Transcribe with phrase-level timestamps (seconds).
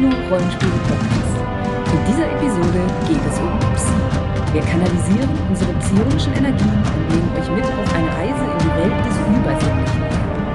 [0.00, 1.36] der nicht nur Rollenspiele-Podcast.
[1.92, 4.52] In dieser Episode geht es um Psi.
[4.52, 9.06] Wir kanalisieren unsere psionischen Energien und nehmen euch mit auf eine Reise in die Welt
[9.06, 9.96] des Übersinnlichen.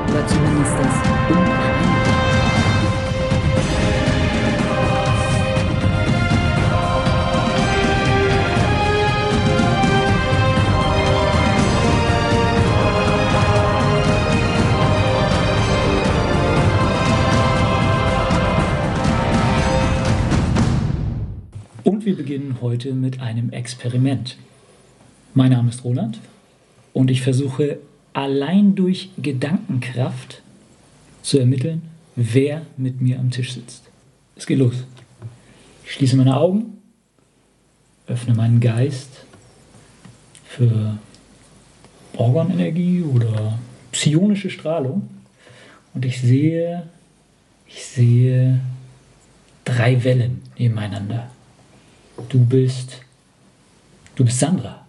[0.09, 2.20] Oder zumindest des Unwahrscheinlichen.
[22.11, 24.35] Wir beginnen heute mit einem Experiment.
[25.33, 26.19] Mein Name ist Roland
[26.91, 27.77] und ich versuche
[28.11, 30.41] allein durch Gedankenkraft
[31.21, 31.83] zu ermitteln,
[32.17, 33.83] wer mit mir am Tisch sitzt.
[34.35, 34.83] Es geht los.
[35.85, 36.81] Ich schließe meine Augen,
[38.07, 39.25] öffne meinen Geist
[40.43, 40.97] für
[42.17, 43.57] Organenergie oder
[43.93, 45.07] psionische Strahlung
[45.93, 46.89] und ich sehe,
[47.67, 48.59] ich sehe
[49.63, 51.30] drei Wellen nebeneinander.
[52.29, 52.97] Du bist.
[54.15, 54.85] Du bist Sandra.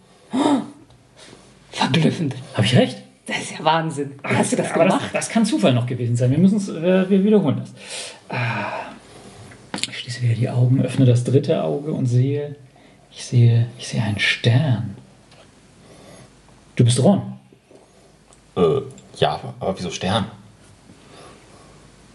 [1.71, 2.35] Verblüffend.
[2.55, 2.99] Habe ich recht?
[3.27, 4.13] Das ist ja Wahnsinn.
[4.23, 5.05] Hast du das Aber gemacht?
[5.05, 6.31] Das, das kann Zufall noch gewesen sein.
[6.31, 7.73] Wir müssen es, äh, wir wiederholen das.
[8.29, 8.93] Ah,
[9.89, 12.57] ich schließe wieder die Augen, öffne das dritte Auge und sehe,
[13.11, 14.97] ich sehe, ich sehe einen Stern.
[16.77, 17.23] Du bist Ron.
[18.57, 18.81] Äh,
[19.19, 20.27] ja, aber wieso Stern?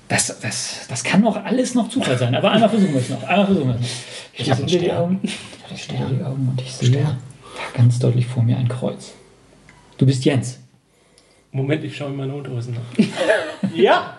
[0.09, 2.33] Das, das, das kann doch alles noch Zufall sein.
[2.36, 3.23] Aber einmal versuchen wir es noch.
[3.23, 3.88] Einmal versuchen wir es noch.
[4.33, 4.91] Ich Ich hab schließe wieder die.
[4.94, 5.19] Augen.
[5.23, 6.23] Ich hab einen Ich schließe die.
[6.23, 7.17] Augen und ich sehe Stern.
[7.73, 9.13] ganz deutlich vor mir ein Kreuz.
[9.97, 10.59] Du bist Jens.
[11.52, 13.05] Moment, ich schaue in meine Unterhosen nach.
[13.75, 14.17] ja!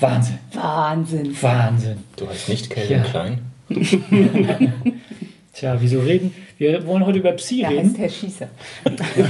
[0.00, 0.38] Wahnsinn.
[0.52, 1.36] Wahnsinn.
[1.42, 1.98] Wahnsinn.
[2.16, 3.04] Du heißt nicht Calvin Ja.
[3.04, 3.40] Klein?
[5.52, 6.34] Tja, wieso reden?
[6.58, 7.88] Wir wollen heute über Psi Da reden.
[7.90, 8.48] heißt Herr Schießer.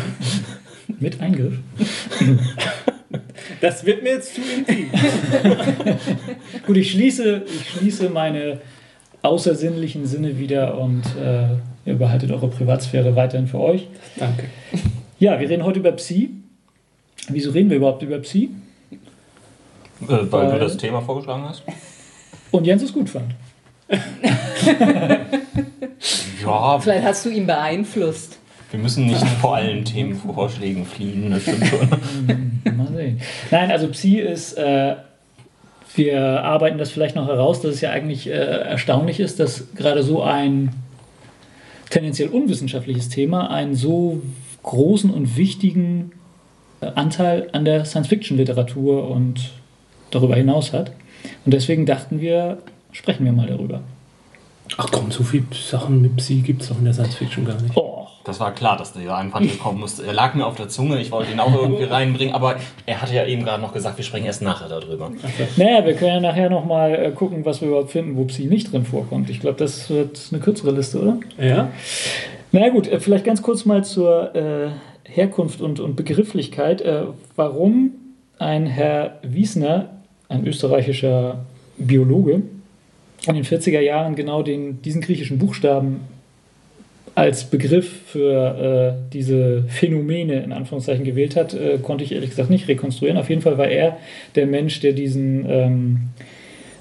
[1.01, 1.59] Mit Eingriff.
[3.61, 4.91] Das wird mir jetzt zu intim.
[6.67, 8.59] Gut, ich schließe, ich schließe meine
[9.23, 11.49] außersinnlichen Sinne wieder und äh,
[11.89, 13.89] ihr behaltet eure Privatsphäre weiterhin für euch.
[14.17, 14.45] Danke.
[15.19, 16.31] Ja, wir reden heute über Psi.
[17.29, 18.51] Wieso reden wir überhaupt über Psi?
[18.91, 18.97] Äh,
[20.09, 21.63] weil Weil- du das Thema vorgeschlagen hast?
[22.51, 23.35] Und Jens es gut fand.
[26.43, 28.39] Ja, Vielleicht hast du ihn beeinflusst.
[28.71, 31.89] wir müssen nicht vor allen Themenvorschlägen fliehen, das stimmt schon.
[33.19, 33.29] Sehen.
[33.51, 34.97] Nein, also Psi ist, äh,
[35.97, 40.03] wir arbeiten das vielleicht noch heraus, dass es ja eigentlich äh, erstaunlich ist, dass gerade
[40.03, 40.71] so ein
[41.91, 44.21] tendenziell unwissenschaftliches Thema einen so
[44.63, 46.13] großen und wichtigen
[46.81, 49.53] äh, Anteil an der Science-Fiction-Literatur und
[50.11, 50.91] darüber hinaus hat.
[51.45, 52.59] Und deswegen dachten wir,
[52.93, 53.83] sprechen wir mal darüber.
[54.77, 57.61] Ach komm, so viele Sachen mit Psi gibt es doch in der Science Fiction gar
[57.61, 57.77] nicht.
[57.77, 57.94] Oh,
[58.25, 60.07] Das war klar, dass dieser hier kommen musste.
[60.07, 63.15] Er lag mir auf der Zunge, ich wollte ihn auch irgendwie reinbringen, aber er hatte
[63.15, 65.13] ja eben gerade noch gesagt, wir sprechen erst nachher darüber.
[65.59, 68.73] naja, wir können ja nachher nochmal äh, gucken, was wir überhaupt finden, wo Psi nicht
[68.73, 69.29] drin vorkommt.
[69.29, 71.19] Ich glaube, das wird eine kürzere Liste, oder?
[71.39, 71.69] Ja?
[72.53, 74.71] Na ja, gut, äh, vielleicht ganz kurz mal zur äh,
[75.05, 76.81] Herkunft und, und Begrifflichkeit.
[76.81, 77.03] Äh,
[77.37, 77.91] warum
[78.39, 79.91] ein Herr Wiesner,
[80.31, 81.45] ein österreichischer
[81.77, 82.43] Biologe,
[83.27, 86.01] in den 40er Jahren genau den, diesen griechischen Buchstaben
[87.15, 92.51] als Begriff für äh, diese Phänomene in Anführungszeichen gewählt hat, äh, konnte ich ehrlich gesagt
[92.51, 93.19] nicht rekonstruieren.
[93.19, 93.99] Auf jeden Fall war er
[94.35, 95.99] der Mensch, der diesen, ähm,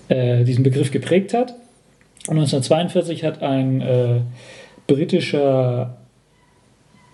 [0.10, 1.52] äh, diesen Begriff geprägt hat.
[2.28, 4.22] Und 1942 hat ein äh,
[4.88, 5.98] britischer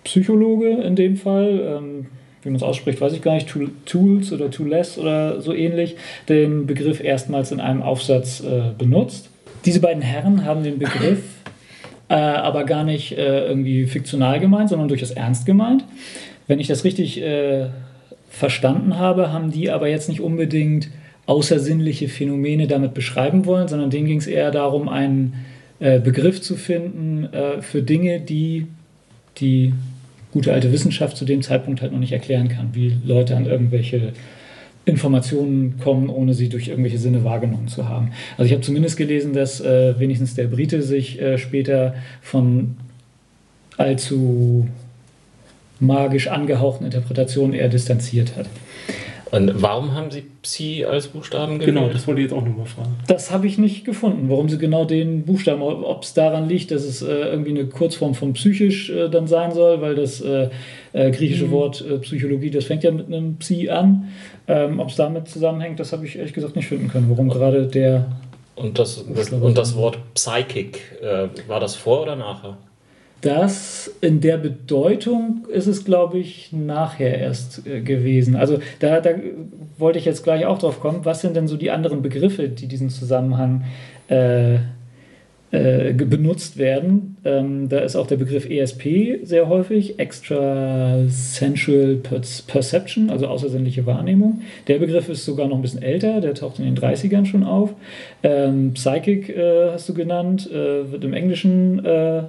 [0.04, 2.06] Psychologe in dem Fall, ähm,
[2.42, 5.96] wie man es ausspricht, weiß ich gar nicht, Tool- Tools oder Tools oder so ähnlich,
[6.28, 9.28] den Begriff erstmals in einem Aufsatz äh, benutzt.
[9.66, 11.39] Diese beiden Herren haben den Begriff
[12.10, 15.84] äh, aber gar nicht äh, irgendwie fiktional gemeint, sondern durchaus ernst gemeint.
[16.48, 17.68] Wenn ich das richtig äh,
[18.28, 20.88] verstanden habe, haben die aber jetzt nicht unbedingt
[21.26, 25.46] außersinnliche Phänomene damit beschreiben wollen, sondern denen ging es eher darum, einen
[25.78, 28.66] äh, Begriff zu finden äh, für Dinge, die
[29.38, 29.72] die
[30.32, 34.12] gute alte Wissenschaft zu dem Zeitpunkt halt noch nicht erklären kann, wie Leute an irgendwelche
[34.90, 38.12] Informationen kommen, ohne sie durch irgendwelche Sinne wahrgenommen zu haben.
[38.36, 42.76] Also ich habe zumindest gelesen, dass äh, wenigstens der Brite sich äh, später von
[43.76, 44.68] allzu
[45.80, 48.46] magisch angehauchten Interpretationen eher distanziert hat.
[49.30, 51.76] Und warum haben Sie Psi als Buchstaben gewählt?
[51.76, 52.96] Genau, das wollte ich jetzt auch nochmal fragen.
[53.06, 56.82] Das habe ich nicht gefunden, warum sie genau den Buchstaben, ob es daran liegt, dass
[56.82, 60.48] es äh, irgendwie eine Kurzform von psychisch äh, dann sein soll, weil das äh,
[60.92, 64.08] äh, griechische Wort äh, Psychologie, das fängt ja mit einem Psi an.
[64.48, 67.66] Ähm, ob es damit zusammenhängt, das habe ich ehrlich gesagt nicht finden können, warum gerade
[67.68, 68.06] der
[68.56, 72.58] Und das, das, und das Wort Psychic, äh, war das vor oder nachher?
[73.20, 78.36] Das in der Bedeutung ist es, glaube ich, nachher erst äh, gewesen.
[78.36, 79.10] Also da, da
[79.78, 81.04] wollte ich jetzt gleich auch drauf kommen.
[81.04, 83.64] Was sind denn so die anderen Begriffe, die diesen Zusammenhang
[84.08, 84.56] äh,
[85.50, 87.16] äh, benutzt werden?
[87.24, 91.96] Ähm, da ist auch der Begriff ESP sehr häufig, Extra Sensual
[92.46, 94.40] Perception, also außersinnliche Wahrnehmung.
[94.66, 97.74] Der Begriff ist sogar noch ein bisschen älter, der taucht in den 30ern schon auf.
[98.22, 102.22] Ähm, Psychic äh, hast du genannt, äh, wird im Englischen äh,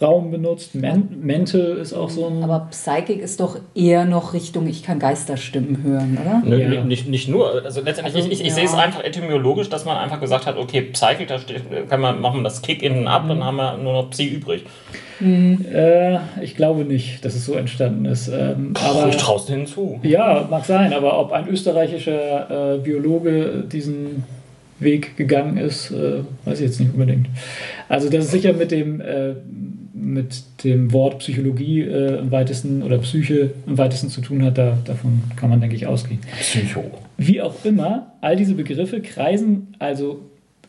[0.00, 0.74] Raum benutzt.
[0.74, 2.42] Men Mental ist auch so ein.
[2.42, 6.42] Aber Psychic ist doch eher noch Richtung, ich kann Geisterstimmen hören, oder?
[6.44, 6.84] Nö, Ja.
[6.84, 7.64] nicht, nicht nur.
[7.64, 8.54] Also letztendlich, Also, ich, ich, ja.
[8.54, 12.20] sehe es einfach etymologisch, dass man einfach gesagt hat, okay, Psychic, da steht, kann man,
[12.20, 14.64] machen wir das Kick innen ab, dann haben wir nur noch Psi übrig.
[15.18, 18.28] Äh, ich glaube nicht, dass es so entstanden ist.
[18.28, 19.98] Ähm, Aber aber ich traust hinzu.
[20.02, 24.24] ja, mag sein, aber ob ein österreichischer äh, Biologe diesen
[24.78, 27.28] Weg gegangen ist, äh, weiß ich jetzt nicht unbedingt.
[27.88, 29.34] Also das ist sicher mit dem, äh,
[30.06, 34.78] mit dem Wort Psychologie äh, im weitesten oder Psyche im weitesten zu tun hat, da,
[34.84, 36.20] davon kann man, denke ich, ausgehen.
[36.38, 36.84] Psycho.
[37.16, 40.20] Wie auch immer, all diese Begriffe kreisen also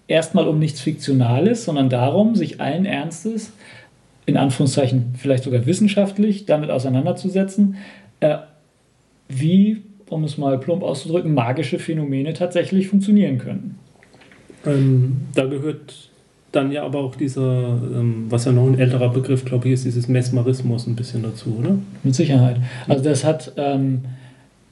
[0.08, 3.52] erstmal um nichts Fiktionales, sondern darum, sich allen Ernstes,
[4.26, 7.76] in Anführungszeichen vielleicht sogar wissenschaftlich, damit auseinanderzusetzen,
[8.22, 8.38] äh,
[9.30, 13.78] wie, um es mal plump auszudrücken, magische Phänomene tatsächlich funktionieren können.
[14.66, 16.07] Ähm, da gehört
[16.58, 19.86] dann ja aber auch dieser, ähm, was ja noch ein älterer Begriff, glaube ich, ist,
[19.86, 21.78] dieses Mesmerismus ein bisschen dazu, oder?
[22.04, 22.58] Mit Sicherheit.
[22.88, 24.02] Also das hat, ähm,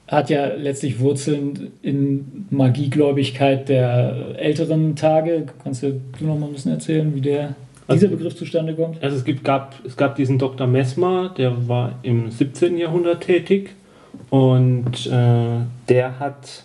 [0.08, 5.46] hat ja letztlich Wurzeln in Magiegläubigkeit der älteren Tage.
[5.62, 7.54] Kannst du, du noch mal ein bisschen erzählen, wie der,
[7.90, 9.02] dieser Begriff zustande kommt?
[9.02, 10.66] Also es, gibt, gab, es gab diesen Dr.
[10.66, 12.76] Mesmer, der war im 17.
[12.76, 13.70] Jahrhundert tätig
[14.30, 16.64] und äh, der hat,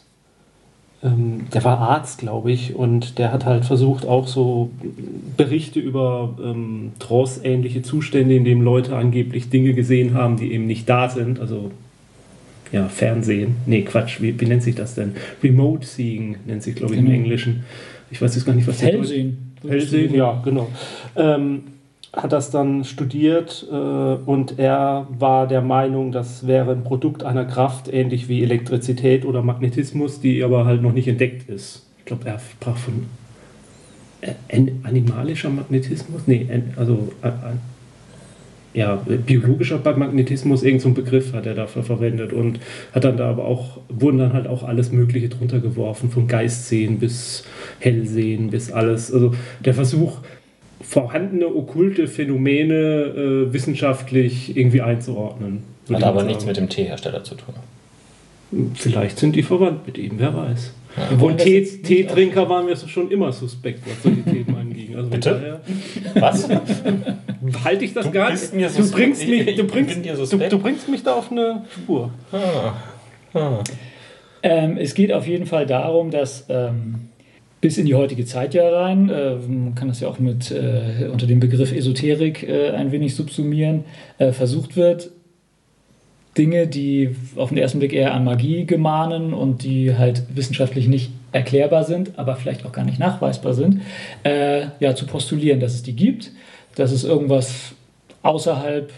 [1.04, 4.70] ähm, der war Arzt, glaube ich, und der hat halt versucht, auch so
[5.38, 10.88] Berichte über ähm, Trance-ähnliche Zustände, in denen Leute angeblich Dinge gesehen haben, die eben nicht
[10.88, 11.72] da sind, also
[12.72, 13.56] ja, Fernsehen.
[13.66, 15.14] Nee, Quatsch, wie, wie nennt sich das denn?
[15.44, 17.12] Remote Seeing nennt sich, glaube ich, Genau.
[17.12, 17.64] im Englischen.
[18.12, 19.54] Ich weiß jetzt gar nicht, was Hellsehen.
[19.68, 20.70] Hellsehen, ja, genau.
[21.16, 21.64] Ähm,
[22.14, 27.46] hat das dann studiert äh, und er war der Meinung, das wäre ein Produkt einer
[27.46, 31.86] Kraft, ähnlich wie Elektrizität oder Magnetismus, die aber halt noch nicht entdeckt ist.
[32.00, 33.06] Ich glaube, er sprach von
[34.22, 36.24] äh, an- animalischer Magnetismus?
[36.26, 37.14] Nee, also
[38.74, 42.60] ja, biologischer Magnetismus, irgendein so Begriff hat er dafür verwendet und
[42.94, 46.98] hat dann da aber auch, wurden dann halt auch alles Mögliche drunter geworfen, von Geistsehen
[47.00, 47.44] bis
[47.80, 49.12] Hellsehen bis alles.
[49.14, 50.20] Also der Versuch,
[50.82, 55.64] vorhandene okkulte Phänomene äh, wissenschaftlich irgendwie einzuordnen.
[55.92, 57.56] Hat aber nichts mit dem Teehersteller zu tun.
[58.76, 60.74] Vielleicht sind die verwandt mit ihm, wer weiß.
[61.18, 64.96] Wollen Und Teetrinker waren wir schon immer suspekt, was solche Themen anging.
[64.96, 65.62] Also von Bitte?
[66.14, 66.50] daher Was?
[67.64, 68.76] halte ich das Du gar bist nicht.
[68.76, 72.12] mir Du bringst mich, Ich du bringst, du, du bringst mich da auf eine Spur.
[72.34, 72.74] Ah.
[73.34, 73.64] Ah.
[74.44, 77.10] Ähm, es geht auf jeden Fall darum, dass ähm,
[77.62, 81.08] bis in die heutige Zeit ja rein, äh, man kann das ja auch mit äh,
[81.12, 83.86] unter dem Begriff Esoterik äh, ein wenig subsumieren,
[84.18, 85.12] versucht wird,
[86.38, 91.12] Dinge, die auf den ersten Blick eher an Magie gemahnen und die halt wissenschaftlich nicht
[91.32, 93.82] erklärbar sind, aber vielleicht auch gar nicht nachweisbar sind,
[94.24, 96.32] äh, ja, zu postulieren, dass es die gibt,
[96.76, 97.74] dass es irgendwas
[98.24, 98.92] außerhalb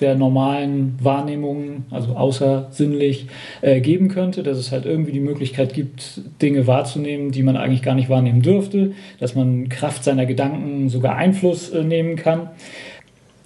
[0.00, 3.26] der normalen Wahrnehmung, also außersinnlich,
[3.62, 7.82] äh, geben könnte, dass es halt irgendwie die Möglichkeit gibt, Dinge wahrzunehmen, die man eigentlich
[7.82, 12.50] gar nicht wahrnehmen dürfte, dass man Kraft seiner Gedanken sogar Einfluss äh, nehmen kann,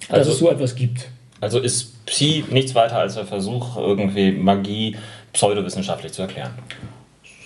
[0.09, 1.07] dass Also- es so etwas gibt.
[1.41, 4.95] Also ist Psi nichts weiter als der Versuch, irgendwie Magie
[5.33, 6.51] pseudowissenschaftlich zu erklären.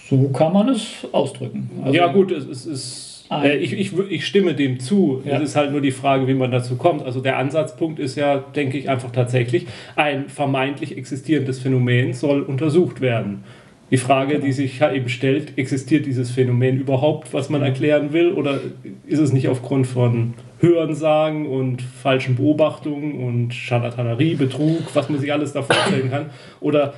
[0.09, 1.69] So kann man es ausdrücken.
[1.83, 3.06] Also- ja, gut, es, es ist.
[3.29, 3.43] Ah.
[3.43, 5.22] Äh, ich, ich, ich stimme dem zu.
[5.25, 5.38] Ja.
[5.38, 7.03] Es ist halt nur die Frage, wie man dazu kommt.
[7.03, 13.01] Also der Ansatzpunkt ist ja, denke ich, einfach tatsächlich, ein vermeintlich existierendes Phänomen soll untersucht
[13.01, 13.43] werden.
[13.89, 14.46] Die Frage, Genau.
[14.46, 18.60] die sich ja eben stellt, existiert dieses Phänomen überhaupt, was man erklären will, oder
[19.05, 25.31] ist es nicht aufgrund von Hörensagen und falschen Beobachtungen und Scharlatanerie, Betrug, was man sich
[25.31, 26.25] alles da vorstellen kann,
[26.60, 26.96] oder,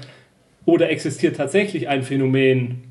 [0.65, 2.83] oder existiert tatsächlich ein Phänomen,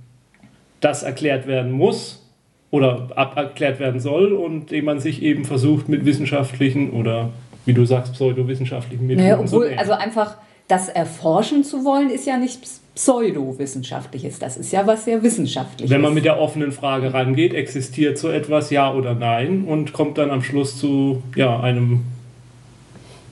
[0.81, 2.28] das erklärt werden muss
[2.71, 7.31] oder ab erklärt werden soll und dem man sich eben versucht mit wissenschaftlichen oder
[7.65, 10.37] wie du sagst pseudowissenschaftlichen Methoden Naja, zu obwohl, also einfach
[10.69, 14.39] das erforschen zu wollen, ist ja nichts Pseudowissenschaftliches.
[14.39, 15.91] Das ist ja was sehr Wissenschaftliches.
[15.91, 20.19] Wenn man mit der offenen Frage rangeht, existiert so etwas, ja oder nein, und kommt
[20.19, 22.01] dann am Schluss zu ja, einem,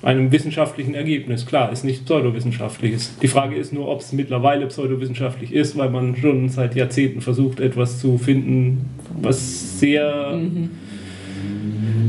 [0.06, 1.46] einem wissenschaftlichen Ergebnis.
[1.46, 3.18] Klar, ist nicht pseudowissenschaftliches.
[3.20, 7.58] Die Frage ist nur, ob es mittlerweile pseudowissenschaftlich ist, weil man schon seit Jahrzehnten versucht,
[7.58, 8.88] etwas zu finden,
[9.20, 10.40] was sehr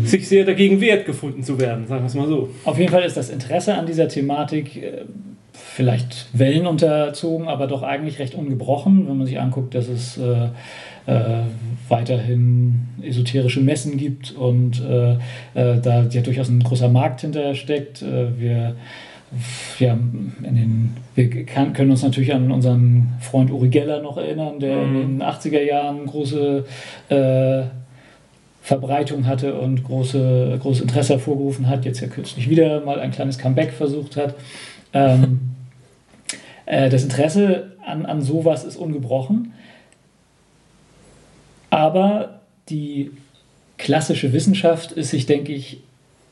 [0.03, 2.49] sich sehr dagegen wehrt, gefunden zu werden, sagen wir es mal so.
[2.65, 4.79] Auf jeden Fall ist das Interesse an dieser Thematik
[5.57, 10.49] vielleicht wellenunterzogen, aber doch eigentlich recht ungebrochen, wenn man sich anguckt, dass es äh,
[11.05, 11.43] äh,
[11.89, 15.13] weiterhin esoterische Messen gibt und äh,
[15.53, 18.01] äh, da ja durchaus ein großer Markt hinter steckt.
[18.01, 18.75] Äh, wir
[19.79, 24.59] ja, in den, wir kann, können uns natürlich an unseren Freund Uri Geller noch erinnern,
[24.59, 25.01] der Mhm.
[25.01, 26.63] in den 80er Jahren große
[27.09, 27.63] äh,
[28.61, 33.37] Verbreitung hatte und große, großes Interesse hervorgerufen hat, jetzt ja kürzlich wieder mal ein kleines
[33.37, 34.35] Comeback versucht hat.
[34.93, 35.39] Ähm,
[36.65, 39.53] äh, das Interesse an, an sowas ist ungebrochen,
[41.69, 43.11] aber die
[43.77, 45.81] klassische Wissenschaft ist sich, denke ich,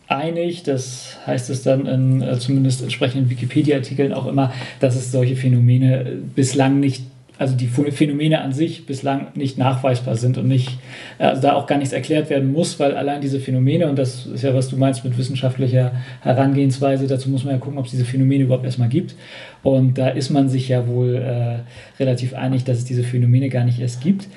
[0.07, 5.35] einig, das heißt es dann in äh, zumindest entsprechenden Wikipedia-Artikeln auch immer, dass es solche
[5.35, 7.03] Phänomene bislang nicht,
[7.37, 10.77] also die Ph- Phänomene an sich bislang nicht nachweisbar sind und nicht,
[11.19, 14.25] äh, also da auch gar nichts erklärt werden muss, weil allein diese Phänomene, und das
[14.25, 17.91] ist ja, was du meinst mit wissenschaftlicher Herangehensweise, dazu muss man ja gucken, ob es
[17.91, 19.15] diese Phänomene überhaupt erstmal gibt.
[19.63, 21.59] Und da ist man sich ja wohl äh,
[21.99, 24.27] relativ einig, dass es diese Phänomene gar nicht erst gibt.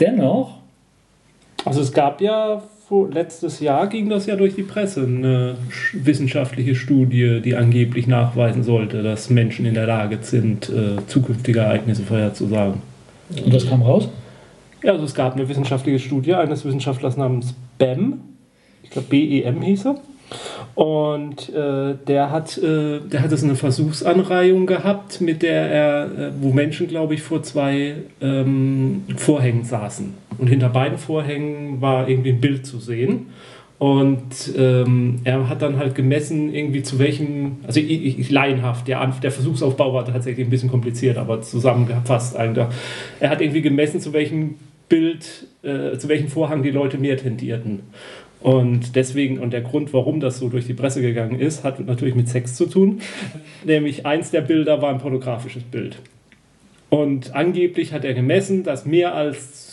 [0.00, 0.58] Dennoch
[1.64, 6.74] Also es gab ja letztes Jahr ging das ja durch die Presse, eine sch- wissenschaftliche
[6.74, 12.80] Studie, die angeblich nachweisen sollte, dass Menschen in der Lage sind, äh, zukünftige Ereignisse vorherzusagen.
[13.44, 14.08] Und das kam raus?
[14.82, 18.20] Ja, also es gab eine wissenschaftliche Studie eines Wissenschaftlers namens BEM,
[18.82, 20.00] ich glaube BEM hieß er.
[20.74, 26.30] Und äh, der hat, äh, der hat es eine Versuchsanreihung gehabt, mit der er, äh,
[26.40, 30.14] wo Menschen, glaube ich, vor zwei ähm, Vorhängen saßen.
[30.38, 33.26] Und hinter beiden Vorhängen war irgendwie ein Bild zu sehen.
[33.78, 39.06] Und ähm, er hat dann halt gemessen, irgendwie zu welchem, also ich, ich, laienhaft, der,
[39.22, 42.66] der Versuchsaufbau war tatsächlich ein bisschen kompliziert, aber zusammengefasst eigentlich.
[43.20, 44.56] Er hat irgendwie gemessen, zu welchem
[44.88, 47.80] Bild, äh, zu welchem Vorhang die Leute mehr tendierten.
[48.40, 52.14] Und deswegen, und der Grund, warum das so durch die Presse gegangen ist, hat natürlich
[52.14, 53.00] mit Sex zu tun.
[53.64, 55.98] Nämlich eins der Bilder war ein pornografisches Bild.
[56.90, 59.68] Und angeblich hat er gemessen, dass mehr als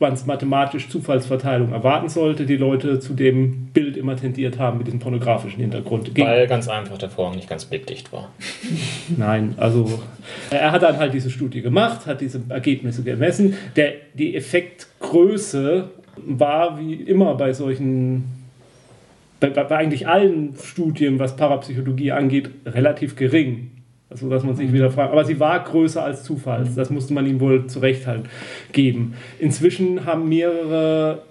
[0.00, 4.86] man es mathematisch Zufallsverteilung erwarten sollte, die Leute zu dem Bild immer tendiert haben mit
[4.86, 6.10] diesem pornografischen Hintergrund.
[6.18, 8.30] Weil ganz einfach der Vorhang nicht ganz blickdicht war.
[9.16, 10.00] Nein, also
[10.50, 13.54] er hat dann halt diese Studie gemacht, hat diese Ergebnisse gemessen.
[13.76, 18.24] Der, die Effektgröße war wie immer bei solchen,
[19.40, 23.70] bei, bei eigentlich allen Studien, was Parapsychologie angeht, relativ gering.
[24.08, 25.12] Also, dass man sich wieder fragt.
[25.12, 26.74] Aber sie war größer als Zufalls.
[26.74, 28.24] Das musste man ihm wohl zurecht halt
[28.72, 29.14] geben.
[29.38, 31.22] Inzwischen haben mehrere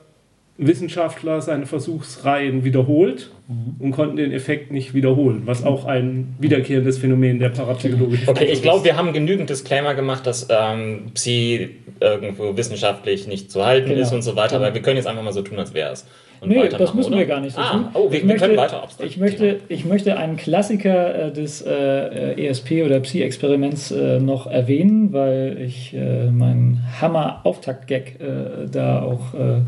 [0.57, 3.31] Wissenschaftler seine Versuchsreihen wiederholt
[3.79, 8.62] und konnten den Effekt nicht wiederholen, was auch ein wiederkehrendes Phänomen der parapsychologischen Okay, ich
[8.62, 14.01] glaube, wir haben genügend Disclaimer gemacht, dass ähm, Psi irgendwo wissenschaftlich nicht zu halten Genau.
[14.01, 16.06] ist und so weiter, aber wir können jetzt einfach mal so tun, als wäre es.
[16.41, 17.20] Und Nee, das müssen oder?
[17.20, 17.86] wir gar nicht so ah, tun.
[17.94, 19.12] Oh, wir, Ich wir möchte- können weiter abstrahieren.
[19.12, 25.12] Ich möchte, ich möchte einen Klassiker äh, des äh, ESP oder Psi-Experiments äh, noch erwähnen,
[25.12, 29.62] weil ich äh, meinen Hammer-Auftakt-Gag äh, da auch äh,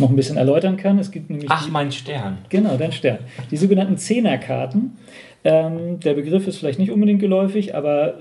[0.00, 0.98] noch ein bisschen erläutern kann.
[0.98, 2.38] Es gibt nämlich Ach, die- mein Stern.
[2.48, 3.18] Genau, dein Stern.
[3.50, 4.96] Die sogenannten Zehnerkarten.
[5.44, 8.14] Ähm, der Begriff ist vielleicht nicht unbedingt geläufig, aber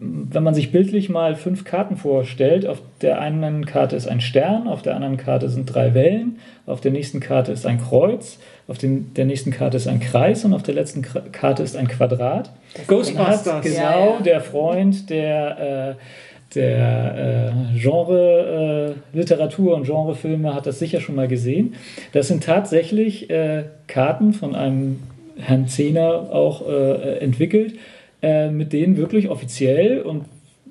[0.00, 4.68] wenn man sich bildlich mal fünf Karten vorstellt, auf der einen Karte ist ein Stern,
[4.68, 8.38] auf der anderen Karte sind drei Wellen, auf der nächsten Karte ist ein Kreuz,
[8.68, 11.88] auf den, der nächsten Karte ist ein Kreis und auf der letzten Karte ist ein
[11.88, 12.50] Quadrat.
[12.86, 13.62] Ghostbusters.
[13.62, 14.20] genau Ja, ja.
[14.20, 21.14] der Freund der, äh, der äh, Genre äh, Literatur und Genrefilme hat das sicher schon
[21.14, 21.74] mal gesehen.
[22.12, 25.00] Das sind tatsächlich äh, Karten von einem
[25.38, 27.74] Herrn Zehner auch äh, entwickelt,
[28.22, 30.24] äh, mit denen wirklich offiziell und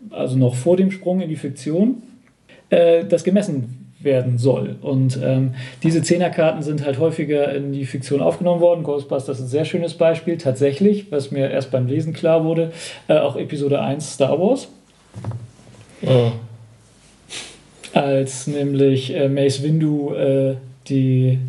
[0.10, 2.02] also noch vor dem Sprung in die Fiktion
[2.70, 4.76] äh, das gemessen werden soll.
[4.82, 5.54] Und ähm,
[5.84, 8.84] diese Zehnerkarten sind halt häufiger in die Fiktion aufgenommen worden.
[8.84, 10.38] Ghostbusters ist ein sehr schönes Beispiel.
[10.38, 12.72] Tatsächlich, was mir erst beim Lesen klar wurde,
[13.08, 14.70] auch Episode 1 Star Wars.
[17.94, 20.56] Als nämlich äh, Mace Windu äh,
[20.88, 21.40] die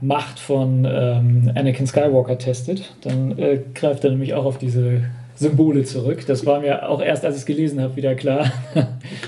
[0.00, 5.02] Macht von ähm, Anakin Skywalker testet, dann äh, greift er nämlich auch auf diese
[5.36, 6.24] Symbole zurück.
[6.26, 8.50] Das war mir auch erst, als ich es gelesen habe, wieder klar.
[8.74, 8.82] er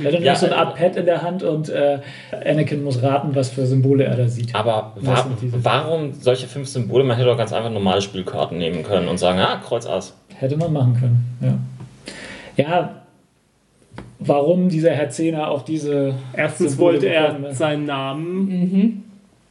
[0.04, 1.98] hat dann Ja, so ein äh, Art Pad in der Hand und äh,
[2.44, 4.54] Anakin muss raten, was für Symbole er da sieht.
[4.54, 5.26] Aber wa
[5.62, 7.04] warum solche fünf Symbole?
[7.04, 10.14] Man hätte doch ganz einfach normale Spielkarten nehmen können und sagen, ah, Kreuz Ass.
[10.34, 11.58] Hätte man machen können, ja.
[12.56, 13.02] Ja,
[14.18, 16.14] warum dieser Herr Zehner auf diese.
[16.34, 19.02] Erstens Symbole wollte er seinen Namen Mhm.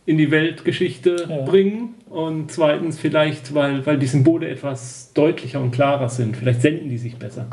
[0.05, 1.41] in die Weltgeschichte Ja.
[1.43, 6.37] bringen und zweitens vielleicht, weil, weil die Symbole etwas deutlicher und klarer sind.
[6.37, 7.45] Vielleicht senden die sich besser.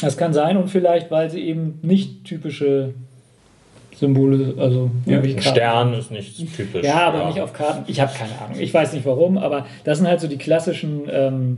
[0.00, 2.94] Das kann sein und vielleicht, weil sie eben nicht typische
[3.94, 5.42] Symbole, also Ja, Ein Karten.
[5.42, 6.84] Stern ist nicht typisch.
[6.84, 7.84] Ja, aber nicht auf Karten.
[7.86, 8.58] Ich habe keine Ahnung.
[8.58, 11.02] Ich weiß nicht warum, aber das sind halt so die klassischen.
[11.10, 11.56] Ähm,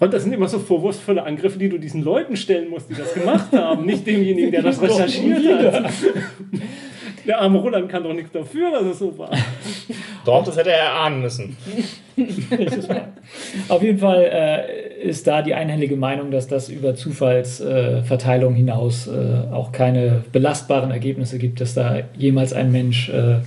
[0.00, 3.12] Und das sind immer so vorwurfsvolle Angriffe, die du diesen Leuten stellen musst, die das
[3.12, 5.92] gemacht haben, nicht demjenigen, der das recherchiert hat.
[7.26, 9.30] Der arme Roland kann doch nichts dafür, dass es so war.
[10.24, 11.54] Doch, das hätte er erahnen müssen.
[13.68, 19.06] Auf jeden Fall äh, ist da die einhellige Meinung, dass das über Zufallsverteilung äh, hinaus
[19.06, 23.40] äh, auch keine belastbaren Ergebnisse gibt, dass da jemals ein Mensch äh,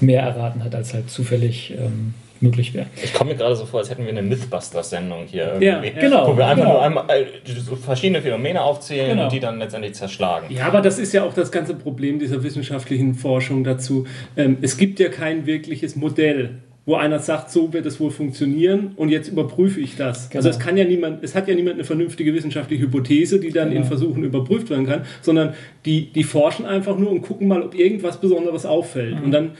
[0.00, 2.86] mehr erraten hat, als halt zufällig ähm, möglich wäre.
[3.02, 6.00] Ich komme mir gerade so vor, als hätten wir eine Mythbusters-Sendung hier Ja, irgendwie.
[6.00, 6.74] genau, Wo wir einfach genau.
[6.74, 9.24] nur einmal äh, so verschiedene Phänomene aufzählen Genau.
[9.24, 10.46] und die dann letztendlich zerschlagen.
[10.54, 14.06] Ja, aber das ist ja auch das ganze Problem dieser wissenschaftlichen Forschung dazu.
[14.36, 16.56] Ähm, es gibt ja kein wirkliches Modell,
[16.86, 20.30] wo einer sagt, so wird es wohl funktionieren und jetzt überprüfe ich das.
[20.30, 20.38] Genau.
[20.38, 23.68] Also es kann ja niemand, es hat ja niemand eine vernünftige wissenschaftliche Hypothese, die dann
[23.68, 23.82] Genau.
[23.82, 25.54] in Versuchen überprüft werden kann, sondern
[25.84, 29.18] die, die forschen einfach nur und gucken mal, ob irgendwas Besonderes auffällt.
[29.18, 29.24] Mhm.
[29.24, 29.50] Und dann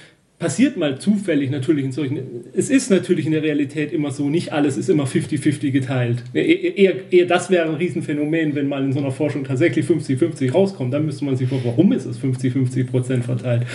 [0.41, 2.19] passiert mal zufällig natürlich in solchen.
[2.53, 6.25] Es ist natürlich in der Realität immer so, nicht alles ist immer 50-50 geteilt.
[6.35, 9.87] E- e- Eher, eher das wäre ein Riesenphänomen, wenn mal in so einer Forschung tatsächlich
[9.87, 10.93] 50-50 rauskommt.
[10.93, 13.67] Dann müsste man sich fragen, warum ist es 50-50 Prozent verteilt?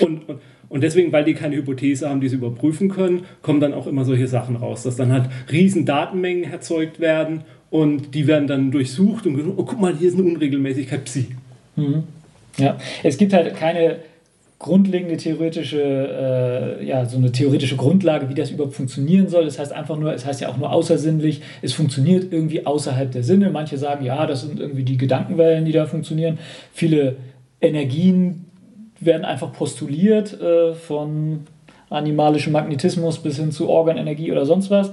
[0.00, 0.38] Und, und,
[0.70, 4.04] und deswegen, weil die keine Hypothese haben, die sie überprüfen können, kommen dann auch immer
[4.06, 9.26] solche Sachen raus, dass dann halt riesen Datenmengen erzeugt werden und die werden dann durchsucht
[9.26, 11.26] und gesagt, oh, guck mal, hier ist eine Unregelmäßigkeit, Psi.
[12.56, 13.96] Ja, es gibt halt keine
[14.58, 19.44] grundlegende theoretische, äh, ja, so eine theoretische Grundlage, wie das überhaupt funktionieren soll.
[19.44, 23.24] Das heißt einfach nur, es heißt ja auch nur außersinnlich, es funktioniert irgendwie außerhalb der
[23.24, 23.50] Sinne.
[23.50, 26.38] Manche sagen, ja, das sind irgendwie die Gedankenwellen, die da funktionieren.
[26.72, 27.16] Viele
[27.60, 28.46] Energien
[29.00, 31.40] werden einfach postuliert, äh, von
[31.90, 34.92] animalischem Magnetismus bis hin zu Organenergie oder sonst was.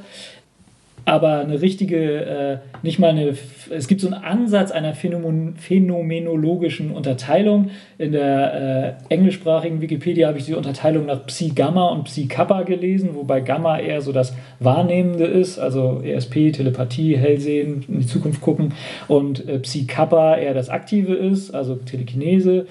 [1.05, 3.35] Aber eine richtige, äh, nicht mal eine,
[3.69, 7.71] es gibt so einen Ansatz einer Phänomen, phänomenologischen Unterteilung.
[7.97, 13.41] In der äh, englischsprachigen Wikipedia habe ich die Unterteilung nach Psi-Gamma und Psi-Kappa gelesen, wobei
[13.41, 18.73] Gamma eher so das Wahrnehmende ist, also ESP, Telepathie, Hellsehen, in die Zukunft gucken,
[19.07, 22.67] und äh, Psi-Kappa eher das Aktive ist, also Telekinese.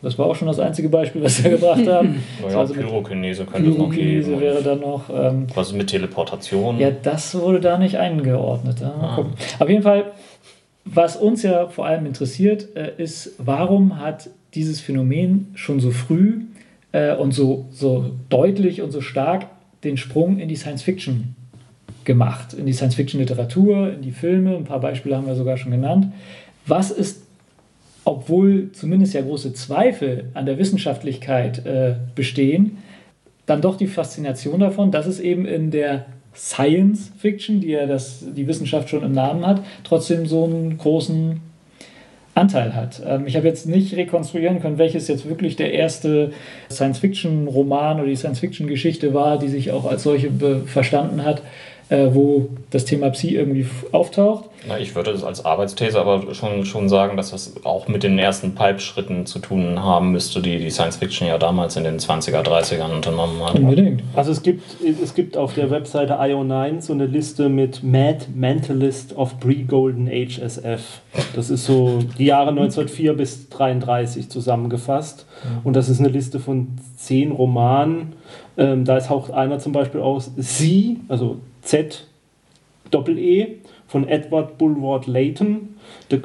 [0.00, 2.22] Das war auch schon das einzige Beispiel, was wir gebracht haben.
[2.42, 4.40] Naja, also mit Pyrokinese könnte es noch Pyrokinese geben.
[4.40, 5.10] wäre dann noch.
[5.10, 6.78] Ähm, Was ist mit Teleportation?
[6.78, 8.80] ja, das wurde da nicht eingeordnet.
[8.80, 9.12] Ja.
[9.16, 9.32] Gucken.
[9.58, 10.12] Auf jeden Fall,
[10.84, 16.42] was uns ja vor allem interessiert, äh, ist, warum hat dieses Phänomen schon so früh
[16.92, 19.46] äh, und so, so deutlich und so stark
[19.84, 21.34] den Sprung in die Science Fiction
[22.04, 25.56] gemacht, in die Science Fiction Literatur, in die Filme, ein paar Beispiele haben wir sogar
[25.56, 26.06] schon genannt.
[26.66, 27.22] Was ist
[28.08, 32.78] obwohl zumindest ja große Zweifel an der Wissenschaftlichkeit äh, bestehen,
[33.46, 38.24] dann doch die Faszination davon, dass es eben in der Science Fiction, die ja das,
[38.34, 41.40] die Wissenschaft schon im Namen hat, trotzdem so einen großen
[42.34, 43.02] Anteil hat.
[43.04, 46.32] Ähm, ich habe jetzt nicht rekonstruieren können, welches jetzt wirklich der erste
[46.70, 50.30] Science-Fiction-Roman oder die Science-Fiction-Geschichte war, die sich auch als solche
[50.66, 51.42] verstanden hat,
[51.90, 54.44] äh, wo das Thema Psi irgendwie auftaucht.
[54.66, 58.18] Na, ich würde das als Arbeitsthese aber schon, schon sagen, dass das auch mit den
[58.18, 62.42] ersten Pipe-Schritten zu tun haben müsste, die die Science Fiction ja damals in den 20er,
[62.42, 63.54] 30ern unternommen hat.
[63.54, 64.02] Unbedingt.
[64.14, 69.16] Also es gibt, es gibt auf der Webseite IO9 so eine Liste mit Mad Mentalist
[69.16, 71.00] of Pre-Golden Age SF.
[71.34, 75.26] Das ist so die Jahre 1904 bis 33 zusammengefasst.
[75.64, 78.14] Und das ist eine Liste von zehn Romanen.
[78.58, 82.06] Ähm, da ist auch einer zum Beispiel aus Sie, also Z
[82.90, 85.76] Doppel-E von Edward Bulward Layton.
[86.10, 86.22] The,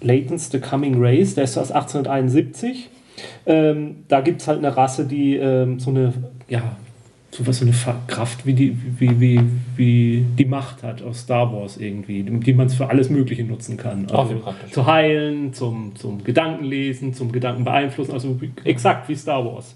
[0.00, 2.88] Layton's The Coming Race, der ist aus 1871.
[3.46, 6.12] Ähm, da gibt es halt eine Rasse, die ähm, so eine,
[6.48, 6.76] ja,
[7.30, 7.74] so was so eine
[8.08, 9.40] Kraft wie die, wie, wie,
[9.76, 14.06] wie die Macht hat aus Star Wars irgendwie, die man für alles Mögliche nutzen kann.
[14.10, 19.74] Also zu heilen, zum, zum Gedankenlesen, zum Gedanken beeinflussen, also exakt wie Star Wars.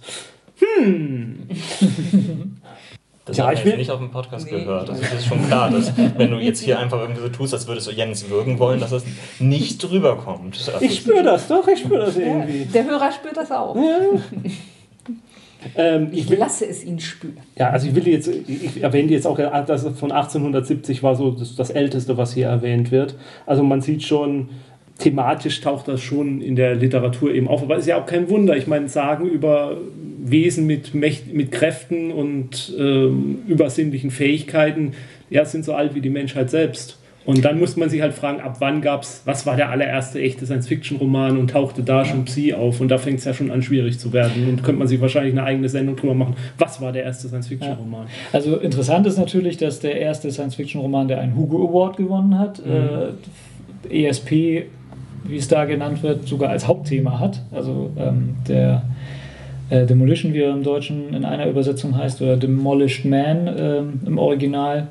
[3.25, 4.61] Das Ja, habe ich ich will- jetzt nicht auf dem Podcast Nee.
[4.61, 4.89] gehört.
[4.89, 7.89] Das ist schon klar, dass wenn du jetzt hier einfach irgendwie so tust, als würdest
[7.89, 9.05] du Jens würgen wollen, dass das
[9.41, 10.57] nicht drüber kommt.
[10.81, 12.67] Ich spüre das, doch, ich spüre das irgendwie.
[12.67, 13.77] Der Hörer spürt das auch.
[15.75, 17.39] Ähm, ich Ich will, lasse es ihn spüren.
[17.59, 21.33] ja, also ich will jetzt, ich erwähne jetzt auch, dass es von 1870 war so
[21.33, 23.17] das, das Älteste, was hier erwähnt wird.
[23.47, 24.51] Also man sieht schon,
[25.01, 27.63] thematisch taucht das schon in der Literatur eben auf.
[27.63, 28.57] Aber es ist ja auch kein Wunder.
[28.57, 29.77] Ich meine, Sagen über
[30.31, 34.93] Wesen mit, Mächt, mit Kräften und ähm, übersinnlichen Fähigkeiten,
[35.31, 36.99] ja, sind so alt wie die Menschheit selbst.
[37.25, 40.21] Und dann muss man sich halt fragen, ab wann gab es, was war der allererste
[40.21, 42.81] echte Science-Fiction-Roman und tauchte da schon Psi auf?
[42.81, 44.49] Und da fängt es ja schon an, schwierig zu werden.
[44.49, 46.37] Und könnte man sich wahrscheinlich eine eigene Sendung drüber machen.
[46.57, 48.07] Was war der erste Science-Fiction-Roman?
[48.33, 54.07] Also interessant ist natürlich, dass der erste Science-Fiction-Roman, der einen Hugo Award gewonnen hat, äh,
[54.07, 54.67] ESP
[55.29, 57.43] wie es da genannt wird, sogar als Hauptthema hat.
[57.53, 58.83] Also ähm, der
[59.71, 64.19] äh, Demolition, wie er im Deutschen in einer Übersetzung heißt, oder Demolished Man ähm, im
[64.19, 64.89] Original.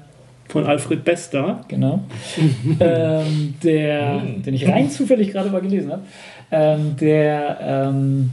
[0.47, 1.61] Von Alfred Bester.
[1.67, 2.01] Genau.
[2.79, 6.03] ähm, der, den ich rein zufällig gerade mal gelesen habe.
[6.51, 8.31] Ähm, der ähm,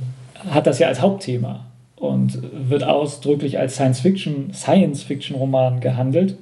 [0.50, 1.64] hat das ja als Hauptthema
[1.96, 6.36] und wird ausdrücklich als Science-Fiction, Science-Fiction-Roman gehandelt.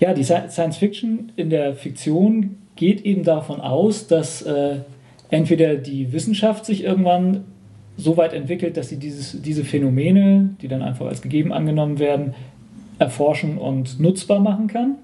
[0.00, 4.76] Ja, die Science-Fiction in der Fiktion geht eben davon aus, dass äh,
[5.30, 7.44] entweder die Wissenschaft sich irgendwann
[8.02, 12.34] so weit entwickelt, dass sie dieses, diese Phänomene, die dann einfach als gegeben angenommen werden,
[12.98, 14.96] erforschen und nutzbar machen kann.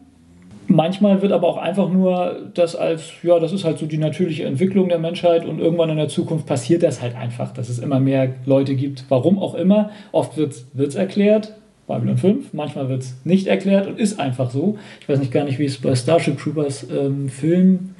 [0.69, 4.45] Manchmal wird aber auch einfach nur das als, ja, das ist halt so die natürliche
[4.45, 8.01] Entwicklung der Menschheit und irgendwann in der Zukunft passiert das halt einfach, dass es immer
[8.01, 9.91] mehr Leute gibt, warum auch immer.
[10.11, 11.55] Oft wird es erklärt,
[11.87, 14.77] Babylon 5, manchmal wird es nicht erklärt und ist einfach so.
[15.01, 17.91] Ich weiß nicht gar nicht, wie es bei Starship Troopers ähm, Film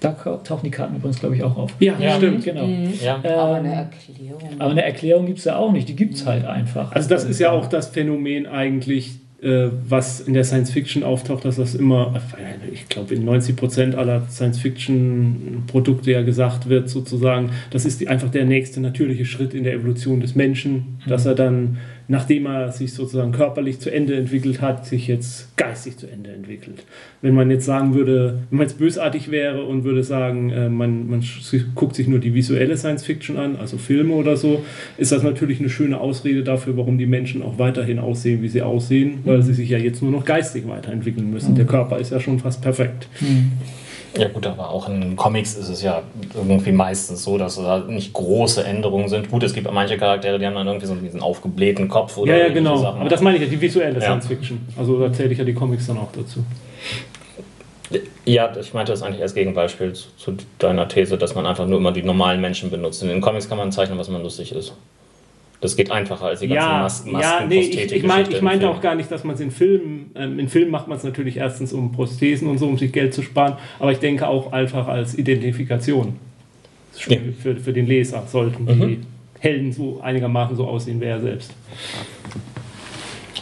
[0.00, 1.74] da tauchen die Karten übrigens, glaube ich, auch auf.
[1.80, 2.16] Ja, ja.
[2.16, 2.44] stimmt.
[2.44, 2.66] Genau.
[2.66, 2.92] Mhm.
[3.02, 3.20] Ja.
[3.22, 4.50] Ähm, aber eine Erklärung.
[4.58, 5.88] Aber eine Erklärung gibt es ja auch nicht.
[5.88, 6.92] Die gibt es halt einfach.
[6.92, 11.44] Also das ist ja auch das Phänomen eigentlich, äh, was in der Science Fiction auftaucht,
[11.44, 12.20] dass das immer,
[12.72, 18.00] ich glaube in 90 Prozent aller Science Fiction Produkte ja gesagt wird, sozusagen, das ist
[18.00, 21.08] die, einfach der nächste natürliche Schritt in der Evolution des Menschen, mhm.
[21.08, 25.96] dass er dann nachdem er sich sozusagen körperlich zu Ende entwickelt hat, sich jetzt geistig
[25.96, 26.84] zu Ende entwickelt.
[27.20, 31.08] Wenn man jetzt sagen würde, wenn man jetzt bösartig wäre und würde sagen, äh, man,
[31.08, 31.24] man
[31.74, 34.64] guckt sich nur die visuelle Science Fiction an, also Filme oder so,
[34.98, 38.62] ist das natürlich eine schöne Ausrede dafür, warum die Menschen auch weiterhin aussehen, wie sie
[38.62, 41.52] aussehen, weil sie sich ja jetzt nur noch geistig weiterentwickeln müssen.
[41.52, 41.56] Mhm.
[41.56, 43.08] Der Körper ist ja schon fast perfekt.
[43.20, 43.52] Mhm.
[44.18, 46.02] Ja gut, aber auch in Comics ist es ja
[46.34, 49.30] irgendwie meistens so, dass da nicht große Änderungen sind.
[49.30, 52.46] Gut, es gibt manche Charaktere, die haben dann irgendwie so diesen aufgeblähten Kopf oder Ja,
[52.48, 52.76] ja, genau.
[52.76, 53.00] Sachen.
[53.00, 54.00] Aber das meine ich ja, die visuelle ja.
[54.00, 54.60] Science Fiction.
[54.76, 56.44] Also da zähle ich ja die Comics dann auch dazu.
[58.24, 61.78] Ja, ich meinte das eigentlich als Gegenbeispiel zu, zu deiner These, dass man einfach nur
[61.78, 63.02] immer die normalen Menschen benutzt.
[63.02, 64.74] In den Comics kann man zeichnen, was man lustig ist.
[65.62, 67.18] Das geht einfacher als die ganzen ja, Masken.
[67.20, 70.10] Ja, nee, ich, ich, mein, ich meinte auch gar nicht, dass man es in Filmen,
[70.16, 73.14] ähm, in Filmen macht man es natürlich erstens um Prosthesen und so, um sich Geld
[73.14, 76.16] zu sparen, aber ich denke auch einfach als Identifikation
[77.06, 77.16] ja.
[77.40, 79.06] für, für den Leser sollten die mhm.
[79.38, 81.52] Helden so einigermaßen so aussehen wie er selbst.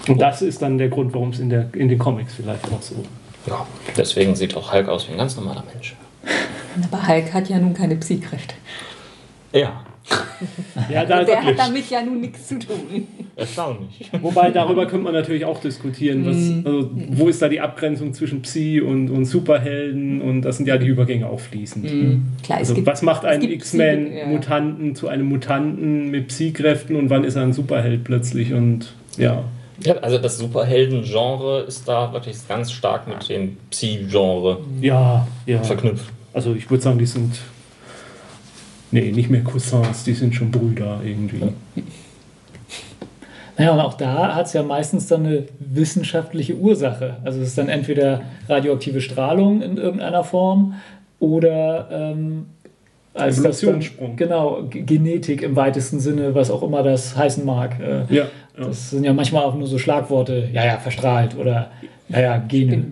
[0.06, 0.18] Und oh.
[0.18, 2.96] das ist dann der Grund, warum es in, in den Comics vielleicht auch so.
[3.46, 5.96] Ja, deswegen sieht auch Hulk aus wie ein ganz normaler Mensch.
[6.92, 8.54] Aber Hulk hat ja nun keine Psykräfte.
[9.52, 9.84] Ja,
[10.90, 13.06] ja, da der hat damit ja nun nichts zu tun.
[13.36, 14.10] Erstaunlich.
[14.20, 16.26] Wobei, darüber könnte man natürlich auch diskutieren.
[16.26, 16.62] Was, mhm.
[16.64, 20.20] also, wo ist da die Abgrenzung zwischen Psi und, und Superhelden?
[20.20, 21.84] Und das sind ja die Übergänge auch fließend.
[21.84, 22.22] Mhm.
[22.42, 24.94] Klar, also, gibt, was macht einen X-Men-Mutanten ja.
[24.94, 28.52] zu einem Mutanten mit Psi-Kräften und wann ist er ein Superheld plötzlich?
[28.52, 29.44] Und ja.
[29.82, 35.62] Ja, also das Superhelden-Genre ist da wirklich ganz stark mit dem Psi-Genre ja, ja.
[35.62, 36.04] verknüpft.
[36.34, 37.40] Also ich würde sagen, die sind
[38.92, 41.42] Nee, nicht mehr Cousins, die sind schon Brüder irgendwie.
[43.56, 47.18] Naja, und auch da hat es ja meistens dann eine wissenschaftliche Ursache.
[47.24, 50.74] Also es ist dann entweder radioaktive Strahlung in irgendeiner Form
[51.18, 52.46] oder ähm,
[53.12, 54.16] als Evolutionssprung.
[54.16, 57.78] genau, Genetik im weitesten Sinne, was auch immer das heißen mag.
[57.80, 58.24] Äh, ja,
[58.58, 61.70] ja, Das sind ja manchmal auch nur so Schlagworte, ja, ja, verstrahlt oder
[62.08, 62.86] ja, ja, Gene.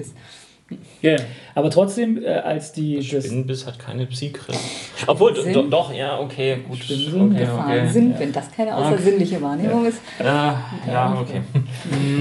[1.00, 1.12] Ja.
[1.12, 1.20] Yeah.
[1.58, 3.04] Aber trotzdem, äh, als die.
[3.10, 4.62] Das Spinnenbiss hat keine Psychkräfte.
[5.08, 6.84] Obwohl, do, doch, ja, okay, gut.
[6.84, 7.80] Spinnensinn, okay, okay.
[7.80, 9.88] Wahnsinn, wenn das keine außersinnliche Wahrnehmung ja.
[9.88, 10.00] ist.
[10.20, 11.40] Ja, ja, okay.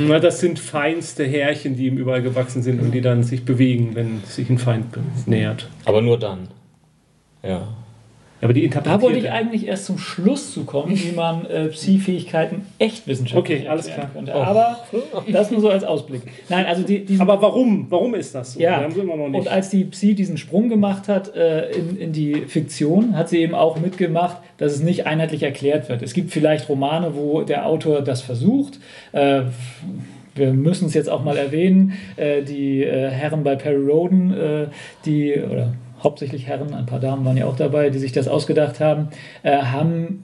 [0.07, 3.91] Na, das sind feinste Härchen, die ihm überall gewachsen sind und die dann sich bewegen,
[3.93, 4.85] wenn sich ein Feind
[5.27, 5.69] nähert.
[5.85, 6.47] Aber nur dann.
[7.43, 7.67] Ja.
[8.41, 12.65] Aber die da wollte ich eigentlich erst zum Schluss zu kommen, wie man äh, Psi-Fähigkeiten
[12.77, 14.09] echt wissenschaftlich okay, alles klar.
[14.13, 14.31] könnte.
[14.35, 14.39] Oh.
[14.39, 14.79] Aber
[15.31, 16.21] das nur so als Ausblick.
[16.47, 17.87] Nein, also die, Aber warum?
[17.89, 18.59] Warum ist das so?
[18.59, 18.85] Ja.
[18.85, 23.39] Und als die Psi diesen Sprung gemacht hat äh, in, in die Fiktion, hat sie
[23.39, 26.03] eben auch mitgemacht, dass es nicht einheitlich erklärt wird.
[26.03, 28.79] Es gibt vielleicht Romane, wo der Autor das versucht.
[29.13, 29.43] Äh,
[30.35, 34.67] wir müssen es jetzt auch mal erwähnen, äh, die äh, Herren bei Perry Roden, äh,
[35.05, 38.79] die, oder hauptsächlich Herren, ein paar Damen waren ja auch dabei, die sich das ausgedacht
[38.79, 39.09] haben,
[39.43, 40.23] äh, haben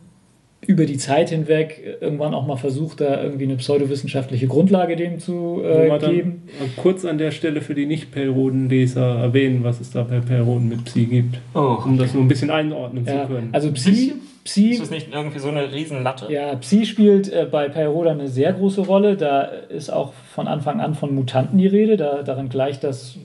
[0.68, 5.62] über die Zeit hinweg irgendwann auch mal versucht, da irgendwie eine pseudowissenschaftliche Grundlage dem zu
[5.64, 6.44] äh, geben.
[6.78, 11.06] kurz an der Stelle für die Nicht-Perroden-Leser erwähnen, was es da bei Perroden mit Psi
[11.06, 13.50] gibt, oh, um das nur ein bisschen einordnen ja, zu können.
[13.52, 14.72] Also Psi, Psi...
[14.72, 16.32] Ist das nicht irgendwie so eine Riesenlatte?
[16.32, 19.18] Ja, Psi spielt äh, bei Perroda eine sehr große Rolle.
[19.18, 21.98] Da ist auch von Anfang an von Mutanten die Rede.
[21.98, 23.18] Da, darin gleicht das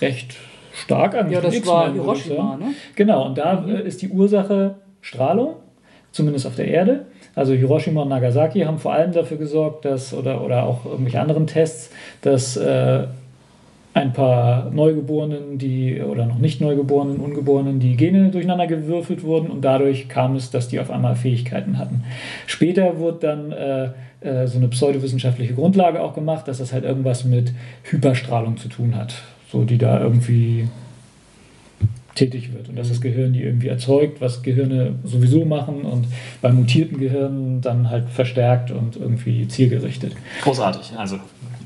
[0.00, 0.36] recht
[0.74, 1.30] stark an.
[1.30, 2.74] Ja, das war Hiroshima, ne?
[2.94, 3.76] Genau, und da mhm.
[3.76, 5.54] ist die Ursache Strahlung,
[6.12, 7.06] zumindest auf der Erde.
[7.34, 11.46] Also Hiroshima und Nagasaki haben vor allem dafür gesorgt, dass, oder, oder auch irgendwelche anderen
[11.46, 11.90] Tests,
[12.22, 13.04] dass äh,
[13.94, 19.64] ein paar Neugeborenen, die oder noch nicht Neugeborenen, Ungeborenen, die Gene durcheinander gewürfelt wurden und
[19.64, 22.04] dadurch kam es, dass die auf einmal Fähigkeiten hatten.
[22.46, 23.88] Später wurde dann äh,
[24.20, 27.52] äh, so eine pseudowissenschaftliche Grundlage auch gemacht, dass das halt irgendwas mit
[27.84, 29.14] Hyperstrahlung zu tun hat,
[29.54, 30.68] so die da irgendwie
[32.14, 36.06] tätig wird und dass das Gehirn die irgendwie erzeugt, was Gehirne sowieso machen und
[36.42, 40.12] bei mutierten Gehirnen dann halt verstärkt und irgendwie zielgerichtet.
[40.42, 40.92] Großartig.
[40.96, 41.18] Also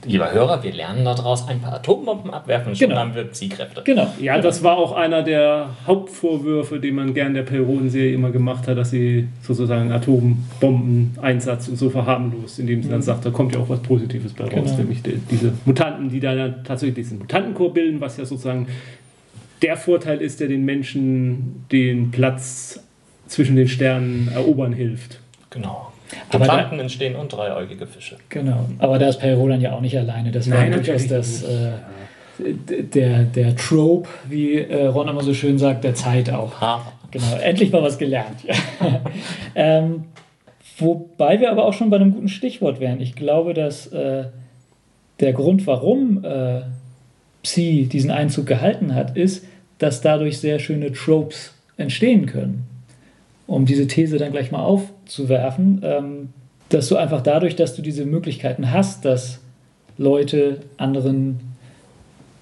[0.06, 3.00] lieber Hörer, wir lernen daraus ein paar Atombomben abwerfen, schon Genau.
[3.00, 3.82] haben wir Ziehkräfte.
[3.84, 4.06] Genau.
[4.20, 8.78] Ja, das war auch einer der Hauptvorwürfe, die man gern der Periodenserie immer gemacht hat,
[8.78, 13.68] dass sie sozusagen Atombomben-Einsatz und so verharmlost, indem sie dann sagt, da kommt ja auch
[13.68, 14.76] was Positives bei raus, Genau.
[14.78, 18.66] nämlich die, diese Mutanten, die dann tatsächlich diesen Mutantenchor bilden, was ja sozusagen
[19.62, 22.80] der Vorteil ist, der den Menschen den Platz
[23.26, 25.20] zwischen den Sternen erobern hilft.
[25.50, 25.92] Genau.
[26.30, 28.16] Aber da- Mutanten entstehen und dreieugige Fische.
[28.28, 30.30] Genau, aber da ist Perot dann ja auch nicht alleine.
[30.30, 35.34] Das war Nein, durchaus natürlich das, äh, der, der Trope, wie äh, Ron immer so
[35.34, 36.60] schön sagt, der Zeit auch.
[36.60, 36.92] Ha.
[37.10, 38.36] Genau, endlich mal was gelernt.
[39.54, 40.04] ähm,
[40.78, 43.00] wobei wir aber auch schon bei einem guten Stichwort wären.
[43.00, 44.24] Ich glaube, dass äh,
[45.20, 46.24] der Grund, warum
[47.42, 49.44] Psi diesen Einzug gehalten hat, ist,
[49.78, 52.64] dass dadurch sehr schöne Tropes entstehen können.
[53.46, 56.28] Um diese These dann gleich mal aufzuwerfen, ähm,
[56.68, 59.40] dass du einfach dadurch, dass du diese Möglichkeiten hast, dass
[59.96, 61.40] Leute anderen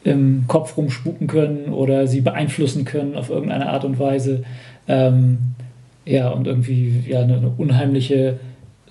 [0.03, 4.45] im Kopf rumspuken können oder sie beeinflussen können auf irgendeine Art und Weise.
[4.89, 5.39] Ähm,
[6.05, 8.39] ja, und irgendwie ja, eine, eine unheimliche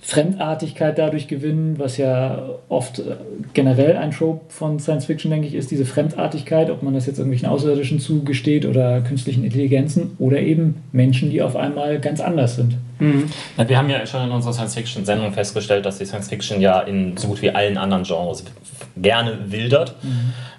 [0.00, 3.16] Fremdartigkeit dadurch gewinnen, was ja oft äh,
[3.54, 7.18] generell ein Trope von Science Fiction, denke ich, ist, diese Fremdartigkeit, ob man das jetzt
[7.18, 12.76] irgendwelchen Außerirdischen zugesteht oder künstlichen Intelligenzen oder eben Menschen, die auf einmal ganz anders sind.
[13.56, 17.28] Na, Wir haben ja schon in unserer Science-Fiction-Sendung festgestellt, dass die Science-Fiction ja in so
[17.28, 18.44] gut wie allen anderen Genres
[18.96, 19.96] gerne wildert.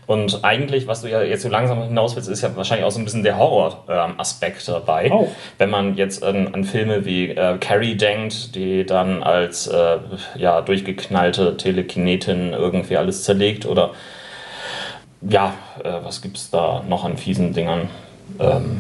[0.08, 3.00] Und eigentlich, was du ja jetzt so langsam hinaus willst, ist ja wahrscheinlich auch so
[3.00, 5.12] ein bisschen der Horror-Aspekt dabei.
[5.12, 5.28] Auch.
[5.58, 9.98] Wenn man jetzt an, an Filme wie äh, Carrie denkt, die dann als äh,
[10.36, 13.92] ja, durchgeknallte Telekinetin irgendwie alles zerlegt oder
[15.22, 17.90] ja, äh, was gibt es da noch an fiesen Dingern?
[18.40, 18.80] Ähm,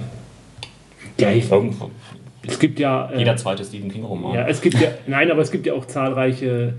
[1.19, 1.89] Ja, ich, irgendwo,
[2.47, 3.09] es gibt ja.
[3.11, 4.35] äh, jeder zweite Stephen King-Roman.
[4.35, 6.75] Ja, es gibt ja, nein, aber es gibt ja auch zahlreiche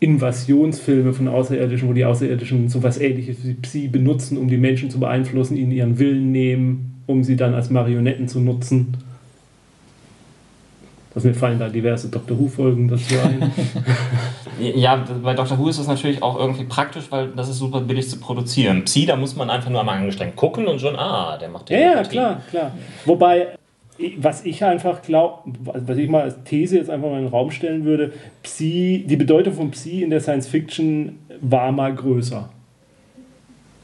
[0.00, 5.00] Invasionsfilme von Außerirdischen, wo die Außerirdischen sowas ähnliches wie Psi benutzen, um die Menschen zu
[5.00, 8.96] beeinflussen, ihnen ihren Willen nehmen, um sie dann als Marionetten zu nutzen.
[11.14, 13.50] Also mir fallen da diverse Doctor Who-Folgen dazu ein.
[14.58, 15.58] Ja, bei Dr.
[15.58, 18.84] Who ist das natürlich auch irgendwie praktisch, weil das ist super billig zu produzieren.
[18.84, 21.76] Psi, da muss man einfach nur einmal angestrengt gucken und schon, ah, der macht ja,
[21.76, 22.10] ja, Telepathie.
[22.10, 22.70] klar, klar.
[23.04, 23.48] Wobei,
[24.18, 27.50] was ich einfach glaube, was ich mal als These jetzt einfach mal in den Raum
[27.50, 32.48] stellen würde, Psi, die Bedeutung von Psi in der Science Fiction war mal größer.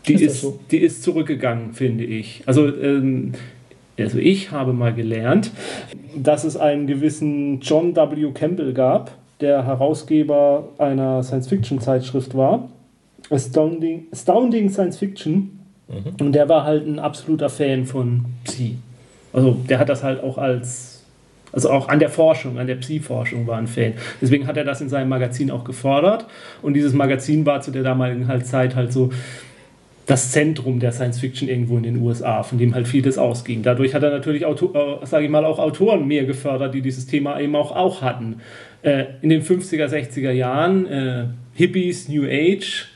[0.06, 0.58] Die Ist ist, so?
[0.70, 2.42] die ist zurückgegangen, finde ich.
[2.46, 3.32] Also, ähm,
[3.98, 5.52] also ich habe mal gelernt,
[6.16, 8.32] dass es einen gewissen John W.
[8.32, 12.68] Campbell gab, der Herausgeber einer Science-Fiction-Zeitschrift war.
[13.30, 15.58] Astounding, Astounding Science Fiction.
[16.20, 18.76] Und der war halt ein absoluter Fan von Psi.
[19.32, 21.04] Also der hat das halt auch als,
[21.52, 23.94] also auch an der Forschung, an der Psi-Forschung war ein Fan.
[24.20, 26.26] Deswegen hat er das in seinem Magazin auch gefordert.
[26.60, 29.10] Und dieses Magazin war zu der damaligen halt Zeit halt so
[30.06, 33.62] das Zentrum der Science Fiction irgendwo in den USA, von dem halt vieles ausging.
[33.62, 34.56] Dadurch hat er natürlich, äh,
[35.04, 38.40] sage ich mal, auch Autoren mehr gefördert, die dieses Thema eben auch, auch hatten.
[38.82, 42.88] Äh, in den 50er, 60er Jahren, äh, Hippies, New Age,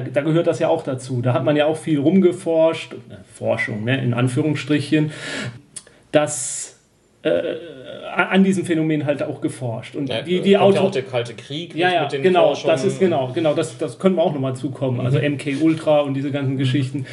[0.00, 1.22] da, da gehört das ja auch dazu.
[1.22, 2.96] Da hat man ja auch viel rumgeforscht, äh,
[3.34, 5.10] Forschung ne, in Anführungsstrichen,
[6.12, 6.78] dass
[7.22, 7.40] äh,
[8.14, 9.94] an diesem Phänomen halt auch geforscht.
[9.96, 12.12] Und Ja, die, die kommt ja Auto auch der Kalte Krieg ja, mit- ja, mit
[12.12, 12.72] den genau, Forschungen.
[12.72, 15.00] das ist genau, genau, das, das können wir auch nochmal zukommen.
[15.00, 17.04] Also MK Ultra und diese ganzen Geschichten.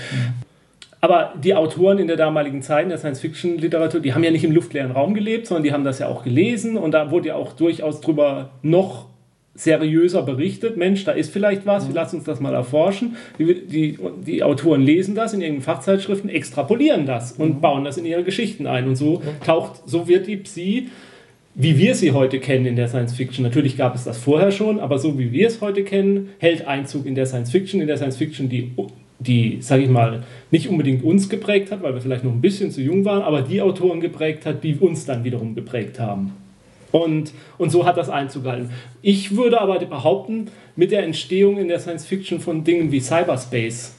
[1.01, 4.53] Aber die Autoren in der damaligen Zeit in der Science-Fiction-Literatur, die haben ja nicht im
[4.53, 7.51] luftleeren Raum gelebt, sondern die haben das ja auch gelesen und da wurde ja auch
[7.53, 9.07] durchaus drüber noch
[9.55, 10.77] seriöser berichtet.
[10.77, 13.15] Mensch, da ist vielleicht was, wir lassen uns das mal erforschen.
[13.37, 18.05] Die, die, die Autoren lesen das in ihren Fachzeitschriften, extrapolieren das und bauen das in
[18.05, 18.87] ihre Geschichten ein.
[18.87, 20.87] Und so taucht, so wird die Psi
[21.55, 23.43] wie wir sie heute kennen in der Science Fiction.
[23.43, 27.05] Natürlich gab es das vorher schon, aber so wie wir es heute kennen, hält Einzug
[27.05, 28.71] in der Science Fiction, in der Science Fiction, die,
[29.19, 32.71] die sage ich mal, nicht unbedingt uns geprägt hat, weil wir vielleicht noch ein bisschen
[32.71, 36.33] zu jung waren, aber die Autoren geprägt hat, die uns dann wiederum geprägt haben.
[36.93, 38.69] Und, und so hat das Einzug gehalten.
[39.01, 43.95] Ich würde aber behaupten, mit der Entstehung in der Science Fiction von Dingen wie Cyberspace,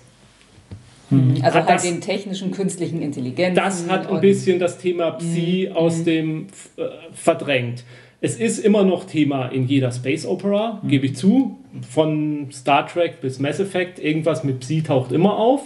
[1.11, 3.57] Also Hat halt das- den technischen künstlichen Intelligenzen.
[3.57, 7.83] das hat ein bisschen das Thema Psi aus dem äh, verdrängt.
[8.21, 11.59] Es ist immer noch Thema in jeder Space Opera, gebe ich zu.
[11.83, 15.63] Von Star Trek bis Mass Effect, irgendwas mit Psi taucht immer auf.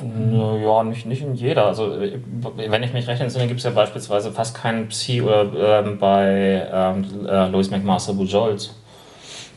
[0.63, 1.67] Ja, nicht, nicht in jeder.
[1.67, 1.97] Also,
[2.57, 6.67] wenn ich mich recht entsinne, gibt es ja beispielsweise fast keinen Psi oder, ähm, bei
[6.73, 8.75] ähm, äh, Louis McMaster Bujols.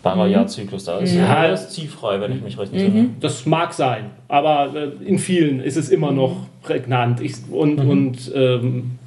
[0.03, 3.01] Barrierzyklus, da ist ja alles zielfrei, wenn ich mich recht entsinne.
[3.01, 3.15] Mhm.
[3.19, 7.21] Das mag sein, aber äh, in vielen ist es immer noch prägnant.
[7.21, 7.89] Ich, und mhm.
[7.89, 8.97] und ähm,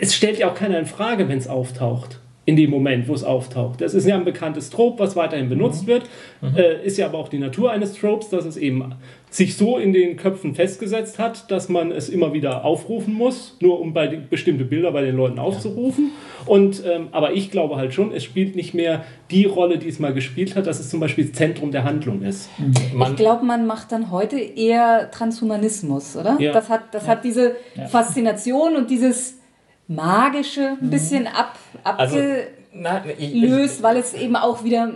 [0.00, 3.24] es stellt ja auch keiner in Frage, wenn es auftaucht in dem Moment, wo es
[3.24, 3.80] auftaucht.
[3.80, 5.86] Das ist ja ein bekanntes Trope, was weiterhin benutzt mhm.
[5.86, 6.10] wird.
[6.42, 6.56] Mhm.
[6.56, 8.94] Äh, ist ja aber auch die Natur eines Tropes, dass es eben
[9.30, 13.80] sich so in den Köpfen festgesetzt hat, dass man es immer wieder aufrufen muss, nur
[13.80, 16.10] um bei die, bestimmte Bilder bei den Leuten aufzurufen.
[16.12, 16.52] Ja.
[16.52, 19.98] Und, ähm, aber ich glaube halt schon, es spielt nicht mehr die Rolle, die es
[19.98, 22.50] mal gespielt hat, dass es zum Beispiel Zentrum der Handlung ist.
[22.58, 23.02] Mhm.
[23.02, 26.36] Ich glaube, man macht dann heute eher Transhumanismus, oder?
[26.38, 26.52] Ja.
[26.52, 27.12] Das, hat, das ja.
[27.12, 27.56] hat diese
[27.88, 29.38] Faszination und dieses
[29.88, 34.90] magische ein bisschen ab, abgelöst, also, weil es eben auch wieder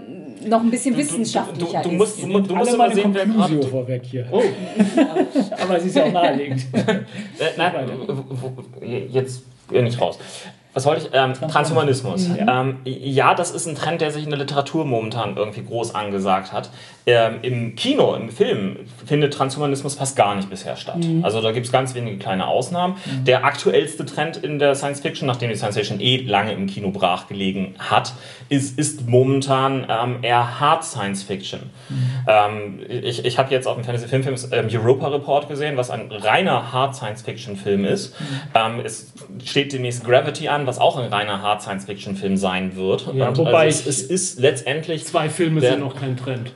[0.47, 2.27] noch ein bisschen wissenschaftlicher du, du, du, musst, ist.
[2.27, 3.63] Du, du musst immer sehen, wer gerade...
[3.65, 4.27] vorweg hier.
[4.31, 4.43] Oh.
[5.63, 6.67] Aber sie ist ja auch naheliegend.
[7.39, 7.75] Äh, nein,
[9.11, 10.19] jetzt nicht raus.
[10.75, 11.11] Was wollte ich?
[11.13, 12.29] Ähm, Transhumanismus.
[12.37, 12.61] Ja.
[12.61, 16.53] Ähm, ja, das ist ein Trend, der sich in der Literatur momentan irgendwie groß angesagt
[16.53, 16.71] hat.
[17.09, 20.99] Ähm, Im Kino, im Film findet Transhumanismus fast gar nicht bisher statt.
[20.99, 21.25] Mhm.
[21.25, 22.97] Also da gibt es ganz wenige kleine Ausnahmen.
[23.07, 23.25] Mhm.
[23.25, 26.91] Der aktuellste Trend in der Science Fiction, nachdem die Science Fiction eh lange im Kino
[26.91, 28.13] brach gelegen hat,
[28.51, 31.71] ist, ist momentan ähm, eher Hard Science Fiction.
[31.89, 31.97] Mhm.
[32.27, 36.13] Ähm, ich ich habe jetzt auf dem Fantasy Filmfilm ähm, Europa Report gesehen, was ein
[36.13, 38.21] reiner Hard Science Fiction Film ist.
[38.21, 38.25] Mhm.
[38.55, 42.77] Ähm, es steht demnächst Gravity an, was auch ein reiner Hard Science Fiction Film sein
[42.77, 43.09] wird.
[43.15, 46.53] Ja, wobei also es, es, ist letztendlich zwei Filme sind noch kein Trend.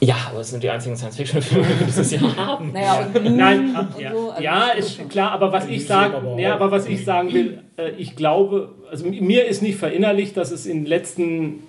[0.00, 2.72] Ja, aber es sind die einzigen Science-Fiction-Filme, die wir dieses Jahr haben.
[2.72, 6.70] Naja, und Nein, ja, so, also ja ist klar, aber was ich sagen, ja, aber
[6.70, 10.78] was ich sagen will, äh, ich glaube, also mir ist nicht verinnerlicht, dass es in
[10.78, 11.60] den letzten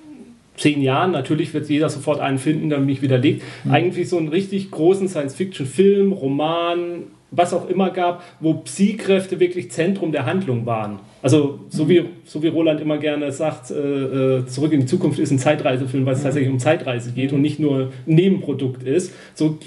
[0.58, 3.72] zehn Jahren, natürlich wird jeder sofort einen finden, der mich widerlegt, mhm.
[3.72, 10.12] eigentlich so einen richtig großen Science-Fiction-Film, Roman, was auch immer gab, wo Psi-Kräfte wirklich Zentrum
[10.12, 11.00] der Handlung waren.
[11.24, 15.20] Also so wie, so wie Roland immer gerne sagt, äh, äh Zurück in die Zukunft
[15.20, 19.14] ist ein Zeitreisefilm, weil es tatsächlich um Zeitreise geht und nicht nur ein Nebenprodukt ist.
[19.34, 19.58] So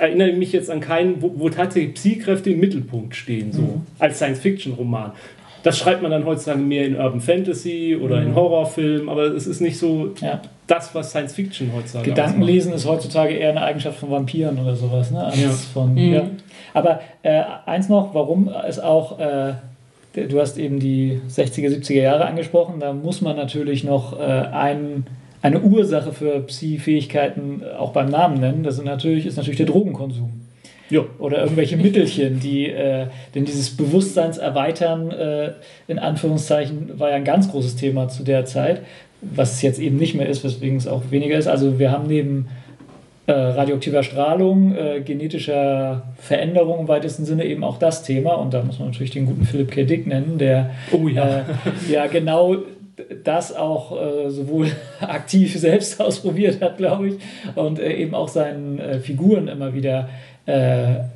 [0.00, 3.82] erinnere ich mich jetzt an keinen, wo, wo tatsächlich Psi-Kräfte im Mittelpunkt stehen, so mhm.
[3.98, 5.12] als Science-Fiction-Roman.
[5.66, 8.28] Das schreibt man dann heutzutage mehr in Urban Fantasy oder mhm.
[8.28, 10.40] in Horrorfilmen, aber es ist nicht so ja.
[10.68, 15.10] das, was Science Fiction heutzutage Gedankenlesen ist heutzutage eher eine Eigenschaft von Vampiren oder sowas.
[15.10, 15.28] Ne?
[15.34, 15.50] Ja.
[15.50, 16.12] Von, mhm.
[16.14, 16.22] ja.
[16.76, 19.54] Aber äh, eins noch, warum es auch, äh,
[20.12, 25.06] du hast eben die 60er, 70er Jahre angesprochen, da muss man natürlich noch äh, einen
[25.40, 28.62] eine Ursache für Psi-Fähigkeiten auch beim Namen nennen.
[28.62, 30.28] Das ist natürlich, ist natürlich der Drogenkonsum.
[30.90, 31.06] Jo.
[31.18, 35.52] Oder irgendwelche Mittelchen, die, äh, denn dieses Bewusstseinserweitern, äh,
[35.88, 38.82] in Anführungszeichen, war ja ein ganz großes Thema zu der Zeit,
[39.22, 41.46] was es jetzt eben nicht mehr ist, weswegen es auch weniger ist.
[41.46, 42.48] Also wir haben neben
[43.26, 48.34] äh, radioaktiver Strahlung, äh, genetischer Veränderung im weitesten Sinne eben auch das Thema.
[48.34, 49.84] Und da muss man natürlich den guten Philipp K.
[49.84, 51.40] Dick nennen, der oh, ja.
[51.40, 52.56] Äh, ja genau
[53.24, 54.68] das auch äh, sowohl
[55.00, 57.14] aktiv selbst ausprobiert hat, glaube ich,
[57.56, 60.08] und äh, eben auch seinen Figuren immer wieder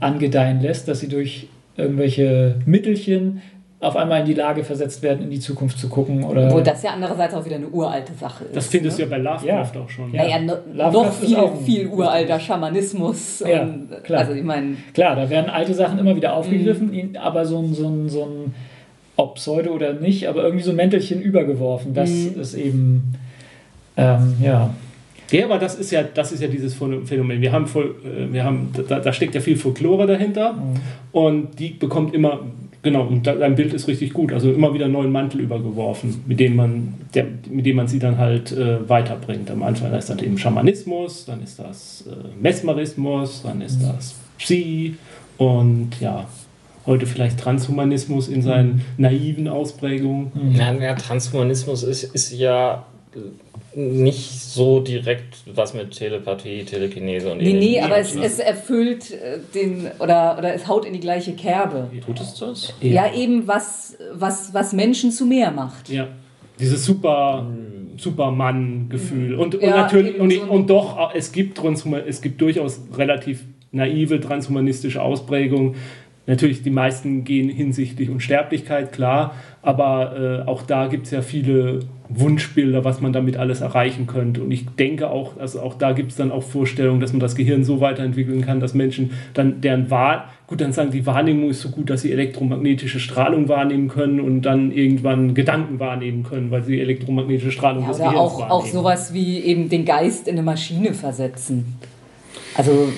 [0.01, 1.47] angedeihen lässt, dass sie durch
[1.77, 3.43] irgendwelche Mittelchen
[3.81, 6.23] auf einmal in die Lage versetzt werden, in die Zukunft zu gucken.
[6.23, 8.57] Oder Obwohl das ja andererseits auch wieder eine uralte Sache ist.
[8.57, 9.07] Das findest ne?
[9.07, 9.81] du ja bei Lovecraft ja.
[9.81, 10.13] auch schon.
[10.13, 10.23] Ja.
[10.23, 13.41] Naja, no, noch viel, viel uralter Schamanismus.
[13.41, 14.21] Ja, und, klar.
[14.21, 17.17] Also ich mein, klar, da werden alte Sachen immer wieder aufgegriffen, mhm.
[17.17, 18.55] aber so ein, so ein, so ein,
[19.17, 21.95] ob Pseudo oder nicht, aber irgendwie so ein Mäntelchen übergeworfen.
[21.95, 22.39] Das mhm.
[22.39, 23.15] ist eben,
[23.97, 24.75] ähm, ja.
[25.31, 27.41] Ja, aber das ist ja, das ist ja dieses Phänomen.
[27.41, 30.75] Wir haben, voll, äh, wir haben da, da steckt ja viel Folklore dahinter mhm.
[31.13, 32.41] und die bekommt immer,
[32.83, 36.41] genau, und dein Bild ist richtig gut, also immer wieder einen neuen Mantel übergeworfen, mit
[36.41, 39.51] dem man, der, mit dem man sie dann halt äh, weiterbringt.
[39.51, 43.87] Am Anfang ist das eben Schamanismus, dann ist das äh, Mesmerismus, dann ist mhm.
[43.87, 44.97] das Psi
[45.39, 46.27] und ja,
[46.87, 48.83] heute vielleicht Transhumanismus in seinen mhm.
[48.99, 50.33] naiven Ausprägungen.
[50.55, 52.85] Ja, ja, Transhumanismus ist, ist ja
[53.75, 59.39] nicht so direkt was mit Telepathie, Telekinese und Nee, nee, aber es, es erfüllt äh,
[59.55, 61.91] den oder, oder es haut in die gleiche Kerbe.
[62.05, 62.75] Tut es das?
[62.81, 65.89] Ja, ja eben was, was, was Menschen zu mehr macht.
[65.89, 66.09] Ja.
[66.59, 67.47] Dieses super
[67.97, 69.35] Supermann-Gefühl.
[69.35, 71.61] Und, und ja, natürlich, und, so und doch, es gibt,
[72.07, 75.77] es gibt durchaus relativ naive transhumanistische Ausprägungen.
[76.27, 81.81] Natürlich, die meisten gehen hinsichtlich Unsterblichkeit, klar, aber äh, auch da gibt es ja viele
[82.13, 84.43] Wunschbilder, was man damit alles erreichen könnte.
[84.43, 87.37] Und ich denke auch, also auch da gibt es dann auch Vorstellungen, dass man das
[87.37, 91.61] Gehirn so weiterentwickeln kann, dass Menschen dann deren Wahl, gut, dann sagen die Wahrnehmung ist
[91.61, 96.65] so gut, dass sie elektromagnetische Strahlung wahrnehmen können und dann irgendwann Gedanken wahrnehmen können, weil
[96.65, 98.51] sie elektromagnetische Strahlung ja, des Gehirns auch, wahrnehmen.
[98.51, 101.77] auch sowas wie eben den Geist in eine Maschine versetzen.
[102.57, 102.89] Also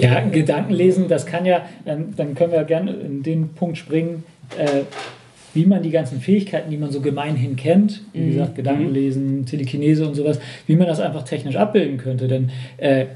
[0.00, 4.22] ja, Gedanken lesen, das kann ja, dann, dann können wir gerne in den Punkt springen,
[4.56, 4.82] äh,
[5.58, 8.30] wie man die ganzen Fähigkeiten, die man so gemeinhin kennt, wie mhm.
[8.30, 10.38] gesagt, Gedankenlesen, Telekinese und sowas,
[10.68, 12.28] wie man das einfach technisch abbilden könnte.
[12.28, 13.06] Denn äh,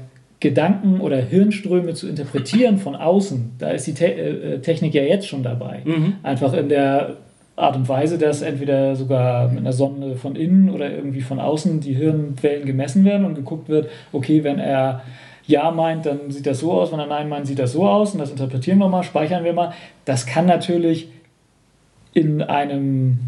[0.41, 5.25] Gedanken oder Hirnströme zu interpretieren von außen, da ist die Te äh, Technik ja jetzt
[5.25, 5.83] schon dabei.
[5.85, 6.15] Mhm.
[6.21, 7.15] Einfach in der
[7.55, 11.79] Art und Weise, dass entweder sogar mit einer Sonde von innen oder irgendwie von außen
[11.79, 15.03] die Hirnwellen gemessen werden und geguckt wird, okay, wenn er
[15.47, 18.11] ja meint, dann sieht das so aus, wenn er Nein meint, sieht das so aus
[18.11, 19.71] und das interpretieren wir mal, speichern wir mal.
[20.03, 21.07] Das kann natürlich
[22.13, 23.19] in einem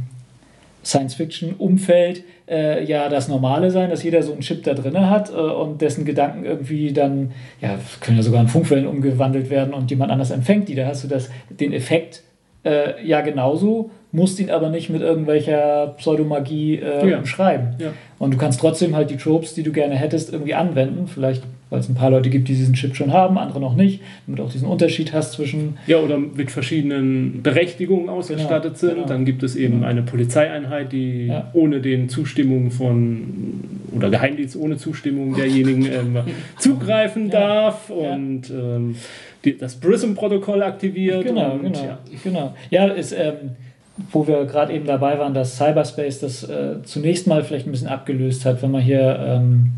[0.83, 5.33] Science-Fiction-Umfeld äh, ja das Normale sein, dass jeder so einen Chip da drin hat äh,
[5.33, 10.11] und dessen Gedanken irgendwie dann, ja, können ja sogar in Funkwellen umgewandelt werden und jemand
[10.11, 10.75] anders empfängt die.
[10.75, 12.21] Da hast du das, den Effekt
[12.63, 17.17] äh, ja genauso, musst ihn aber nicht mit irgendwelcher Pseudomagie äh, ja.
[17.17, 17.75] umschreiben.
[17.79, 17.93] Ja.
[18.19, 21.07] Und du kannst trotzdem halt die Tropes, die du gerne hättest, irgendwie anwenden.
[21.07, 24.01] Vielleicht weil es ein paar Leute gibt, die diesen Chip schon haben, andere noch nicht,
[24.25, 25.77] damit du auch diesen Unterschied hast zwischen.
[25.87, 28.95] Ja, oder mit verschiedenen Berechtigungen ausgestattet genau, sind.
[28.95, 29.07] Genau.
[29.07, 29.87] Dann gibt es eben genau.
[29.87, 31.49] eine Polizeieinheit, die ja.
[31.53, 33.63] ohne den Zustimmung von
[33.95, 36.19] oder Geheimdienst ohne Zustimmung derjenigen ähm,
[36.59, 37.39] zugreifen ja.
[37.39, 38.95] darf und ähm,
[39.43, 41.23] die, das PRISM-Protokoll aktiviert.
[41.23, 41.99] Genau, und, genau, ja.
[42.23, 42.55] genau.
[42.69, 43.11] Ja, ist.
[43.11, 43.51] Ähm,
[44.11, 47.87] wo wir gerade eben dabei waren, dass Cyberspace das äh, zunächst mal vielleicht ein bisschen
[47.87, 49.71] abgelöst hat, wenn man hier ähm,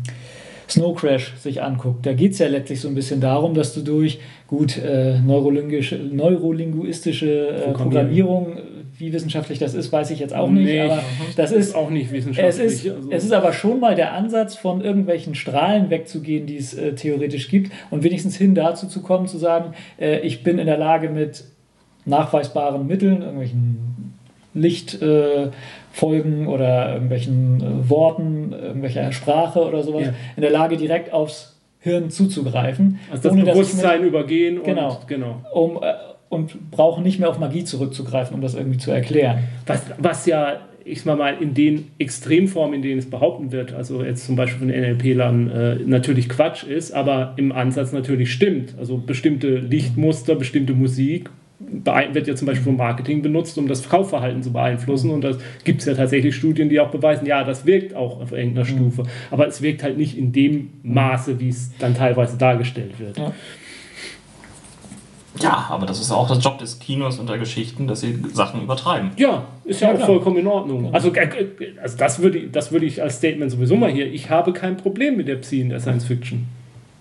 [0.68, 2.04] Snow Crash sich anguckt.
[2.04, 7.48] Da geht es ja letztlich so ein bisschen darum, dass du durch gut äh, neurolinguistische
[7.48, 8.58] äh, Programmierung,
[8.98, 11.02] wie wissenschaftlich das ist, weiß ich jetzt auch nicht, nee, aber
[11.36, 12.66] das ist auch nicht wissenschaftlich.
[12.66, 13.10] Es ist, also.
[13.10, 17.48] es ist aber schon mal der Ansatz, von irgendwelchen Strahlen wegzugehen, die es äh, theoretisch
[17.48, 21.10] gibt und wenigstens hin dazu zu kommen, zu sagen, äh, ich bin in der Lage
[21.10, 21.44] mit
[22.04, 24.14] nachweisbaren Mitteln, irgendwelchen
[24.54, 25.50] Licht äh,
[25.98, 30.12] Folgen oder irgendwelchen äh, Worten, irgendwelcher Sprache oder sowas ja.
[30.36, 33.00] in der Lage, direkt aufs Hirn zuzugreifen.
[33.10, 35.42] Also das ohne, Bewusstsein mit, übergehen genau, und, genau.
[35.52, 35.94] Um, äh,
[36.28, 39.44] und brauchen nicht mehr auf Magie zurückzugreifen, um das irgendwie zu erklären.
[39.66, 44.02] Was, was ja ich sag mal, in den Extremformen, in denen es behaupten wird, also
[44.02, 48.74] jetzt zum Beispiel von NLP-Lern, äh, natürlich Quatsch ist, aber im Ansatz natürlich stimmt.
[48.78, 51.28] Also bestimmte Lichtmuster, bestimmte Musik
[51.60, 55.10] wird ja zum Beispiel vom Marketing benutzt, um das Kaufverhalten zu beeinflussen.
[55.10, 58.32] Und das gibt es ja tatsächlich Studien, die auch beweisen, ja, das wirkt auch auf
[58.32, 58.76] irgendeiner mhm.
[58.76, 59.02] Stufe.
[59.30, 63.18] Aber es wirkt halt nicht in dem Maße, wie es dann teilweise dargestellt wird.
[63.18, 63.32] Ja.
[65.40, 68.62] Ja, aber das ist auch der Job des Kinos und der Geschichten, dass sie Sachen
[68.62, 69.10] übertreiben.
[69.16, 70.06] Ja, ist ja, ja auch klar.
[70.08, 70.92] vollkommen in Ordnung.
[70.92, 71.28] Also, äh,
[71.80, 74.12] also das, würde, das würde ich als Statement sowieso mal hier.
[74.12, 76.46] Ich habe kein Problem mit der Psi in der Science Fiction.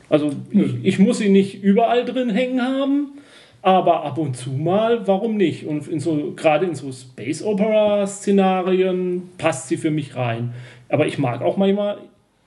[0.10, 3.17] Also ich, ich muss sie nicht überall drin hängen haben
[3.62, 5.66] aber ab und zu mal, warum nicht?
[5.66, 10.54] Und in so, gerade in so Space Opera-Szenarien passt sie für mich rein.
[10.90, 11.98] Aber ich mag auch manchmal,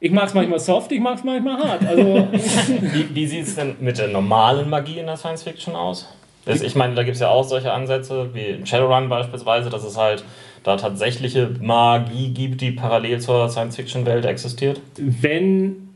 [0.00, 1.86] ich mag es manchmal soft, ich mag es manchmal hart.
[1.86, 6.08] Also wie wie sieht es denn mit der normalen Magie in der Science Fiction aus?
[6.46, 9.84] Das, ich meine, da gibt es ja auch solche Ansätze, wie in Shadowrun beispielsweise, dass
[9.84, 10.24] es halt
[10.62, 14.80] da tatsächliche Magie gibt, die parallel zur Science-Fiction-Welt existiert?
[14.96, 15.90] Wenn,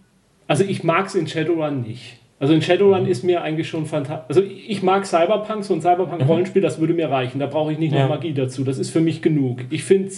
[0.46, 2.18] also ich mag es in Shadowrun nicht.
[2.40, 4.24] Also in Shadowrun ist mir eigentlich schon fantastisch.
[4.28, 7.38] Also ich mag Cyberpunk, so ein Cyberpunk-Rollenspiel, das würde mir reichen.
[7.38, 8.02] Da brauche ich nicht ja.
[8.02, 8.64] noch Magie dazu.
[8.64, 9.60] Das ist für mich genug.
[9.70, 10.10] Ich finde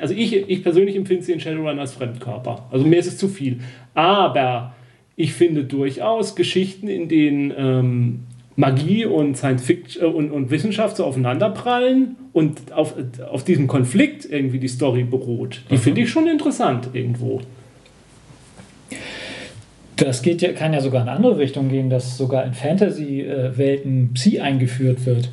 [0.00, 2.66] also ich, ich persönlich empfinde sie in Shadowrun als Fremdkörper.
[2.70, 3.60] Also mir ist es zu viel.
[3.94, 4.74] Aber
[5.16, 8.20] ich finde durchaus Geschichten, in denen ähm,
[8.56, 12.94] Magie und Science Fiction äh, und, und Wissenschaft so aufeinanderprallen und auf,
[13.30, 15.62] auf diesem Konflikt irgendwie die Story beruht.
[15.70, 15.78] Die mhm.
[15.78, 17.40] finde ich schon interessant irgendwo.
[20.00, 24.14] Das geht ja, kann ja sogar in eine andere Richtung gehen, dass sogar in Fantasy-Welten
[24.14, 25.28] Psi eingeführt wird.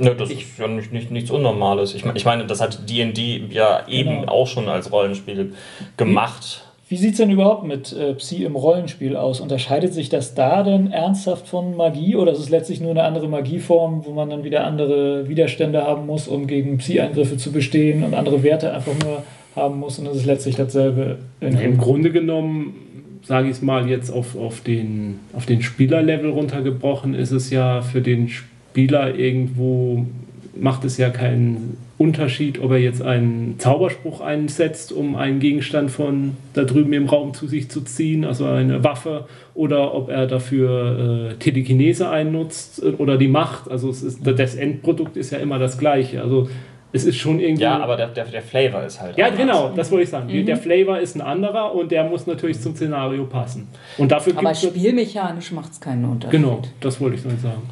[0.00, 1.94] Ja, das ich, ist ja nicht, nicht, nichts Unnormales.
[1.94, 4.32] Ich, ich meine, das hat DD ja eben genau.
[4.32, 5.52] auch schon als Rollenspiel
[5.96, 6.64] gemacht.
[6.88, 9.40] Wie, wie sieht es denn überhaupt mit äh, Psi im Rollenspiel aus?
[9.40, 13.28] Unterscheidet sich das da denn ernsthaft von Magie oder ist es letztlich nur eine andere
[13.28, 18.14] Magieform, wo man dann wieder andere Widerstände haben muss, um gegen Psi-Eingriffe zu bestehen und
[18.14, 19.22] andere Werte einfach nur
[19.54, 21.18] haben muss und es ist letztlich dasselbe?
[21.40, 22.91] Im Grunde genommen
[23.24, 27.82] sage ich es mal, jetzt auf, auf den, auf den Spielerlevel runtergebrochen, ist es ja
[27.82, 30.06] für den Spieler irgendwo,
[30.54, 36.36] macht es ja keinen Unterschied, ob er jetzt einen Zauberspruch einsetzt, um einen Gegenstand von
[36.52, 41.30] da drüben im Raum zu sich zu ziehen, also eine Waffe, oder ob er dafür
[41.30, 43.70] äh, Telekinese einnutzt oder die Macht.
[43.70, 46.22] Also ist, das Endprodukt ist ja immer das gleiche.
[46.22, 46.48] Also
[46.92, 47.62] es ist schon irgendwie.
[47.62, 49.16] Ja, aber der, der, der Flavor ist halt.
[49.16, 49.40] Ja, anders.
[49.40, 50.32] genau, das wollte ich sagen.
[50.32, 50.46] Mhm.
[50.46, 53.68] Der Flavor ist ein anderer und der muss natürlich zum Szenario passen.
[53.98, 56.40] Und dafür aber spielmechanisch macht es keinen Unterschied.
[56.40, 57.62] Genau, das wollte ich nur sagen.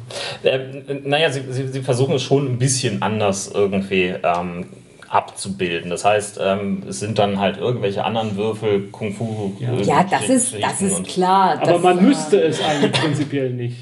[0.43, 4.13] Äh, naja, sie, sie, sie, versuchen es schon ein bisschen anders irgendwie.
[4.23, 4.65] Ähm,
[5.11, 5.89] abzubilden.
[5.89, 9.51] Das heißt, ähm, es sind dann halt irgendwelche anderen Würfel, Kung Fu.
[9.59, 11.59] Ja, äh, ja das, ist, das ist klar.
[11.61, 13.75] Aber man müsste es eigentlich prinzipiell nicht.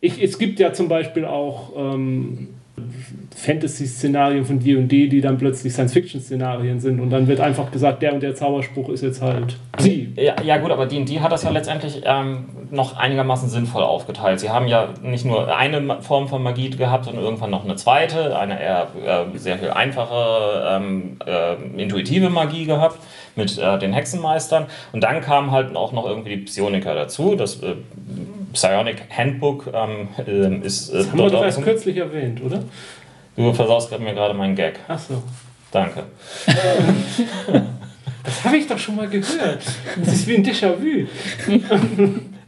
[0.00, 2.48] Ich, es gibt ja zum Beispiel auch ähm,
[3.34, 8.22] Fantasy-Szenarien von D&D, die dann plötzlich Science-Fiction-Szenarien sind und dann wird einfach gesagt, der und
[8.22, 10.12] der Zauberspruch ist jetzt halt sie.
[10.16, 14.40] Ja, ja gut, aber D&D hat das ja letztendlich ähm, noch einigermaßen sinnvoll aufgeteilt.
[14.40, 18.38] Sie haben ja nicht nur eine Form von Magie gehabt, sondern irgendwann noch eine zweite,
[18.38, 22.98] eine eher äh, sehr viel einfache, ähm, äh, intuitive Magie gehabt
[23.34, 27.62] mit äh, den Hexenmeistern und dann kam halt auch noch irgendwie die Psioniker dazu, das
[27.62, 27.74] äh,
[28.52, 30.90] Psionic Handbook ähm, äh, ist.
[30.90, 32.62] Äh, das haben wir doch erst kürzlich erwähnt, oder?
[33.36, 34.78] Du versaust mir gerade meinen Gag.
[34.88, 35.22] Ach so.
[35.70, 36.04] Danke.
[38.24, 39.62] das habe ich doch schon mal gehört.
[39.98, 41.06] Das ist wie ein Déjà-vu.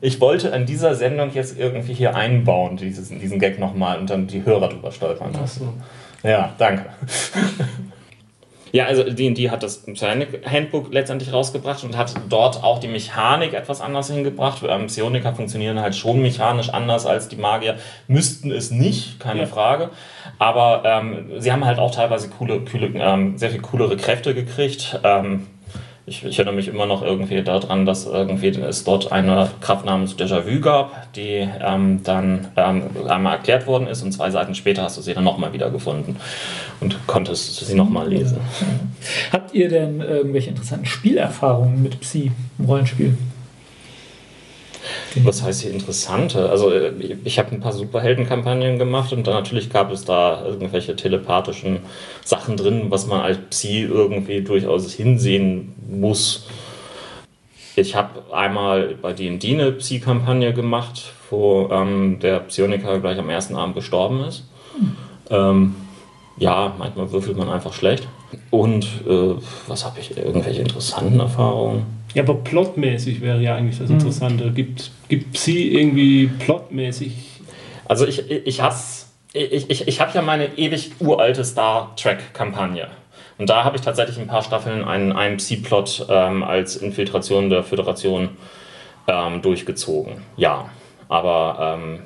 [0.02, 4.26] ich wollte an dieser Sendung jetzt irgendwie hier einbauen, dieses, diesen Gag nochmal und dann
[4.26, 5.32] die Hörer drüber stolpern.
[5.42, 5.72] Ach so.
[6.22, 6.86] Ja, danke.
[8.74, 13.80] Ja, also D&D hat das Handbook letztendlich rausgebracht und hat dort auch die Mechanik etwas
[13.80, 14.64] anders hingebracht.
[14.68, 17.76] Ähm, Psioniker funktionieren halt schon mechanisch anders als die Magier.
[18.08, 19.46] Müssten es nicht, keine ja.
[19.46, 19.90] Frage.
[20.40, 24.98] Aber ähm, sie haben halt auch teilweise coole, coole ähm, sehr viel coolere Kräfte gekriegt.
[25.04, 25.46] Ähm,
[26.06, 30.16] ich, ich, erinnere mich immer noch irgendwie daran, dass irgendwie es dort eine Kraft namens
[30.16, 34.98] Déjà-vu gab, die ähm, dann ähm, einmal erklärt worden ist und zwei Seiten später hast
[34.98, 36.16] du sie dann nochmal wiedergefunden
[36.80, 38.38] und konntest sie nochmal lesen.
[39.32, 43.16] Habt ihr denn irgendwelche interessanten Spielerfahrungen mit Psi im Rollenspiel?
[45.22, 46.48] Was heißt hier interessante?
[46.50, 46.92] Also äh,
[47.24, 51.80] ich habe ein paar Superheldenkampagnen gemacht und dann natürlich gab es da irgendwelche telepathischen
[52.24, 56.46] Sachen drin, was man als Psi irgendwie durchaus hinsehen muss.
[57.76, 63.56] Ich habe einmal bei D&D eine Psi-Kampagne gemacht, wo ähm, der Psioniker gleich am ersten
[63.56, 64.44] Abend gestorben ist.
[64.78, 64.96] Hm.
[65.30, 65.74] Ähm,
[66.36, 68.08] ja, manchmal würfelt man einfach schlecht.
[68.50, 69.34] Und äh,
[69.66, 70.16] was habe ich?
[70.16, 71.93] Irgendwelche interessanten Erfahrungen?
[72.14, 73.90] Ja, aber plotmäßig wäre ja eigentlich das.
[73.90, 74.46] Interessante.
[74.46, 74.54] Mhm.
[74.54, 77.12] Gibt, gibt sie irgendwie plotmäßig.
[77.86, 78.74] Also ich, ich habe
[79.32, 82.88] ich, ich, ich hab ja meine ewig uralte Star Trek-Kampagne.
[83.36, 88.30] Und da habe ich tatsächlich ein paar Staffeln einen, Psi-Plot ähm, als Infiltration der Föderation
[89.08, 90.22] ähm, durchgezogen.
[90.36, 90.70] Ja,
[91.08, 92.04] aber ähm,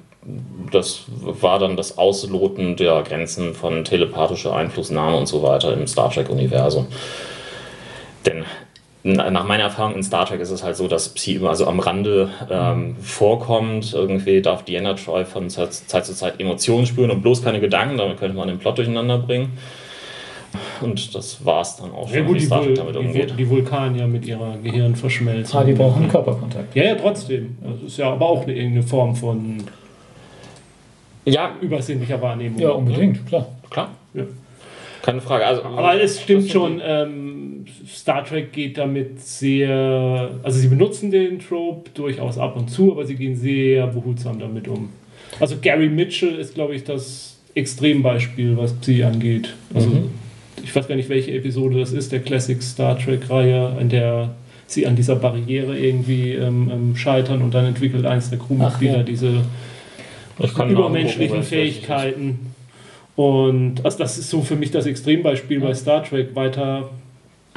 [0.73, 6.11] das war dann das Ausloten der Grenzen von telepathischer Einflussnahme und so weiter im Star
[6.11, 6.87] Trek-Universum.
[8.25, 8.45] Denn
[9.05, 11.79] nach meiner Erfahrung in Star Trek ist es halt so, dass Psi immer so am
[11.79, 13.93] Rande ähm, vorkommt.
[13.95, 17.97] Irgendwie darf Diana Troy von Zeit, Zeit zu Zeit Emotionen spüren und bloß keine Gedanken.
[17.97, 19.57] Damit könnte man den Plot durcheinander bringen.
[20.81, 23.31] Und das war es dann auch schon, ja, gut, wie Star Trek damit umgeht.
[23.31, 25.61] Die, die Vulkanier mit ihrer Gehirnverschmelzung.
[25.61, 26.75] Ah, die brauchen Körperkontakt.
[26.75, 27.57] Ja, ja, trotzdem.
[27.63, 29.59] Das ist ja aber auch eine irgendeine Form von
[31.25, 31.53] ja.
[31.61, 32.59] übersinnlicher Wahrnehmung.
[32.59, 33.47] Ja, unbedingt, klar.
[33.71, 33.91] Klar.
[34.15, 34.25] Ja.
[35.03, 35.47] Keine Frage.
[35.47, 41.39] Also, aber es stimmt schon, ähm, Star Trek geht damit sehr, also sie benutzen den
[41.39, 44.91] Trope durchaus ab und zu, aber sie gehen sehr behutsam damit um.
[45.41, 49.55] Also Gary Mitchell ist, glaube ich, das Extrembeispiel, was sie angeht.
[49.75, 50.11] Also mhm.
[50.63, 54.35] ich weiß gar nicht, welche Episode das ist, der Classic Star Trek-Reihe, in der
[54.67, 59.03] sie an dieser Barriere irgendwie ähm, ähm scheitern und dann entwickelt eins der Crewmitglieder ja.
[59.03, 59.43] diese
[60.39, 62.53] übermenschlichen Fähigkeiten.
[63.19, 65.67] Und also das ist so für mich das Extrembeispiel ja.
[65.67, 66.37] bei Star Trek.
[66.37, 66.89] Weiter.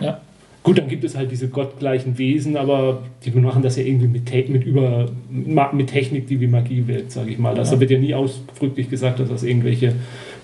[0.01, 0.19] Ja.
[0.63, 4.49] Gut, dann gibt es halt diese gottgleichen Wesen, aber die machen das ja irgendwie mit,
[4.49, 7.53] mit, über, mit Technik, die wie Magie wirkt, sage ich mal.
[7.53, 7.79] Das ja.
[7.79, 9.93] wird ja nie ausdrücklich gesagt, dass das irgendwelche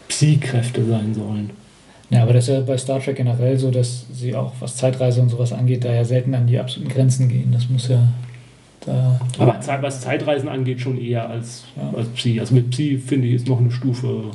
[0.08, 1.50] Psy-Kräfte sein sollen.
[2.12, 5.20] Ja, aber das ist ja bei Star Trek generell so, dass sie auch, was Zeitreise
[5.22, 7.52] und sowas angeht, da ja selten an die absoluten Grenzen gehen.
[7.52, 8.08] Das muss ja
[8.86, 9.20] da.
[9.40, 11.98] Aber was Zeitreisen angeht, schon eher als, ja.
[11.98, 12.40] als Psi.
[12.40, 14.26] Also mit Psi finde ich ist noch eine Stufe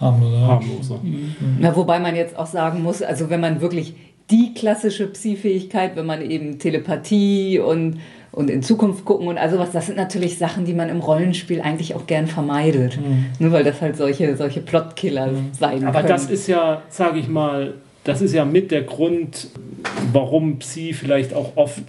[0.00, 0.46] harmloser.
[0.46, 1.00] harmloser.
[1.02, 1.34] Mhm.
[1.60, 3.94] Na, wobei man jetzt auch sagen muss, also wenn man wirklich
[4.30, 8.00] die klassische Psi-Fähigkeit, wenn man eben Telepathie und,
[8.32, 11.60] und in Zukunft gucken und also was, das sind natürlich Sachen, die man im Rollenspiel
[11.60, 12.98] eigentlich auch gern vermeidet.
[12.98, 13.26] Mhm.
[13.38, 15.50] Nur weil das halt solche, solche Plotkiller mhm.
[15.52, 16.08] sein Aber können.
[16.08, 17.74] das ist ja, sage ich mal,
[18.04, 19.48] das ist ja mit der Grund,
[20.12, 21.82] warum Psi vielleicht auch oft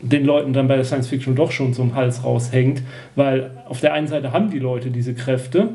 [0.00, 2.82] den Leuten dann bei der Science Fiction doch schon zum Hals raushängt,
[3.16, 5.70] weil auf der einen Seite haben die Leute diese Kräfte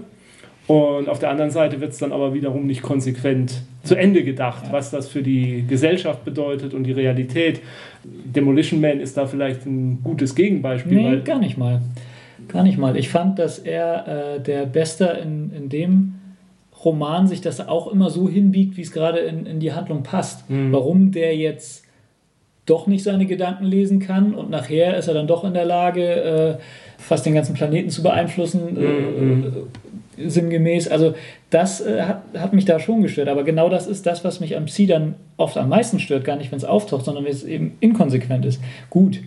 [0.67, 4.65] und auf der anderen Seite wird es dann aber wiederum nicht konsequent zu Ende gedacht,
[4.71, 7.59] was das für die Gesellschaft bedeutet und die Realität.
[8.03, 11.01] Demolition Man ist da vielleicht ein gutes Gegenbeispiel.
[11.01, 11.81] Nee, gar nicht mal.
[12.47, 12.95] Gar nicht mal.
[12.95, 16.15] Ich fand, dass er äh, der Beste in, in dem
[16.83, 20.49] Roman sich das auch immer so hinbiegt, wie es gerade in, in die Handlung passt.
[20.49, 20.71] Mhm.
[20.71, 21.85] Warum der jetzt
[22.65, 26.03] doch nicht seine Gedanken lesen kann und nachher ist er dann doch in der Lage,
[26.03, 26.55] äh,
[26.97, 29.43] fast den ganzen Planeten zu beeinflussen, mhm.
[29.43, 29.51] äh,
[30.17, 30.87] sinngemäß.
[30.87, 31.15] Also
[31.49, 33.27] das äh, hat, hat mich da schon gestört.
[33.27, 36.25] Aber genau das ist das, was mich am Psi dann oft am meisten stört.
[36.25, 38.61] Gar nicht, wenn es auftaucht, sondern wenn es eben inkonsequent ist.
[38.89, 39.19] Gut,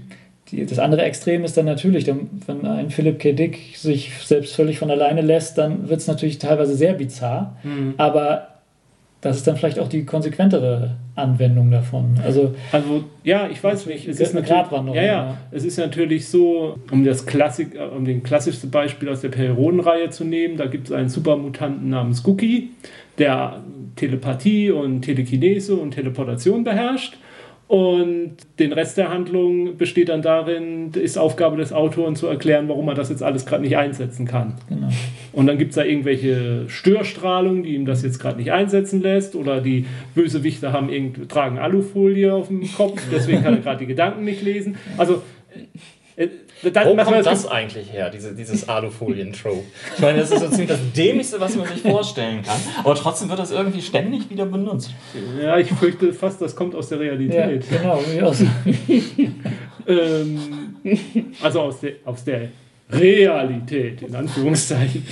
[0.51, 3.33] die, das andere Extrem ist dann natürlich, wenn ein Philipp K.
[3.33, 7.57] Dick sich selbst völlig von alleine lässt, dann wird es natürlich teilweise sehr bizarr.
[7.65, 7.95] Mhm.
[7.97, 8.49] Aber
[9.21, 12.21] das ist dann vielleicht auch die konsequentere Anwendung davon.
[12.23, 14.07] Also, also ja, ich weiß nicht.
[14.07, 14.97] Es ist eine Gratwanderung.
[14.97, 19.31] Ja, ja, es ist natürlich so, um das Klassik, um den klassischste Beispiel aus der
[19.31, 22.71] Periodenreihe zu nehmen, da gibt es einen Supermutanten namens Cookie,
[23.19, 23.65] der
[23.97, 27.17] Telepathie und Telekinese und Teleportation beherrscht
[27.69, 32.87] und den Rest der Handlung besteht dann darin, ist Aufgabe des Autoren zu erklären, warum
[32.89, 34.55] er das jetzt alles gerade nicht einsetzen kann.
[34.69, 34.89] Genau.
[35.33, 39.35] Und dann gibt es da irgendwelche Störstrahlung, die ihm das jetzt gerade nicht einsetzen lässt.
[39.35, 43.87] Oder die Bösewichte haben irgend, tragen Alufolie auf dem Kopf, deswegen kann er gerade die
[43.87, 44.77] Gedanken nicht lesen.
[44.97, 45.23] Also
[46.17, 46.29] äh,
[46.73, 49.65] das, Wo kommt das, das eigentlich her, diese, dieses Alufolien-Trope?
[49.95, 52.59] Ich meine, das ist so ziemlich das Dämlichste, was man sich vorstellen kann.
[52.83, 54.93] Aber trotzdem wird das irgendwie ständig wieder benutzt.
[55.41, 57.65] Ja, ich fürchte fast, das kommt aus der Realität.
[57.71, 58.35] Ja, genau.
[59.87, 60.77] ähm,
[61.43, 62.49] also aus der, aus der
[62.89, 65.05] Realität, in Anführungszeichen.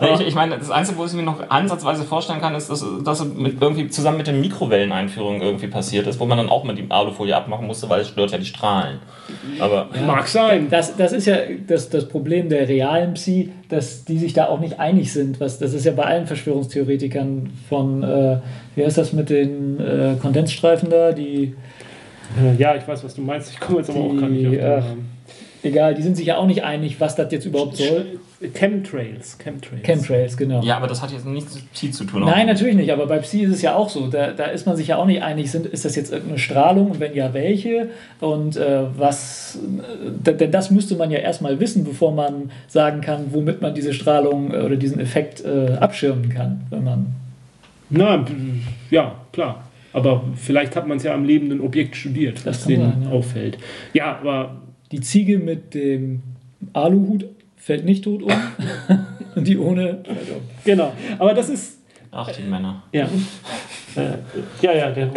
[0.00, 3.24] Ich, ich, meine, das Einzige, wo ich mir noch ansatzweise vorstellen kann, ist, dass das
[3.24, 6.86] mit irgendwie zusammen mit der Mikrowelleneinführung irgendwie passiert ist, wo man dann auch mit die
[6.88, 9.00] Alufolie abmachen musste, weil es stört ja die Strahlen.
[9.58, 10.68] Aber ja, mag sein.
[10.70, 11.36] Das, das ist ja
[11.66, 15.40] das, das Problem der realen Psi, dass die sich da auch nicht einig sind.
[15.40, 18.38] Was, das ist ja bei allen Verschwörungstheoretikern von, äh,
[18.76, 21.54] wie heißt das mit den äh, Kondensstreifen da, die.
[22.58, 23.50] Ja, ich weiß, was du meinst.
[23.50, 25.19] Ich komme jetzt aber auch gar nicht auf den äh, Namen
[25.62, 28.20] egal, die sind sich ja auch nicht einig, was das jetzt überhaupt soll.
[28.54, 29.82] Chemtrails, Chemtrails.
[29.82, 30.62] Chemtrails, genau.
[30.62, 32.24] Ja, aber das hat jetzt nichts mit Psi zu tun.
[32.24, 34.06] Nein, natürlich nicht, aber bei Psi ist es ja auch so.
[34.06, 36.92] Da, da ist man sich ja auch nicht einig, sind, ist das jetzt irgendeine Strahlung
[36.92, 37.90] und wenn ja, welche?
[38.20, 39.58] Und äh, was,
[40.24, 43.92] äh, denn das müsste man ja erstmal wissen, bevor man sagen kann, womit man diese
[43.92, 47.06] Strahlung äh, oder diesen Effekt äh, abschirmen kann, wenn man.
[47.90, 48.24] Na,
[48.90, 49.64] ja, klar.
[49.92, 53.10] Aber vielleicht hat man es ja am lebenden Objekt studiert, das was denen sein, ja.
[53.10, 53.58] auffällt.
[53.92, 54.56] Ja, aber
[54.92, 56.22] die Ziege mit dem
[56.72, 57.26] Aluhut
[57.56, 58.32] fällt nicht tot um.
[59.34, 60.02] und die ohne
[60.64, 60.92] Genau.
[61.18, 61.78] Aber das ist.
[62.10, 62.82] Ach, die Männer.
[62.92, 63.04] Ja.
[63.96, 64.18] äh,
[64.60, 65.10] ja, ja, der,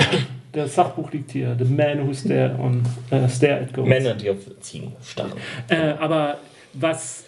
[0.54, 1.56] der Sachbuch liegt hier.
[1.58, 3.90] The Man Who Stare, on, uh, stare at Ghosts.
[3.90, 5.34] Männer, die auf Ziegen starren.
[5.70, 6.38] Äh, aber
[6.74, 7.26] was.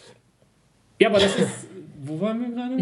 [1.00, 1.68] Ja, aber das ist.
[2.08, 2.76] Wo waren wir gerade?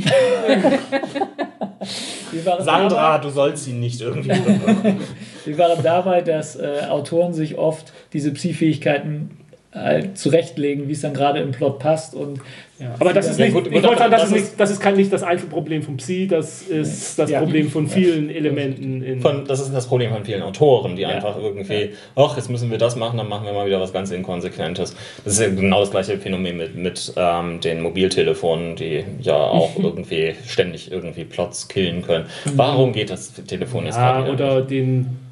[2.62, 4.30] Sandra, dabei, du sollst ihn nicht irgendwie.
[5.46, 9.32] wir waren dabei, dass äh, Autoren sich oft diese Psi-Fähigkeiten
[9.74, 12.16] halt zurechtlegen, wie es dann gerade im Plot passt.
[12.16, 12.40] Und
[12.80, 12.96] ja.
[13.00, 14.96] Aber das ist nicht, gut, ich wollte sagen, das, das, ist nicht, das ist kein,
[14.96, 17.40] nicht das Einzelproblem von Psi, das ist das ja.
[17.40, 18.36] Problem von vielen ja.
[18.36, 19.22] Elementen.
[19.22, 22.78] von, das ist das Problem von vielen Autoren, die einfach irgendwie, ach, jetzt müssen wir
[22.78, 24.96] das machen, dann machen wir mal wieder was ganz Inkonsequentes.
[25.24, 29.72] Das ist ja genau das gleiche Phänomen mit, mit ähm, den Mobiltelefonen, die ja auch
[29.78, 32.26] irgendwie ständig irgendwie Plots killen können.
[32.46, 32.52] Mhm.
[32.56, 34.72] Warum geht das Telefon jetzt gerade Oder nicht?
[34.72, 35.23] den,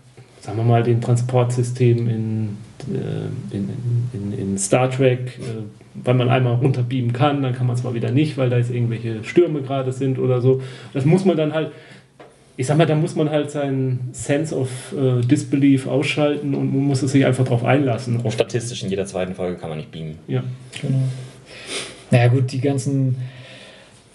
[0.42, 2.58] sagen wir mal, den Transportsystemen in
[2.90, 3.70] äh, in,
[4.14, 5.64] in, in, Star Trek, äh,
[5.94, 8.72] weil man einmal runterbeamen kann, dann kann man es mal wieder nicht, weil da jetzt
[8.72, 10.62] irgendwelche Stürme gerade sind oder so.
[10.94, 11.72] Das muss man dann halt,
[12.58, 16.84] ich sag mal, da muss man halt seinen Sense of äh, Disbelief ausschalten und man
[16.84, 18.22] muss es sich einfach darauf einlassen.
[18.26, 20.18] Auch statistisch in jeder zweiten Folge kann man nicht beamen.
[20.28, 20.44] Ja,
[20.82, 21.00] genau.
[22.10, 23.18] Naja gut, die ganzen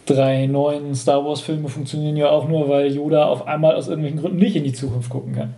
[0.06, 4.38] drei neuen Star Wars-Filme funktionieren ja auch nur, weil Yoda auf einmal aus irgendwelchen Gründen
[4.38, 5.54] nicht in die Zukunft gucken kann.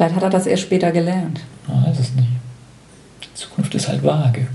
[0.00, 1.42] Vielleicht hat er das erst später gelernt.
[1.68, 2.28] Man weiß es nicht.
[3.22, 4.46] Die Zukunft ist halt vage.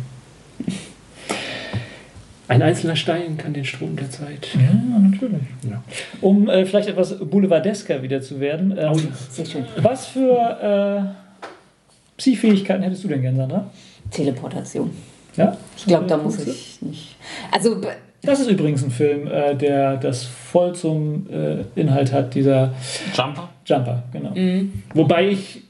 [2.47, 4.47] Ein einzelner Stein kann den Strom der Zeit.
[4.55, 5.43] Ja, natürlich.
[5.61, 5.83] Ja.
[6.19, 8.75] Um äh, vielleicht etwas boulevardesker wieder zu werden.
[8.75, 9.65] Ähm, oh, sehr schön.
[9.77, 13.69] Was für äh, Psi-Fähigkeiten hättest du denn gern, Sandra?
[14.09, 14.89] Teleportation.
[15.37, 15.55] Ja?
[15.77, 17.17] Ich glaube, da muss ich nicht.
[17.51, 17.79] Also
[18.25, 22.73] das ist übrigens ein Film, äh, der das voll zum äh, Inhalt hat, dieser
[23.15, 23.49] Jumper.
[23.65, 24.31] Jumper, genau.
[24.31, 24.73] Mhm.
[24.93, 25.61] Wobei ich,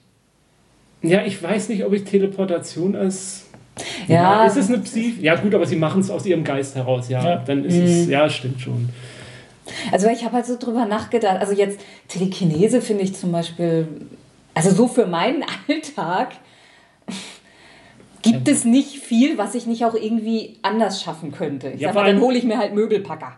[1.02, 3.46] ja, ich weiß nicht, ob ich Teleportation als
[4.08, 4.16] ja.
[4.16, 4.46] ja.
[4.46, 5.18] Ist es eine Psi?
[5.22, 7.24] Ja, gut, aber sie machen es aus ihrem Geist heraus, ja.
[7.24, 7.44] ja.
[7.46, 7.84] Dann ist mhm.
[7.84, 8.90] es, ja, stimmt schon.
[9.92, 11.40] Also ich habe halt so drüber nachgedacht.
[11.40, 13.88] Also jetzt Telekinese finde ich zum Beispiel,
[14.54, 16.34] also so für meinen Alltag
[18.32, 21.70] gibt es nicht viel, was ich nicht auch irgendwie anders schaffen könnte.
[21.70, 23.34] Ich ja, sag mal, dann hole ich mir halt Möbelpacker.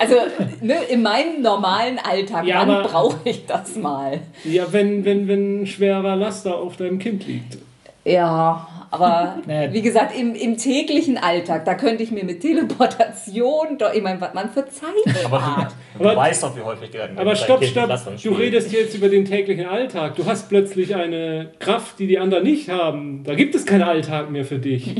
[0.00, 0.14] Also
[0.62, 4.20] ne, in meinem normalen Alltag, ja, wann brauche ich das mal?
[4.44, 7.58] Ja, wenn, wenn, wenn ein schwerer Laster auf deinem Kind liegt.
[8.04, 9.38] Ja, aber
[9.70, 14.20] wie gesagt, im, im täglichen Alltag, da könnte ich mir mit Teleportation, doch, ich meine,
[14.20, 15.74] was man für Zeit aber hat.
[15.96, 17.16] Du, du weißt doch, wie häufig gerade.
[17.16, 17.90] Aber stopp, stopp.
[18.22, 20.16] Du redest jetzt über den täglichen Alltag.
[20.16, 23.22] Du hast plötzlich eine Kraft, die die anderen nicht haben.
[23.24, 24.94] Da gibt es keinen Alltag mehr für dich.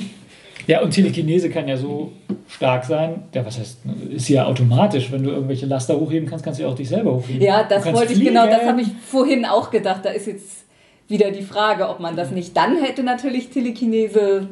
[0.67, 2.13] Ja, und Telekinese kann ja so
[2.49, 3.25] stark sein.
[3.35, 3.81] Ja, was heißt,
[4.15, 5.11] ist ja automatisch.
[5.11, 7.43] Wenn du irgendwelche Laster hochheben kannst, kannst du ja auch dich selber hochheben.
[7.43, 10.05] Ja, das wollte ich genau, das habe ich vorhin auch gedacht.
[10.05, 10.67] Da ist jetzt
[11.11, 14.47] wieder die Frage, ob man das nicht dann hätte, natürlich Telekinese.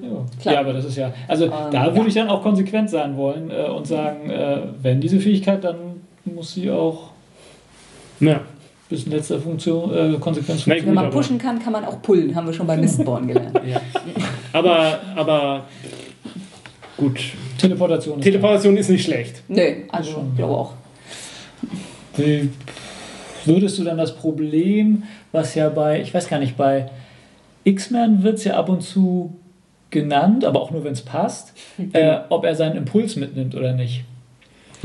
[0.44, 2.06] Ja, ja aber das ist ja, also ähm, da würde ja.
[2.06, 5.76] ich dann auch konsequent sein wollen äh, und sagen, äh, wenn diese Fähigkeit, dann
[6.24, 7.10] muss sie auch
[8.20, 8.40] ja.
[8.88, 10.86] bis in letzter Funktion, äh, Konsequenz funktionieren.
[10.86, 13.60] Wenn man pushen kann, kann man auch pullen, haben wir schon bei Mistborn gelernt.
[13.66, 13.80] ja.
[14.52, 15.64] Aber, aber
[16.96, 17.20] gut.
[17.58, 18.18] Teleportation.
[18.18, 19.42] Ist Teleportation ist nicht schlecht.
[19.48, 20.72] Nö, also ich glaube auch.
[22.16, 22.50] Wie
[23.44, 26.90] würdest du dann das Problem was ja bei, ich weiß gar nicht, bei
[27.64, 29.34] X-Men wird es ja ab und zu
[29.90, 31.54] genannt, aber auch nur, wenn es passt,
[31.92, 34.04] äh, ob er seinen Impuls mitnimmt oder nicht.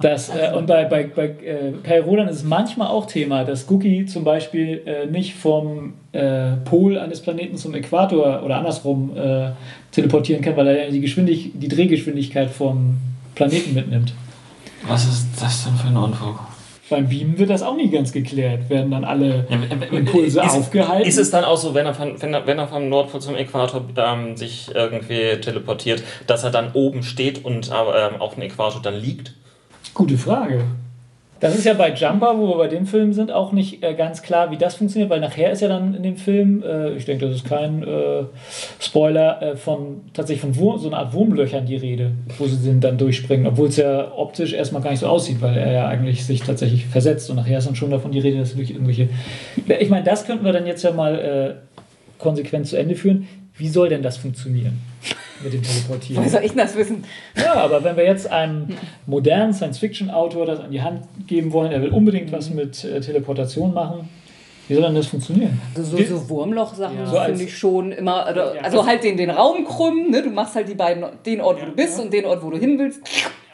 [0.00, 3.66] das, äh, und bei, bei, bei äh, Kai Rodan ist es manchmal auch Thema, dass
[3.66, 9.50] Gookie zum Beispiel äh, nicht vom äh, Pol eines Planeten zum Äquator oder andersrum äh,
[9.90, 12.98] teleportieren kann, weil er die, Geschwindig die Drehgeschwindigkeit vom
[13.34, 14.12] Planeten mitnimmt.
[14.86, 16.38] Was ist das denn für ein Unfug?
[16.88, 18.70] Beim Beamen wird das auch nie ganz geklärt.
[18.70, 19.46] Werden dann alle
[19.90, 21.08] Impulse ist, aufgehalten?
[21.08, 23.34] Ist es dann auch so, wenn er, von, wenn er, wenn er vom Nordpol zum
[23.34, 28.80] Äquator ähm, sich irgendwie teleportiert, dass er dann oben steht und ähm, auf dem Äquator
[28.80, 29.34] dann liegt?
[29.94, 30.64] Gute Frage.
[31.38, 34.22] Das ist ja bei Jumper, wo wir bei dem Film sind, auch nicht äh, ganz
[34.22, 37.26] klar, wie das funktioniert, weil nachher ist ja dann in dem Film, äh, ich denke,
[37.26, 38.24] das ist kein äh,
[38.80, 42.80] Spoiler, äh, von tatsächlich von Wurm, so einer Art Wurmlöchern die Rede, wo sie den
[42.80, 46.24] dann durchspringen, obwohl es ja optisch erstmal gar nicht so aussieht, weil er ja eigentlich
[46.24, 49.10] sich tatsächlich versetzt und nachher ist dann schon davon die Rede, dass durch irgendwelche.
[49.78, 51.54] Ich meine, das könnten wir dann jetzt ja mal äh,
[52.18, 53.28] konsequent zu Ende führen.
[53.58, 54.78] Wie soll denn das funktionieren?
[55.42, 56.18] Mit dem Teleportieren.
[56.18, 57.04] Woher soll ich das wissen?
[57.36, 58.68] Ja, aber wenn wir jetzt einem
[59.06, 63.74] modernen Science-Fiction-Autor das an die Hand geben wollen, er will unbedingt was mit äh, Teleportation
[63.74, 64.08] machen,
[64.68, 65.60] wie soll denn das funktionieren?
[65.76, 67.06] Also so, so Wurmloch-Sachen ja.
[67.06, 68.26] so finde ich schon immer.
[68.26, 70.22] Also, also halt den, den Raum krümmen, ne?
[70.22, 72.58] du machst halt die beiden, den Ort, wo du bist und den Ort, wo du
[72.58, 73.00] hin willst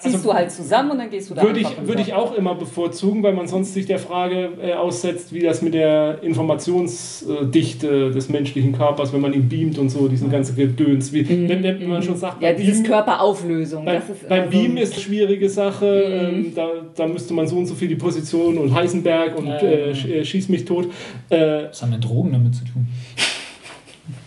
[0.03, 2.35] ziehst also, du halt zusammen und dann gehst du da Würde ich, würde ich auch
[2.35, 8.11] immer bevorzugen, weil man sonst sich der Frage äh, aussetzt, wie das mit der Informationsdichte
[8.11, 11.49] des menschlichen Körpers, wenn man ihn beamt und so, diesen ganzen Gedöns, wie, mhm.
[11.49, 13.85] wenn, wenn, man schon sagt, ja, dieses Beam, Körperauflösung.
[13.85, 16.35] Bei, ist, beim also, Beam ist eine schwierige Sache, mhm.
[16.35, 19.91] ähm, da, da müsste man so und so viel die Position und Heisenberg und äh,
[19.91, 20.87] äh, schieß mich tot.
[21.29, 22.89] Äh, Was haben denn Drogen damit zu tun?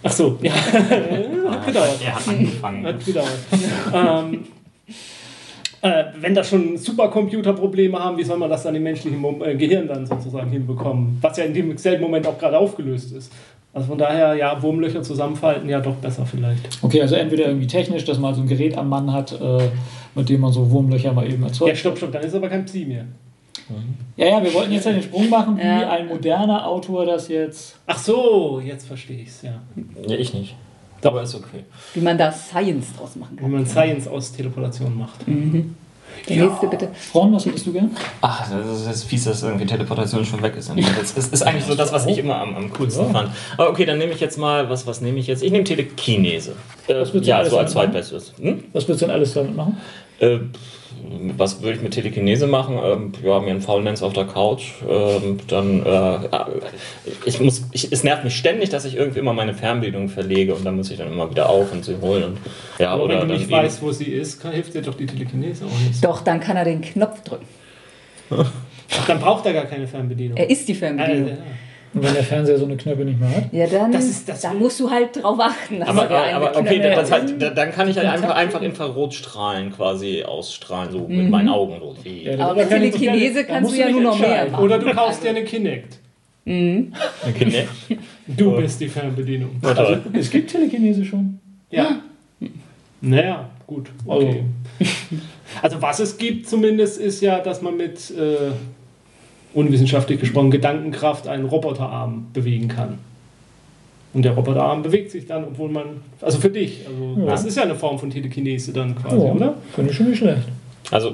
[0.04, 0.54] Ach so, ja.
[1.50, 2.00] hat gedauert.
[2.04, 2.86] Er hat angefangen.
[2.86, 3.40] Hat gedauert.
[3.94, 4.46] ähm,
[5.86, 9.44] äh, wenn da schon Supercomputer Probleme haben, wie soll man das dann im menschlichen Mo
[9.44, 11.20] äh, Gehirn dann sozusagen hinbekommen?
[11.22, 13.32] Was ja in dem selben Moment auch gerade aufgelöst ist.
[13.72, 16.80] Also von daher, ja, Wurmlöcher zusammenfalten, ja doch besser vielleicht.
[16.82, 19.70] Okay, also entweder irgendwie technisch, dass man so ein Gerät am Mann hat, äh,
[20.16, 21.70] mit dem man so Wurmlöcher mal eben erzeugt.
[21.70, 23.06] Ja, stopp, stopp, dann ist aber kein Psi mehr.
[24.16, 25.90] Ja, ja, wir wollten jetzt ja den Sprung machen, wie ja.
[25.90, 27.78] ein moderner Autor das jetzt.
[27.86, 29.62] Ach so, jetzt verstehe ich es, ja.
[30.08, 30.56] Ja, ich nicht.
[31.06, 31.64] Aber ist okay.
[31.94, 33.48] Wie man da Science draus machen kann.
[33.48, 35.28] Wie man Science aus Teleportation macht.
[35.28, 35.76] Mhm.
[36.30, 36.46] Der ja.
[36.46, 36.90] nächste bitte.
[36.94, 37.92] Frauen, was hättest du gern?
[38.22, 40.70] Ach, das ist fies, dass irgendwie Teleportation schon weg ist.
[40.70, 43.12] Das ist, ist eigentlich so das, was ich immer am, am coolsten ja.
[43.12, 43.32] fand.
[43.58, 45.44] Aber okay, dann nehme ich jetzt mal, was, was nehme ich jetzt?
[45.44, 46.54] Ich nehme Telekinese.
[46.88, 48.34] Äh, was ja, so als zweitbestes.
[48.40, 48.64] Hm?
[48.74, 49.78] Was würdest du denn alles damit machen?
[50.20, 50.40] Äh,
[51.38, 52.80] was würde ich mit Telekinese machen?
[52.84, 54.74] Ähm, ja, mir einen Faulenz auf der Couch.
[54.88, 56.20] Ähm, dann, äh,
[57.26, 60.66] ich muss, ich, es nervt mich ständig, dass ich irgendwie immer meine Fernbedienung verlege und
[60.66, 62.24] dann muss ich dann immer wieder auf und sie holen.
[62.24, 62.38] Und,
[62.80, 65.06] ja, Aber oder wenn du nicht weißt, wo sie ist, kann, hilft dir doch die
[65.06, 66.04] Telekinese auch nicht.
[66.04, 67.46] Doch, dann kann er den Knopf drücken.
[68.30, 70.38] Ach, dann braucht er gar keine Fernbedienung.
[70.38, 71.30] Er ist die Fernbedienung.
[71.30, 71.48] Also, ja.
[71.94, 73.54] Und wenn der Fernseher so eine Knöpfe nicht mehr hat?
[73.54, 75.82] Ja, dann, das ist, das dann musst du halt drauf achten.
[75.82, 81.00] Aber, aber okay, das halt, dann kann ich halt einfach, einfach Infrarotstrahlen quasi ausstrahlen, so
[81.00, 81.18] mhm.
[81.18, 81.80] mit meinen Augen.
[81.80, 84.64] So ja, aber mit Telekinese kannst du ja nur noch mehr machen.
[84.64, 86.00] Oder du kaufst dir eine Kinect.
[86.44, 86.94] Mhm.
[87.24, 87.70] Eine Kinect?
[88.28, 89.52] Du bist die Fernbedienung.
[89.62, 91.40] Also, es gibt Telekinese schon.
[91.70, 92.02] Ja.
[93.00, 93.92] Naja, gut.
[94.04, 94.44] Okay.
[94.80, 94.92] Also.
[95.62, 98.10] also was es gibt zumindest ist ja, dass man mit...
[98.10, 98.52] Äh,
[99.56, 103.00] unwissenschaftlich gesprochen, Gedankenkraft einen Roboterarm bewegen kann.
[104.14, 107.32] Und der Roboterarm bewegt sich dann, obwohl man, also für dich, also ja.
[107.32, 109.56] das ist ja eine Form von Telekinese dann quasi, ja, oder?
[109.74, 110.48] Finde ich schon nicht schlecht.
[110.92, 111.14] Also,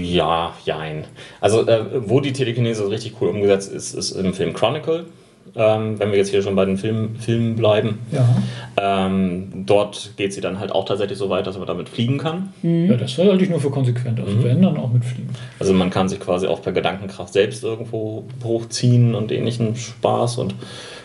[0.00, 1.04] ja, jein.
[1.40, 5.06] Also, äh, wo die Telekinese richtig cool umgesetzt ist, ist im Film Chronicle.
[5.54, 7.98] Ähm, wenn wir jetzt hier schon bei den Film, Filmen bleiben.
[8.10, 8.26] Ja.
[8.76, 12.52] Ähm, dort geht sie dann halt auch tatsächlich so weit, dass man damit fliegen kann.
[12.62, 12.90] Mhm.
[12.90, 14.18] Ja, das halte ich nur für konsequent.
[14.20, 14.44] Also mhm.
[14.44, 15.30] wenn, dann auch mit Fliegen.
[15.58, 20.54] Also man kann sich quasi auch per Gedankenkraft selbst irgendwo hochziehen und ähnlichen Spaß und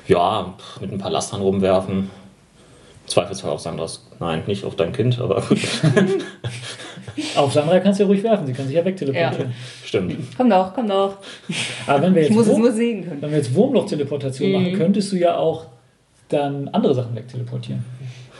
[0.08, 2.10] ja, mit ein paar Lastern rumwerfen.
[3.06, 5.60] Zweifelsfall auch sagen, dass nein, nicht auf dein Kind, aber gut.
[7.36, 9.49] auf Sandra kannst du ja ruhig werfen, sie kann sich ja wegteleportieren.
[9.49, 9.55] Ja.
[9.86, 10.16] Stimmt.
[10.36, 11.18] Komm doch, komm doch.
[11.86, 13.22] Aber wenn wir jetzt ich muss Wurm, es nur sehen können.
[13.22, 14.55] Wenn wir jetzt Wurmloch-Teleportation mhm.
[14.55, 15.68] machen, könntest du ja auch
[16.30, 17.84] dann andere Sachen wegteleportieren.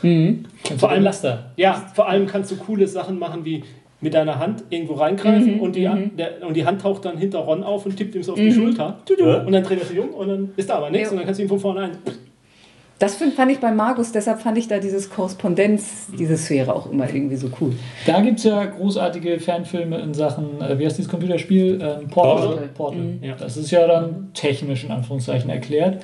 [0.02, 0.46] Mhm.
[0.78, 1.52] Vor allem Laster.
[1.56, 3.64] Ja, vor allem kannst du coole Sachen machen wie
[4.00, 6.16] mit deiner Hand irgendwo reingreifen mhm, und, die, mhm.
[6.16, 8.46] der, und die Hand taucht dann hinter Ron auf und tippt ihm so auf die
[8.46, 8.54] mhm.
[8.54, 8.98] Schulter.
[9.46, 11.12] Und dann dreht er sich um und dann ist da aber nichts ja.
[11.12, 11.92] und dann kannst du ihm von vorne ein
[13.00, 17.08] das fand ich bei Margus, deshalb fand ich da dieses Korrespondenz, diese Sphäre auch immer
[17.08, 17.74] irgendwie so cool.
[18.06, 21.80] Da gibt es ja großartige Fanfilme in Sachen, äh, wie heißt dieses Computerspiel?
[21.82, 22.48] Ähm, Portal.
[22.48, 22.68] Portal.
[22.74, 23.02] Portal.
[23.02, 23.24] Mhm.
[23.24, 23.36] Ja.
[23.36, 26.04] Das ist ja dann technisch in Anführungszeichen erklärt.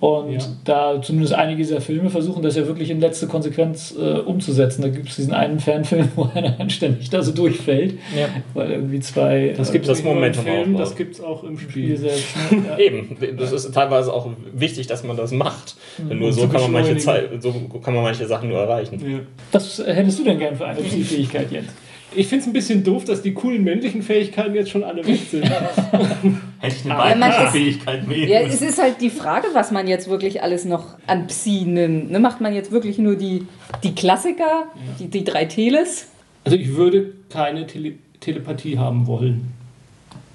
[0.00, 0.38] Und ja.
[0.64, 4.80] da zumindest einige dieser Filme versuchen das ja wirklich in letzte Konsequenz äh, umzusetzen.
[4.80, 8.28] Da gibt es diesen einen Fanfilm, wo einer anständig da so durchfällt, ja.
[8.54, 9.54] weil irgendwie zwei.
[9.54, 12.34] Das gibt es das Moment im Film, das gibt es auch im Spiel, Spiel selbst.
[12.50, 12.64] Ne?
[12.70, 12.78] Ja.
[12.78, 15.76] Eben, das ist teilweise auch wichtig, dass man das macht.
[15.98, 19.26] Denn nur so kann, man manche Zeit, so kann man manche Sachen nur erreichen.
[19.52, 21.70] Was hättest du denn gern für eine Zielfähigkeit jetzt?
[22.14, 25.20] Ich finde es ein bisschen doof, dass die coolen männlichen Fähigkeiten jetzt schon alle weg
[25.30, 25.44] sind.
[26.58, 30.08] Hätte ich eine weibliche Fähigkeit wählen Ja, es ist halt die Frage, was man jetzt
[30.08, 32.10] wirklich alles noch an Psi nimmt.
[32.10, 33.46] Ne, macht man jetzt wirklich nur die,
[33.84, 34.66] die Klassiker, ja.
[34.98, 36.08] die, die drei Teles?
[36.44, 39.52] Also ich würde keine Tele Telepathie haben wollen.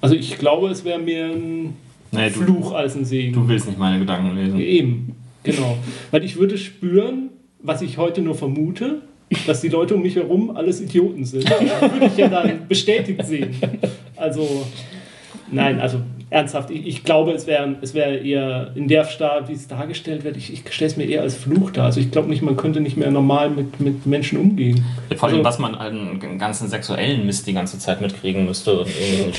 [0.00, 1.76] Also ich glaube, es wäre mehr ein
[2.10, 3.32] nee, Fluch du, als ein Segen.
[3.32, 4.58] Du willst nicht meine Gedanken lesen.
[4.58, 5.14] Eben,
[5.44, 5.78] genau.
[6.10, 7.30] Weil ich würde spüren,
[7.62, 9.02] was ich heute nur vermute,
[9.46, 11.50] dass die Leute um mich herum alles Idioten sind.
[11.50, 11.60] Das
[11.92, 13.54] würde ich ja dann bestätigt sehen.
[14.16, 14.66] Also,
[15.50, 19.52] nein, also ernsthaft, ich, ich glaube, es wäre es wär eher in der Stadt, wie
[19.52, 21.84] es dargestellt wird, ich, ich stelle es mir eher als Fluch dar.
[21.84, 24.84] Also ich glaube nicht, man könnte nicht mehr normal mit, mit Menschen umgehen.
[25.16, 28.80] Vor allem, also, was man an ganzen sexuellen Mist die ganze Zeit mitkriegen müsste.
[28.80, 28.88] Und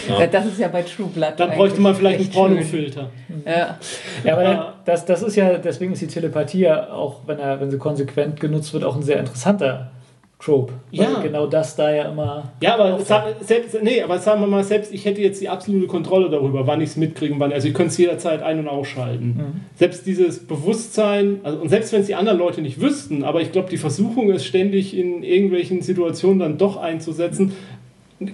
[0.08, 0.28] ja.
[0.28, 1.34] Das ist ja bei True Blood.
[1.38, 3.10] Dann bräuchte man vielleicht einen Pornofilter.
[3.46, 3.78] Ja.
[4.24, 4.74] ja, aber ja.
[4.86, 8.40] Das, das ist ja, deswegen ist die Telepathie ja auch, wenn, er, wenn sie konsequent
[8.40, 9.92] genutzt wird, auch ein sehr interessanter
[10.40, 10.74] Trope.
[10.92, 11.20] Ja.
[11.22, 12.52] Genau das da ja immer.
[12.62, 13.00] Ja, aber,
[13.42, 16.80] selbst, nee, aber sagen wir mal, selbst ich hätte jetzt die absolute Kontrolle darüber, wann
[16.80, 17.52] ich es mitkriege, wann.
[17.52, 19.28] Also, ich könnte es jederzeit ein- und ausschalten.
[19.28, 19.62] Mhm.
[19.76, 23.52] Selbst dieses Bewusstsein, also, und selbst wenn es die anderen Leute nicht wüssten, aber ich
[23.52, 27.54] glaube, die Versuchung ist ständig in irgendwelchen Situationen dann doch einzusetzen,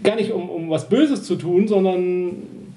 [0.03, 2.33] gar nicht um, um was Böses zu tun, sondern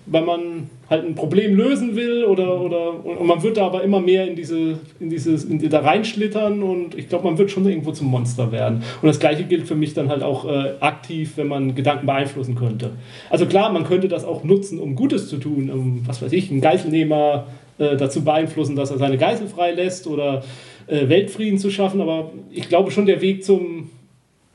[0.07, 4.01] weil man halt ein Problem lösen will oder, oder und man wird da aber immer
[4.01, 7.67] mehr in diese in dieses in die, da reinschlittern und ich glaube man wird schon
[7.69, 8.85] irgendwo zum Monster werden.
[9.03, 12.55] Und das gleiche gilt für mich dann halt auch äh, aktiv wenn man Gedanken beeinflussen
[12.55, 12.93] könnte.
[13.31, 16.51] Also klar man könnte das auch nutzen um Gutes zu tun um was weiß ich
[16.51, 17.49] einen Geiselnehmer
[17.79, 20.45] äh, dazu beeinflussen dass er seine Geisel freilässt oder
[20.87, 22.01] äh, Weltfrieden zu schaffen.
[22.01, 23.91] Aber ich glaube schon der Weg zum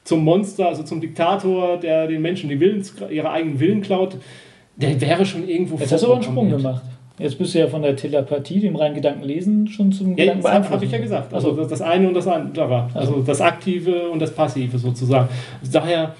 [0.06, 4.16] zum Monster also zum Diktator der den Menschen die Willens, ihre eigenen Willen klaut
[4.82, 6.82] der wäre schon irgendwo Jetzt hast du aber einen Sprung gemacht.
[7.20, 10.70] Jetzt bist du ja von der Telepathie, dem reinen Gedanken lesen, schon zum ja, Gedanken
[10.70, 11.34] habe ich ja gesagt.
[11.34, 12.90] Also das, das eine und das andere.
[12.94, 15.30] Also das Aktive und das Passive sozusagen.
[15.72, 16.16] Daher,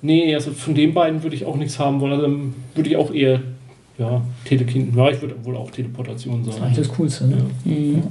[0.00, 2.12] nee, also von den beiden würde ich auch nichts haben wollen.
[2.12, 3.40] Also dann würde ich auch eher
[4.00, 6.58] ja, Telekin, ja, ich würde wohl auch Teleportation sagen.
[6.60, 7.36] Das ist das Coolste, ne?
[7.64, 7.72] Ja.
[7.72, 8.02] Mhm.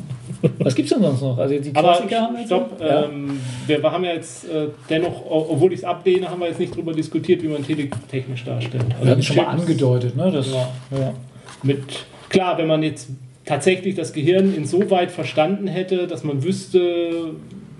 [0.60, 1.38] Was gibt es denn sonst noch?
[1.38, 3.06] Also die Klassiker Aber stopp, ja.
[3.06, 6.74] ähm, wir, haben ja jetzt äh, dennoch, obwohl ich es ablehne, haben wir jetzt nicht
[6.74, 8.86] darüber diskutiert, wie man teletechnisch darstellt.
[8.94, 10.32] Also wir haben schon mal angedeutet, ne?
[10.32, 10.70] Das, ja.
[10.92, 11.14] ja.
[11.64, 11.82] Mit,
[12.30, 13.10] klar, wenn man jetzt
[13.46, 17.32] tatsächlich das Gehirn insoweit verstanden hätte, dass man wüsste,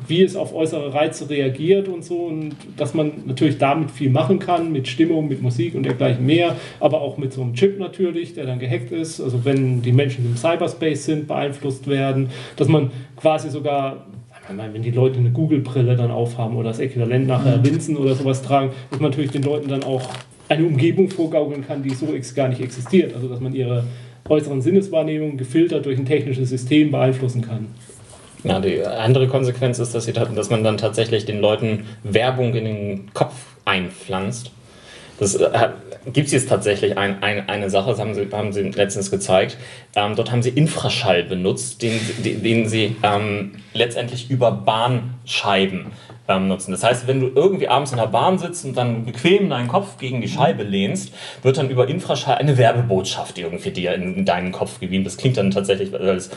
[0.10, 2.26] wie es auf äußere Reize reagiert und so.
[2.26, 6.56] Und dass man natürlich damit viel machen kann, mit Stimmung, mit Musik und dergleichen mehr,
[6.80, 9.22] aber auch mit so einem Chip natürlich, der dann gehackt ist.
[9.22, 14.06] Also wenn die Menschen im Cyberspace sind, beeinflusst werden, dass man quasi sogar
[14.74, 18.72] wenn die Leute eine Google-Brille dann aufhaben oder das Äquivalent nachher Linsen oder sowas tragen,
[18.90, 20.10] dass man natürlich den Leuten dann auch
[20.48, 23.14] eine Umgebung vorgaukeln kann, die so gar nicht existiert.
[23.14, 23.84] Also dass man ihre
[24.28, 27.68] äußeren Sinneswahrnehmungen gefiltert durch ein technisches System beeinflussen kann.
[28.44, 32.66] Ja, die andere Konsequenz ist, dass, sie, dass man dann tatsächlich den Leuten Werbung in
[32.66, 33.34] den Kopf
[33.66, 34.52] einpflanzt.
[35.20, 35.70] Das äh,
[36.14, 39.58] gibt es jetzt tatsächlich ein, ein, eine Sache, das haben sie, haben sie letztens gezeigt.
[39.96, 45.88] Ähm, dort haben sie Infraschall benutzt, den, den, den sie ähm, letztendlich über Bahnscheiben
[46.30, 46.72] ähm, nutzen.
[46.72, 49.98] Das heißt, wenn du irgendwie abends in der Bahn sitzt und dann bequem deinen Kopf
[49.98, 54.54] gegen die Scheibe lehnst, wird dann über Infraschall eine Werbebotschaft irgendwie dir in, in deinen
[54.54, 55.04] Kopf gewiesen.
[55.04, 56.30] Das klingt dann tatsächlich als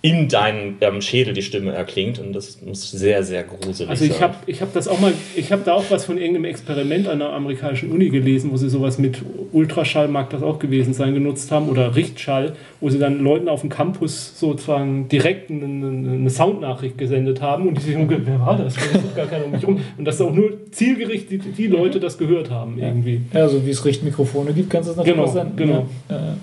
[0.00, 4.12] in deinem ähm, Schädel die Stimme erklingt und das muss sehr, sehr gruselig also ich
[4.12, 4.22] sein.
[4.22, 7.18] Also ich habe das auch mal, ich habe da auch was von irgendeinem Experiment an
[7.18, 11.50] der amerikanischen Uni gelesen, wo sie sowas mit Ultraschall, mag das auch gewesen sein, genutzt
[11.50, 16.96] haben oder Richtschall, wo sie dann Leuten auf dem Campus sozusagen direkt eine, eine Soundnachricht
[16.96, 18.76] gesendet haben und die sich umgekehrt, wer war das?
[18.76, 19.80] Das gar keiner um mich um.
[19.96, 23.22] Und dass auch nur zielgerichtet die, die Leute das gehört haben irgendwie.
[23.34, 25.52] Ja, so wie es Richtmikrofone gibt, kannst du das natürlich genau, sein.
[25.56, 25.86] Genau.
[26.08, 26.36] Ja,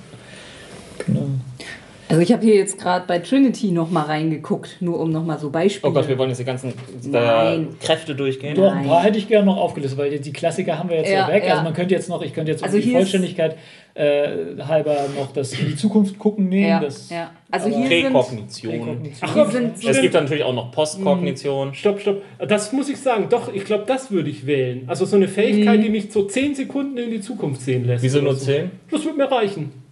[1.05, 1.27] genau.
[2.07, 5.39] Also ich habe hier jetzt gerade bei Trinity noch mal reingeguckt, nur um noch mal
[5.39, 5.91] so Beispiele.
[5.91, 8.55] Oh Gott, wir wollen jetzt die ganzen äh, Kräfte durchgehen.
[8.55, 11.27] Doch, ein paar hätte ich gerne noch aufgelistet, weil die Klassiker haben wir jetzt ja,
[11.27, 11.43] ja weg.
[11.45, 11.53] Ja.
[11.53, 13.57] Also man könnte jetzt noch, ich könnte jetzt also um die Vollständigkeit
[13.95, 14.27] äh,
[14.67, 16.69] halber noch das in die Zukunft gucken nehmen.
[16.69, 17.31] Ja, das, ja.
[17.49, 18.71] Also hier Präkognition.
[18.71, 19.29] Präkognition.
[19.33, 21.73] Ach, sind, es gibt natürlich auch noch Postkognition.
[21.73, 22.21] Stopp, stopp.
[22.47, 23.27] Das muss ich sagen.
[23.29, 24.83] Doch, ich glaube, das würde ich wählen.
[24.87, 25.83] Also so eine Fähigkeit, mhm.
[25.83, 28.03] die mich so 10 Sekunden in die Zukunft sehen lässt.
[28.03, 28.69] Wieso nur 10?
[28.91, 29.84] Das würde mir reichen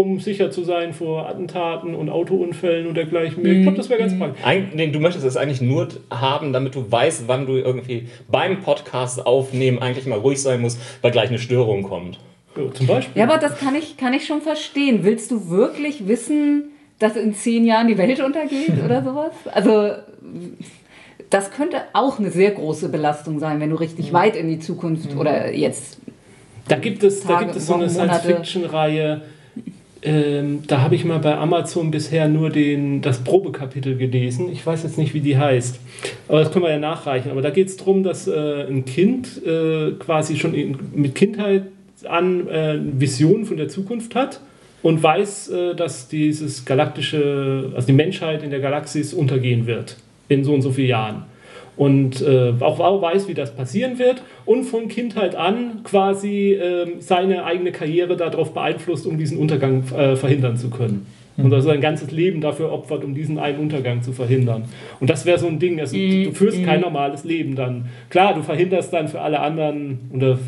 [0.00, 3.52] um sicher zu sein vor Attentaten und Autounfällen und dergleichen mehr.
[3.52, 4.18] Ich glaube, das wäre ganz mhm.
[4.18, 4.44] praktisch.
[4.74, 9.24] Nee, du möchtest es eigentlich nur haben, damit du weißt, wann du irgendwie beim Podcast
[9.26, 12.18] aufnehmen eigentlich mal ruhig sein musst, weil gleich eine Störung kommt.
[12.56, 13.20] Ja, zum Beispiel.
[13.20, 15.00] Ja, aber das kann ich, kann ich schon verstehen.
[15.02, 19.32] Willst du wirklich wissen, dass in zehn Jahren die Welt untergeht oder sowas?
[19.52, 19.92] Also
[21.30, 24.12] das könnte auch eine sehr große Belastung sein, wenn du richtig ja.
[24.12, 25.20] weit in die Zukunft mhm.
[25.20, 25.98] oder jetzt.
[26.68, 29.22] Da gibt es, Tage, da gibt es so eine Science-Fiction-Reihe,
[30.02, 34.50] ähm, da habe ich mal bei Amazon bisher nur den, das Probekapitel gelesen.
[34.50, 35.78] Ich weiß jetzt nicht, wie die heißt.
[36.28, 37.30] Aber das können wir ja nachreichen.
[37.30, 41.64] Aber da geht es darum, dass äh, ein Kind äh, quasi schon in, mit Kindheit
[42.08, 44.40] an äh, Visionen von der Zukunft hat
[44.82, 49.98] und weiß, äh, dass dieses galaktische, also die Menschheit in der Galaxis untergehen wird
[50.28, 51.24] in so und so vielen Jahren
[51.80, 57.46] und äh, auch weiß, wie das passieren wird und von Kindheit an quasi äh, seine
[57.46, 61.06] eigene Karriere darauf beeinflusst, um diesen Untergang äh, verhindern zu können.
[61.38, 61.46] Mhm.
[61.46, 64.64] Und also sein ganzes Leben dafür opfert, um diesen einen Untergang zu verhindern.
[65.00, 66.24] Und das wäre so ein Ding, also, mhm.
[66.24, 66.84] du führst kein mhm.
[66.84, 67.86] normales Leben dann.
[68.10, 70.38] Klar, du verhinderst dann für alle anderen oder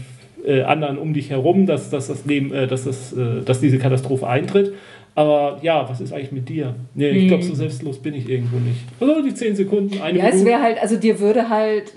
[0.45, 3.79] äh, anderen um dich herum, dass, dass, das Leben, äh, dass, das, äh, dass diese
[3.79, 4.75] Katastrophe eintritt.
[5.15, 6.75] Aber ja, was ist eigentlich mit dir?
[6.95, 8.81] Nee, ich glaube, so selbstlos bin ich irgendwo nicht.
[8.99, 10.39] Also die 10 Sekunden, eine Ja, Minute.
[10.39, 11.93] es wäre halt, also dir würde halt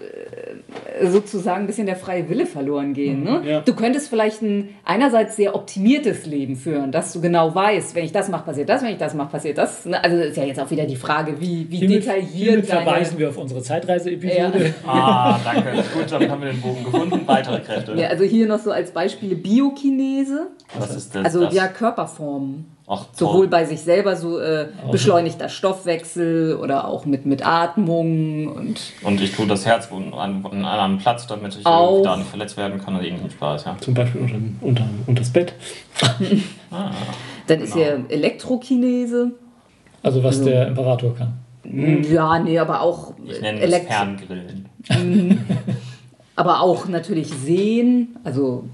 [0.99, 3.24] äh, sozusagen ein bisschen der freie Wille verloren gehen.
[3.24, 3.41] Ne?
[3.45, 3.61] Ja.
[3.61, 8.11] Du könntest vielleicht ein einerseits sehr optimiertes Leben führen, dass du genau weißt, wenn ich
[8.11, 9.86] das mache, passiert das, wenn ich das mache, passiert das.
[9.86, 10.03] Ne?
[10.03, 12.30] Also das ist ja jetzt auch wieder die Frage, wie, wie hiermit, detailliert.
[12.32, 14.74] Hiermit verweisen wir auf unsere Zeitreise-Episode.
[14.86, 14.89] Ja.
[14.91, 15.70] Ah, danke.
[15.93, 17.22] Gut, damit haben wir den Bogen gefunden.
[17.26, 17.93] Weitere Kräfte.
[17.95, 20.47] Ja, also hier noch so als Beispiele Biokinese.
[20.78, 21.24] Was ist das?
[21.24, 22.74] Also ja, Körperformen.
[22.88, 28.79] Ach, Sowohl bei sich selber so äh, beschleunigter Stoffwechsel oder auch mit, mit Atmung und.
[29.01, 32.57] Und ich tue das Herz an, an einem anderen Platz, damit ich da nicht verletzt
[32.57, 33.75] werden kann oder irgendein Spaß, ja.
[33.81, 35.53] Zum Beispiel unter, unter, unter das Bett.
[36.71, 36.91] ah,
[37.47, 37.63] Dann genau.
[37.63, 39.31] ist hier Elektrokinese.
[40.03, 41.33] Also was also, der Imperator kann.
[42.11, 43.13] Ja, nee, aber auch.
[43.25, 44.69] Ich nenne es Ferngrillen.
[46.36, 48.65] aber auch natürlich sehen, also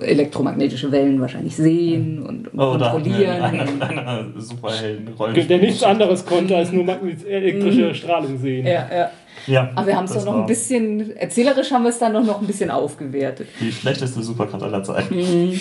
[0.00, 3.42] elektromagnetische Wellen wahrscheinlich sehen und, und oh, kontrollieren.
[3.42, 6.86] Eine, eine, eine Superhelden Der nichts anderes konnte als nur
[7.28, 7.94] elektrische mhm.
[7.94, 8.66] Strahlung sehen.
[8.66, 9.10] Ja, ja.
[9.46, 10.40] Ja, Aber wir haben es doch noch war.
[10.40, 13.48] ein bisschen, erzählerisch haben wir es dann noch, noch ein bisschen aufgewertet.
[13.58, 15.16] Die schlechteste Superkraft aller Zeiten.
[15.16, 15.60] Mhm.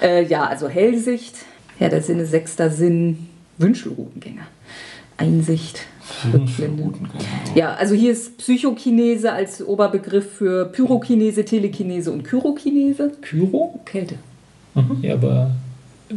[0.00, 1.34] Äh, ja, also Hellsicht,
[1.80, 4.46] ja, der Sinne, sechster Sinn, Wünschelroutengänger.
[5.16, 5.80] Einsicht.
[7.54, 13.12] Ja, also hier ist Psychokinese als Oberbegriff für Pyrokinese, Telekinese und Kyrokinese.
[13.20, 13.80] Kyro?
[13.84, 14.16] Kälte.
[14.74, 14.98] Mhm.
[15.02, 15.50] Ja, aber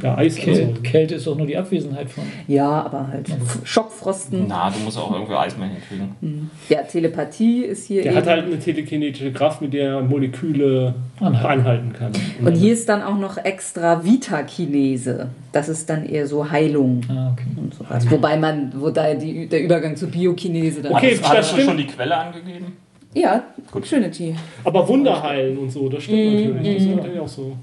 [0.01, 0.81] ja, Eis Kälte, also.
[0.81, 2.23] Kälte ist doch nur die Abwesenheit von.
[2.47, 3.27] Ja, aber halt
[3.63, 4.45] Schockfrosten.
[4.47, 6.15] Na, du musst auch irgendwie Eis mehr hinkriegen.
[6.21, 6.49] Mhm.
[6.69, 8.03] Ja, Telepathie ist hier.
[8.03, 12.11] Der hat halt eine telekinetische Kraft, mit der er Moleküle anhalten, anhalten kann.
[12.43, 15.29] Und hier ist dann auch noch extra Vitakinese.
[15.51, 17.45] Das ist dann eher so Heilung ah, okay.
[17.55, 18.09] und sowas.
[18.09, 20.93] Wobei man, wo da die, der Übergang zur Biokinese dann.
[20.93, 22.73] Okay, hat, hast du schon die Quelle angegeben?
[23.13, 23.87] Ja, Gut.
[23.87, 24.35] Trinity.
[24.63, 26.73] Aber Wunder heilen und so, das stimmt mm, natürlich.
[26.77, 27.55] Das ist natürlich auch so.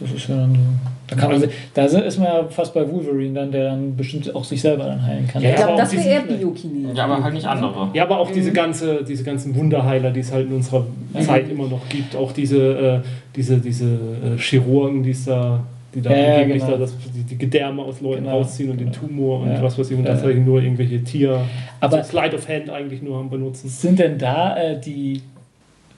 [0.00, 0.60] Das ist ja dann so.
[1.08, 4.44] Da, kann man, da ist man ja fast bei Wolverine dann, der dann bestimmt auch
[4.44, 5.42] sich selber dann heilen kann.
[5.42, 6.92] Ja, ich glaube, das wäre eher Biokinese.
[6.94, 7.90] Ja, aber halt nicht andere.
[7.94, 8.34] Ja, aber auch mhm.
[8.34, 10.80] diese, ganze, diese ganzen Wunderheiler, die es halt in unserer
[11.12, 11.20] mhm.
[11.20, 12.14] Zeit immer noch gibt.
[12.14, 15.60] Auch diese, äh, diese, diese äh, Chirurgen, die es da
[15.94, 16.72] die da ja, angeblich genau.
[16.72, 18.36] da das, die, die, Gedärme aus Leuten genau.
[18.36, 19.62] rausziehen und den Tumor und ja.
[19.62, 20.12] was weiß ich und ja.
[20.12, 21.40] tatsächlich nur irgendwelche Tier,
[21.80, 23.68] aber so Slide of Hand eigentlich nur haben benutzen.
[23.70, 25.22] Sind denn da äh, die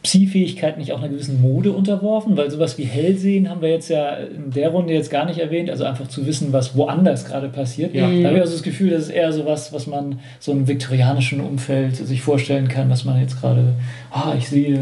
[0.02, 2.36] Psi-Fähigkeit nicht auch einer gewissen Mode unterworfen?
[2.36, 5.68] Weil sowas wie Hellsehen haben wir jetzt ja in der Runde jetzt gar nicht erwähnt,
[5.68, 7.94] also einfach zu wissen, was woanders gerade passiert.
[7.94, 8.02] Ja.
[8.02, 11.40] Da habe ich also das Gefühl, das ist eher sowas, was man so im viktorianischen
[11.40, 13.74] Umfeld sich vorstellen kann, was man jetzt gerade,
[14.10, 14.78] ah, ich sehe.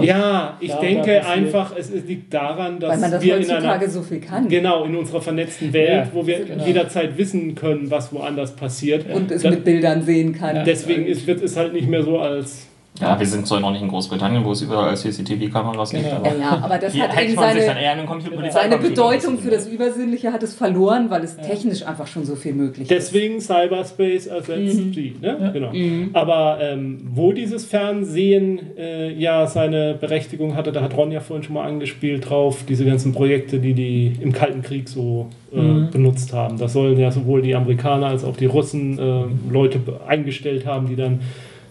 [0.00, 4.02] Ja, ich denke einfach, es liegt daran, dass Weil man das wir in einer, so
[4.02, 4.48] viel kann.
[4.48, 6.66] Genau, in unserer vernetzten Welt, ja, wo wir genau.
[6.66, 9.10] jederzeit wissen können, was woanders passiert.
[9.10, 10.64] Und es das, mit Bildern sehen kann.
[10.64, 13.82] Deswegen ist, wird es halt nicht mehr so als ja, wir sind zwar noch nicht
[13.82, 16.12] in Großbritannien, wo es überall CCTV-Kameras gibt.
[16.12, 21.08] Aber, ja, aber das hat eben seine, seine Bedeutung für das Übersinnliche hat es verloren,
[21.08, 23.48] weil es technisch einfach schon so viel möglich Deswegen ist.
[23.48, 24.92] Deswegen Cyberspace ersetzt mhm.
[24.92, 25.12] G.
[25.20, 25.36] Ne?
[25.40, 25.50] Ja.
[25.50, 25.72] Genau.
[25.72, 26.10] Mhm.
[26.12, 31.42] Aber ähm, wo dieses Fernsehen äh, ja seine Berechtigung hatte, da hat Ron ja vorhin
[31.42, 35.90] schon mal angespielt drauf, diese ganzen Projekte, die die im Kalten Krieg so äh, mhm.
[35.90, 36.58] benutzt haben.
[36.58, 40.96] Da sollen ja sowohl die Amerikaner als auch die Russen äh, Leute eingestellt haben, die
[40.96, 41.20] dann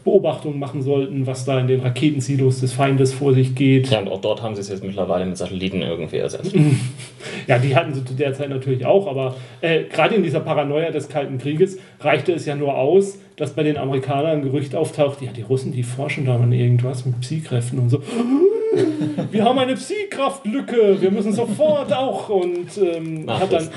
[0.10, 3.92] Beobachtungen machen sollten, was da in den Raketensilos des Feindes vor sich geht.
[3.92, 6.56] Ja, und auch dort haben sie es jetzt mittlerweile mit Satelliten irgendwie ersetzt.
[7.48, 10.90] ja, die hatten sie zu der Zeit natürlich auch, aber äh, gerade in dieser Paranoia
[10.90, 15.22] des Kalten Krieges reichte es ja nur aus, dass bei den Amerikanern ein Gerücht auftaucht,
[15.22, 18.02] ja, die Russen, die forschen da an irgendwas mit Psykräften und so.
[19.32, 23.68] Wir haben eine Psykraftlücke, wir müssen sofort auch und ähm, hat dann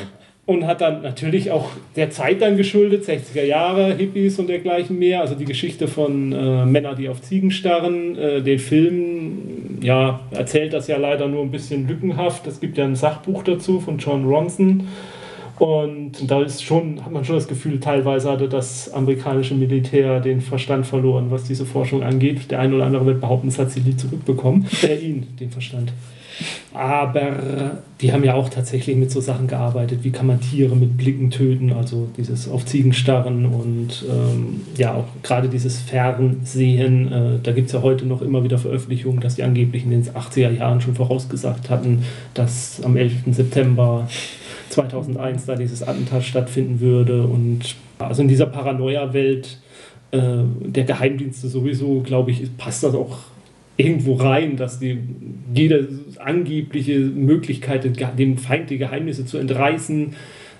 [0.44, 5.20] und hat dann natürlich auch der Zeit dann geschuldet, 60er Jahre, Hippies und dergleichen mehr.
[5.20, 8.16] Also die Geschichte von äh, Männer, die auf Ziegen starren.
[8.18, 12.46] Äh, den Film ja, erzählt das ja leider nur ein bisschen lückenhaft.
[12.48, 14.88] Es gibt ja ein Sachbuch dazu von John Ronson.
[15.58, 20.40] Und da ist schon, hat man schon das Gefühl, teilweise hatte das amerikanische Militär den
[20.40, 22.50] Verstand verloren, was diese Forschung angeht.
[22.50, 24.66] Der eine oder andere wird behaupten, es hat sie nie zurückbekommen.
[24.82, 25.92] Äh, ihn, den Verstand.
[26.74, 30.96] Aber die haben ja auch tatsächlich mit so Sachen gearbeitet, wie kann man Tiere mit
[30.96, 37.12] Blicken töten, also dieses auf Ziegen starren und ähm, ja auch gerade dieses Fernsehen.
[37.12, 40.02] Äh, da gibt es ja heute noch immer wieder Veröffentlichungen, dass die angeblich in den
[40.02, 42.04] 80er Jahren schon vorausgesagt hatten,
[42.34, 43.12] dass am 11.
[43.30, 44.08] September
[44.70, 47.22] 2001 da dieses Attentat stattfinden würde.
[47.22, 49.58] Und also in dieser Paranoia-Welt
[50.10, 50.18] äh,
[50.60, 53.18] der Geheimdienste sowieso, glaube ich, passt das auch
[53.76, 54.98] irgendwo rein, dass die,
[55.54, 60.14] jede angebliche Möglichkeit, dem Feind die Geheimnisse zu entreißen,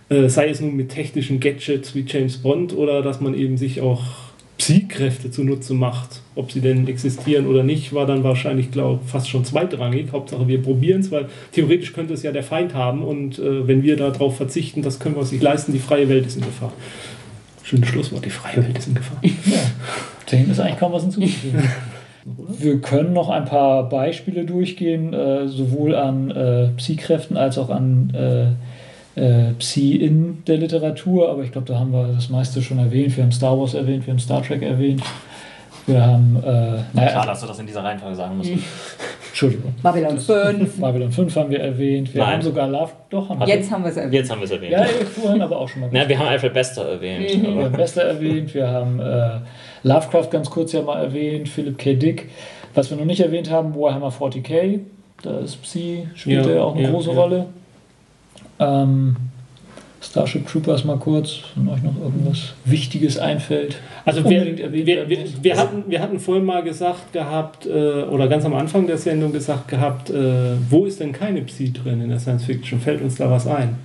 [0.09, 3.81] äh, sei es nun mit technischen Gadgets wie James Bond oder dass man eben sich
[3.81, 4.03] auch
[4.59, 6.21] Psykräfte zunutze macht.
[6.35, 10.13] Ob sie denn existieren oder nicht, war dann wahrscheinlich, glaube fast schon zweitrangig.
[10.13, 13.83] Hauptsache, wir probieren es, weil theoretisch könnte es ja der Feind haben und äh, wenn
[13.83, 16.73] wir darauf verzichten, das können wir uns nicht leisten, die freie Welt ist in Gefahr.
[17.63, 19.19] Schönes Schlusswort, die freie Welt ist in Gefahr.
[19.23, 19.71] Ja,
[20.31, 21.63] dem ist eigentlich kaum was hinzuzufügen.
[22.25, 28.13] Wir können noch ein paar Beispiele durchgehen, äh, sowohl an äh, Psi-Kräften als auch an
[28.15, 32.79] äh, äh, Psi in der Literatur, aber ich glaube, da haben wir das meiste schon
[32.79, 33.17] erwähnt.
[33.17, 35.03] Wir haben Star Wars erwähnt, wir haben Star Trek erwähnt.
[35.87, 36.37] Wir haben.
[36.37, 38.51] Äh, naja, Klar, dass du das in dieser Reihenfolge sagen musst.
[39.33, 39.75] Entschuldigung.
[39.83, 40.79] Babylon 5.
[40.79, 42.13] Babylon 5 haben wir erwähnt.
[42.13, 42.35] Wir Nein.
[42.35, 42.93] haben sogar Love.
[43.09, 43.75] Doch, haben Jetzt wir.
[43.75, 44.13] haben wir es erwähnt.
[44.13, 44.73] Jetzt haben wir es erwähnt.
[44.73, 45.89] Ja, vorhin aber auch schon mal.
[45.91, 47.39] Na, wir haben Alfred Bester erwähnt.
[47.39, 47.57] Mhm.
[47.57, 48.53] Wir haben Bester erwähnt.
[48.53, 49.39] Wir haben äh,
[49.85, 51.49] Lovecraft ganz kurz ja mal erwähnt.
[51.49, 51.95] Philip K.
[51.95, 52.29] Dick.
[52.75, 54.81] Was wir noch nicht erwähnt haben, Warhammer 40k.
[55.23, 57.17] Da ist Psy, spielt ja, er auch eine ja, große ja.
[57.19, 57.47] Rolle.
[58.59, 59.17] Ähm,
[60.03, 63.77] Starship Troopers mal kurz, wenn euch noch irgendwas Wichtiges einfällt.
[64.05, 68.45] Also wir, wir, wir, wir, hatten, wir hatten vorhin mal gesagt gehabt, äh, oder ganz
[68.45, 72.19] am Anfang der Sendung gesagt gehabt, äh, wo ist denn keine Psi drin in der
[72.19, 72.81] Science Fiction?
[72.81, 73.77] Fällt uns da was ein?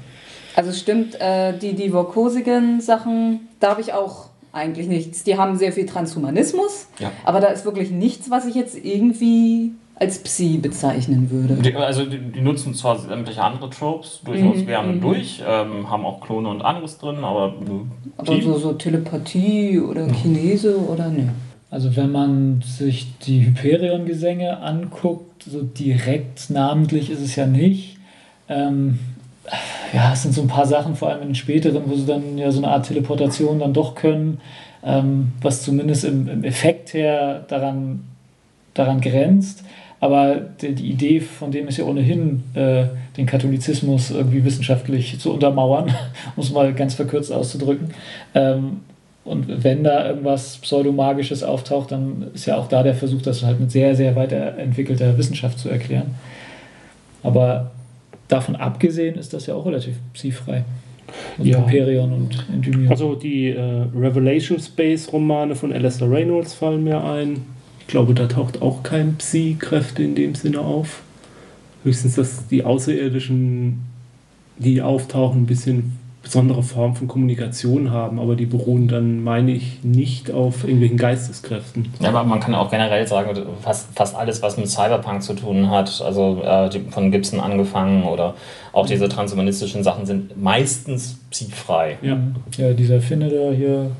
[0.56, 5.24] Also stimmt, äh, die, die Vorkosigen Sachen, da habe ich auch eigentlich nichts.
[5.24, 7.12] Die haben sehr viel Transhumanismus, ja.
[7.24, 11.56] aber da ist wirklich nichts, was ich jetzt irgendwie als Psi bezeichnen würde.
[11.56, 15.02] Die, also die, die, nutzen zwar sämtliche andere Tropes durchaus mhm, gerne mhm.
[15.02, 17.54] durch, ähm, haben auch Klone und anderes drin, aber.
[18.18, 20.14] Aber so, so Telepathie oder mhm.
[20.14, 21.34] Chinese oder ne?
[21.70, 27.98] Also wenn man sich die Hyperion-Gesänge anguckt, so direkt namentlich ist es ja nicht.
[28.48, 29.00] Ähm,
[29.94, 32.38] ja, es sind so ein paar Sachen, vor allem in den späteren, wo sie dann
[32.38, 34.40] ja so eine Art Teleportation dann doch können,
[34.84, 38.06] ähm, was zumindest im, im Effekt her daran,
[38.74, 39.64] daran grenzt.
[40.00, 42.86] Aber die, Idee von dem ist ja ohnehin, äh,
[43.18, 45.94] den Katholizismus irgendwie wissenschaftlich zu untermauern,
[46.36, 47.90] um es mal ganz verkürzt auszudrücken.
[48.36, 48.82] Ähm,
[49.26, 53.60] und wenn da irgendwas Pseudomagisches auftaucht, dann ist ja auch da der Versuch, das halt
[53.60, 56.16] mit sehr, sehr weiterentwickelter Wissenschaft zu erklären.
[57.24, 57.72] Aber
[58.30, 60.64] davon abgesehen ist das ja auch relativ psi-frei.
[61.38, 61.66] Also ja.
[61.66, 62.90] Hyperion und Endymion.
[62.90, 67.42] Also die äh, Revelation Space Romane von Alistair Reynolds fallen mir ein
[67.88, 71.04] ich glaube, da taucht auch kein Psi-Kräfte in dem Sinne auf.
[71.86, 73.86] Höchstens, dass die Außerirdischen,
[74.58, 79.86] die auftauchen, ein bisschen besondere Form von Kommunikation haben, aber die beruhen dann, meine ich,
[79.86, 81.88] nicht auf irgendwelchen Geisteskräften.
[82.02, 83.30] Ja, aber man kann auch generell sagen,
[83.62, 88.34] fast, fast alles, was mit Cyberpunk zu tun hat, also äh, von Gibson angefangen oder
[88.74, 92.00] auch diese transhumanistischen Sachen sind meistens psi-frei.
[92.02, 92.18] Ja.
[92.58, 93.92] ja, dieser Finne da hier.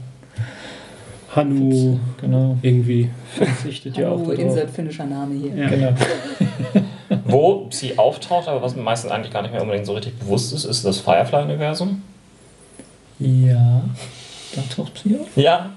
[1.38, 2.58] Hanu, genau.
[2.62, 3.10] Irgendwie.
[3.36, 4.28] Verzichtet ja auch.
[4.30, 5.56] Insert finnischer Name hier.
[5.56, 5.70] Ja.
[5.70, 5.94] Genau.
[7.26, 10.54] Wo Psi auftaucht, aber was mir meistens eigentlich gar nicht mehr unbedingt so richtig bewusst
[10.54, 12.02] ist, ist das Firefly-Universum.
[13.20, 13.84] Ja,
[14.56, 15.28] da taucht Psi auf?
[15.36, 15.72] Ja,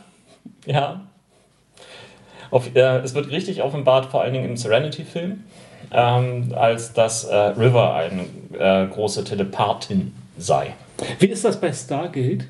[0.66, 1.00] ja.
[2.50, 5.44] Auf, äh, es wird richtig offenbart, vor allen Dingen im Serenity-Film,
[5.92, 8.24] ähm, als dass äh, River eine
[8.58, 10.74] äh, große Telepathin sei.
[11.18, 12.46] Wie ist das bei Stargate?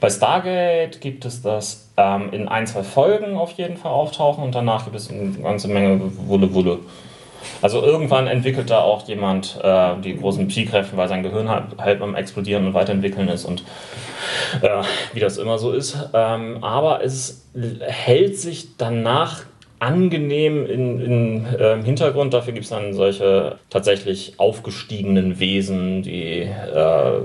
[0.00, 4.54] Bei Stargate gibt es das ähm, in ein, zwei Folgen auf jeden Fall auftauchen und
[4.54, 6.78] danach gibt es eine ganze Menge Wulle Wulle.
[7.62, 12.02] Also irgendwann entwickelt da auch jemand äh, die großen Pi-Kräfte, weil sein Gehirn halt, halt
[12.02, 13.62] am Explodieren und Weiterentwickeln ist und
[14.62, 14.82] äh,
[15.12, 15.96] wie das immer so ist.
[16.14, 17.46] Ähm, aber es
[17.80, 19.44] hält sich danach
[19.80, 22.34] angenehm in, in, äh, im Hintergrund.
[22.34, 27.20] Dafür gibt es dann solche tatsächlich aufgestiegenen Wesen, die äh,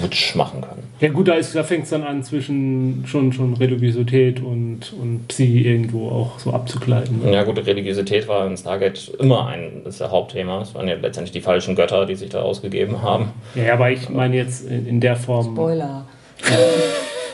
[0.00, 0.89] Wutsch machen können.
[1.00, 5.62] Ja gut, da, da fängt es dann an zwischen schon, schon Religiosität und, und Psi
[5.62, 7.22] irgendwo auch so abzukleiden.
[7.22, 7.32] Ne?
[7.32, 10.60] Ja gut, Religiosität war in Stargate immer ein das ist der Hauptthema.
[10.60, 13.30] Es waren ja letztendlich die falschen Götter, die sich da ausgegeben haben.
[13.54, 15.54] Ja, aber ich meine jetzt in, in der Form...
[15.54, 16.06] Spoiler.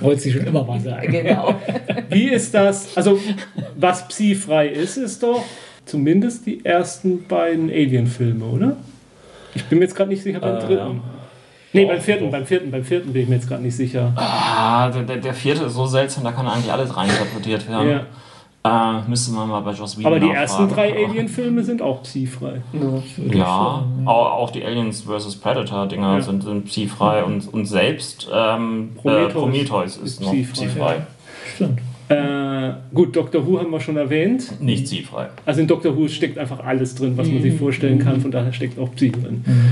[0.00, 1.10] Wollte sie schon immer mal sagen.
[1.10, 1.54] Genau.
[2.10, 2.94] Wie ist das?
[2.94, 3.18] Also,
[3.74, 5.42] was Psi-frei ist, ist doch
[5.86, 8.76] zumindest die ersten beiden Alien-Filme, oder?
[9.56, 10.96] Ich bin mir jetzt gerade nicht sicher beim äh, dritten.
[10.96, 11.00] Ja.
[11.72, 14.12] Nee, beim vierten, beim vierten, beim vierten bin ich mir jetzt gerade nicht sicher.
[14.16, 17.90] Ah, der, der vierte ist so seltsam, da kann eigentlich alles reinterpretiert werden.
[18.64, 18.98] Ja.
[18.98, 22.62] Äh, müsste man mal bei Joss Whedon Aber die ersten drei Alien-Filme sind auch psi-frei.
[22.72, 25.36] Ja, ja auch, auch, die Aliens vs.
[25.36, 26.20] Predator-Dinger ja.
[26.20, 30.94] sind, sind psi-frei und, und selbst ähm, Prometheus, äh, Prometheus ist, ist noch psi-frei.
[30.96, 31.06] Ja.
[31.54, 31.80] Stimmt.
[32.08, 34.60] Äh, gut, Doctor Who haben wir schon erwähnt.
[34.60, 35.28] Nicht psi-frei.
[35.44, 37.58] Also in Doctor Who steckt einfach alles drin, was man sich mhm.
[37.58, 39.42] vorstellen kann, von daher steckt auch Psi drin.
[39.44, 39.70] Mhm.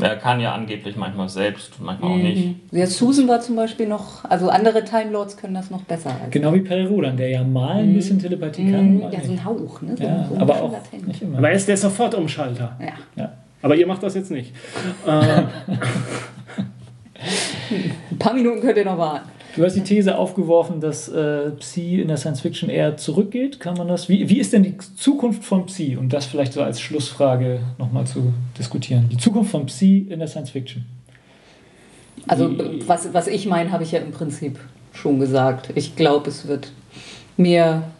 [0.00, 2.46] Er kann ja angeblich manchmal selbst, manchmal auch nicht.
[2.46, 2.60] Mhm.
[2.70, 6.16] Ja, Susan war zum Beispiel noch, also andere Time Lords können das noch besser.
[6.22, 9.00] Als genau wie Perry Rodan, der ja mal ein bisschen Telepathie kann.
[9.12, 9.96] Ja, so ein Hauch, ne?
[9.96, 10.72] So ja, so aber auch
[11.06, 11.38] nicht immer.
[11.38, 12.76] Aber er ist der Sofortumschalter.
[12.80, 12.92] Ja.
[13.16, 13.32] ja.
[13.60, 14.52] Aber ihr macht das jetzt nicht.
[15.06, 15.48] ein
[18.18, 19.28] paar Minuten könnt ihr noch warten.
[19.54, 23.60] Du hast die These aufgeworfen, dass äh, Psi in der Science Fiction eher zurückgeht.
[23.60, 24.08] Kann man das?
[24.08, 25.96] Wie, wie ist denn die Zukunft von Psi?
[25.96, 29.08] Und das vielleicht so als Schlussfrage nochmal zu diskutieren.
[29.10, 30.86] Die Zukunft von Psi in der Science Fiction.
[32.26, 32.50] Also
[32.86, 34.58] was, was ich meine, habe ich ja im Prinzip
[34.92, 35.70] schon gesagt.
[35.74, 36.72] Ich glaube, es wird
[37.36, 37.90] mehr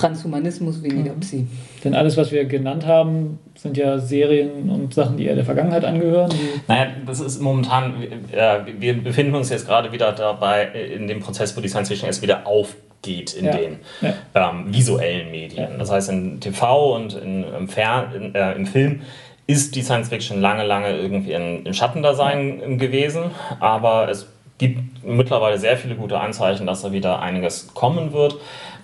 [0.00, 1.20] Transhumanismus, weniger mhm.
[1.20, 1.46] Psi.
[1.84, 5.84] Denn alles, was wir genannt haben, sind ja Serien und Sachen, die eher der Vergangenheit
[5.84, 6.30] angehören.
[6.66, 7.94] Naja, das ist momentan,
[8.32, 12.06] äh, wir befinden uns jetzt gerade wieder dabei in dem Prozess, wo die Science Fiction
[12.06, 13.52] erst wieder aufgeht in ja.
[13.52, 14.14] den ja.
[14.34, 15.72] Ähm, visuellen Medien.
[15.72, 15.78] Ja.
[15.78, 19.02] Das heißt, in TV und in, im, Fern, in, äh, im Film
[19.46, 23.24] ist die Science Fiction lange, lange irgendwie in, im Schattendasein gewesen,
[23.58, 24.26] aber es
[24.60, 28.36] gibt mittlerweile sehr viele gute Anzeichen, dass da wieder einiges kommen wird.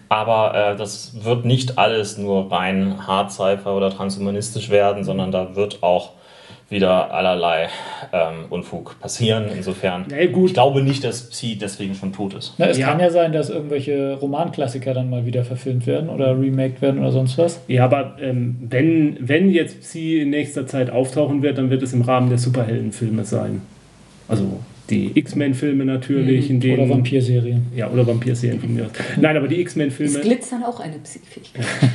[0.08, 5.82] Aber äh, das wird nicht alles nur rein Hard-Cypher oder transhumanistisch werden, sondern da wird
[5.82, 6.10] auch
[6.68, 7.68] wieder allerlei
[8.12, 9.46] ähm, Unfug passieren.
[9.54, 12.54] Insofern, nee, ich glaube nicht, dass Psi deswegen schon tot ist.
[12.58, 12.88] Na, es ja.
[12.88, 17.12] kann ja sein, dass irgendwelche Romanklassiker dann mal wieder verfilmt werden oder remaked werden oder
[17.12, 17.60] sonst was.
[17.68, 21.92] Ja, aber ähm, wenn, wenn jetzt Psi in nächster Zeit auftauchen wird, dann wird es
[21.92, 23.62] im Rahmen der Superheldenfilme sein.
[24.28, 24.58] Also
[24.90, 26.50] die X-Men-Filme natürlich.
[26.50, 26.72] Mhm.
[26.72, 27.66] oder Vampir-Serien.
[27.74, 28.92] Ja, oder Vampir-Serien von mir aus.
[29.20, 30.18] Nein, aber die X-Men-Filme.
[30.18, 31.66] Es glitzern auch eine Psychfähigkeit.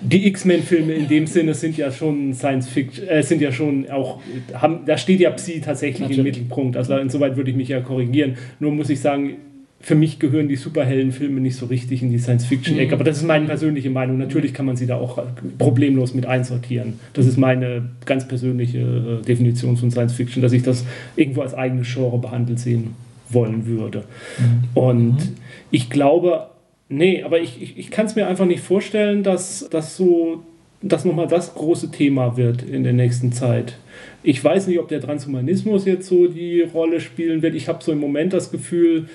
[0.00, 4.20] die X-Men-Filme in dem Sinne sind ja schon Science Fiction, äh, sind ja schon auch,
[4.54, 6.18] haben, da steht ja Psi tatsächlich Natürlich.
[6.18, 6.76] im Mittelpunkt.
[6.76, 8.36] Also insoweit würde ich mich ja korrigieren.
[8.60, 9.36] Nur muss ich sagen,
[9.80, 12.88] für mich gehören die Superheldenfilme nicht so richtig in die Science-Fiction-Ecke.
[12.88, 12.94] Mhm.
[12.94, 14.18] Aber das ist meine persönliche Meinung.
[14.18, 15.22] Natürlich kann man sie da auch
[15.58, 16.94] problemlos mit einsortieren.
[17.12, 20.84] Das ist meine ganz persönliche äh, Definition von Science-Fiction, dass ich das
[21.14, 22.94] irgendwo als eigenes Genre behandelt sehen
[23.28, 24.04] wollen würde.
[24.38, 24.64] Mhm.
[24.74, 25.36] Und mhm.
[25.70, 26.46] ich glaube,
[26.88, 30.42] nee, aber ich, ich, ich kann es mir einfach nicht vorstellen, dass das so
[30.82, 33.76] das nochmal das große Thema wird in der nächsten Zeit.
[34.22, 37.54] Ich weiß nicht, ob der Transhumanismus jetzt so die Rolle spielen wird.
[37.54, 39.08] Ich habe so im Moment das Gefühl,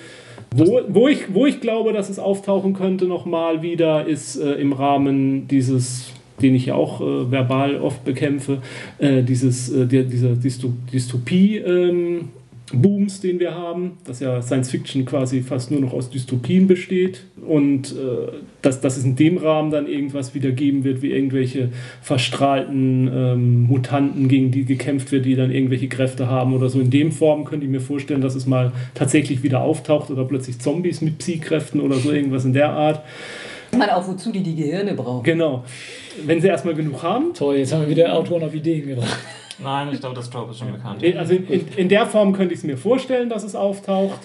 [0.54, 4.72] wo, wo, ich, wo ich glaube, dass es auftauchen könnte nochmal wieder, ist äh, im
[4.72, 8.58] Rahmen dieses, den ich ja auch äh, verbal oft bekämpfe,
[8.98, 11.62] äh, dieses, äh, dieser Dystopie.
[12.72, 17.24] Booms, den wir haben, dass ja Science Fiction quasi fast nur noch aus Dystopien besteht
[17.46, 18.32] und äh,
[18.62, 21.70] dass, dass es in dem Rahmen dann irgendwas wieder geben wird, wie irgendwelche
[22.00, 26.80] verstrahlten ähm, Mutanten, gegen die gekämpft wird, die dann irgendwelche Kräfte haben oder so.
[26.80, 30.58] In dem Form könnte ich mir vorstellen, dass es mal tatsächlich wieder auftaucht oder plötzlich
[30.58, 33.02] Zombies mit Psy-Kräften oder so irgendwas in der Art.
[33.76, 35.24] Man auch, wozu die die Gehirne brauchen.
[35.24, 35.64] Genau.
[36.26, 37.32] Wenn sie erstmal genug haben.
[37.34, 39.18] Toll, jetzt haben wir wieder Autoren auf Ideen gebracht.
[39.62, 41.02] Nein, ich glaube, das Trope ist schon bekannt.
[41.16, 44.20] Also in, in, in der Form könnte ich es mir vorstellen, dass es auftaucht.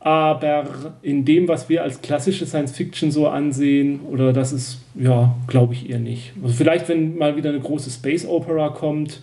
[0.00, 0.64] Aber
[1.02, 5.74] in dem, was wir als klassische Science Fiction so ansehen, oder das ist, ja, glaube
[5.74, 6.32] ich eher nicht.
[6.42, 9.20] Also vielleicht, wenn mal wieder eine große Space Opera kommt,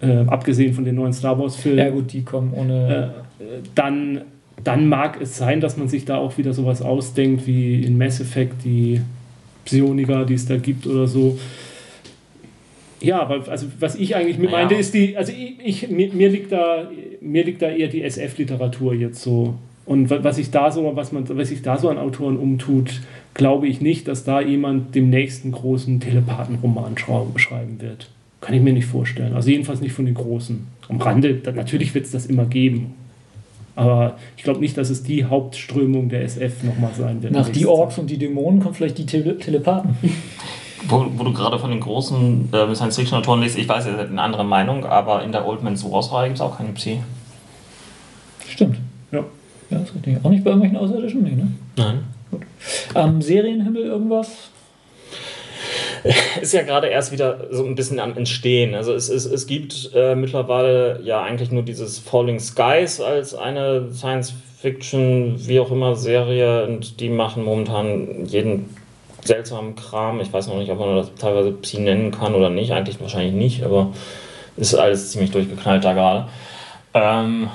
[0.00, 1.78] äh, abgesehen von den neuen Star Wars-Filmen.
[1.78, 3.12] Ja, gut, die kommen ohne.
[3.40, 3.44] Äh,
[3.74, 4.20] dann,
[4.62, 8.20] dann mag es sein, dass man sich da auch wieder sowas ausdenkt, wie in Mass
[8.20, 9.00] Effect die
[9.64, 11.38] Psioniker, die es da gibt oder so.
[13.04, 14.64] Ja, aber also was ich eigentlich mit naja.
[14.64, 16.88] meinte, ist die, also ich, ich mir, mir, liegt da,
[17.20, 19.54] mir liegt da eher die SF-Literatur jetzt so.
[19.86, 23.02] Und was sich da so, was man, was sich da so an Autoren umtut,
[23.34, 28.08] glaube ich nicht, dass da jemand dem nächsten großen Telepathenroman schreiben wird.
[28.40, 29.34] Kann ich mir nicht vorstellen.
[29.34, 30.66] Also jedenfalls nicht von den Großen.
[30.88, 32.94] Am Rande, da, natürlich wird es das immer geben.
[33.76, 37.32] Aber ich glaube nicht, dass es die Hauptströmung der SF nochmal sein wird.
[37.32, 39.96] Nach die Orks und die Dämonen kommen vielleicht die Tele Telepathen.
[40.88, 44.20] Wo, wo, du gerade von den großen äh, Science-Fiction-Autoren liest, ich weiß, ihr seid eine
[44.20, 47.00] andere Meinung, aber in der Old Man's Wars-Reihe gibt es auch keine Psi.
[48.48, 48.78] Stimmt.
[49.10, 49.24] Ja.
[49.70, 50.18] Ja, das ist richtig.
[50.22, 51.22] Auch nicht bei irgendwelchen Außerirdischen?
[51.22, 51.52] Nee, ne?
[51.76, 52.04] Nein.
[52.30, 52.42] Gut.
[52.94, 54.50] Am Serienhimmel irgendwas?
[56.40, 58.74] ist ja gerade erst wieder so ein bisschen am Entstehen.
[58.74, 63.90] Also es, es, es gibt äh, mittlerweile ja eigentlich nur dieses Falling Skies als eine
[63.92, 68.68] Science-Fiction, wie auch immer, Serie und die machen momentan jeden
[69.24, 70.20] seltsamen Kram.
[70.20, 72.72] Ich weiß noch nicht, ob man das teilweise Psi nennen kann oder nicht.
[72.72, 73.88] Eigentlich wahrscheinlich nicht, aber
[74.56, 76.26] ist alles ziemlich durchgeknallt da gerade.
[76.94, 77.48] Ähm,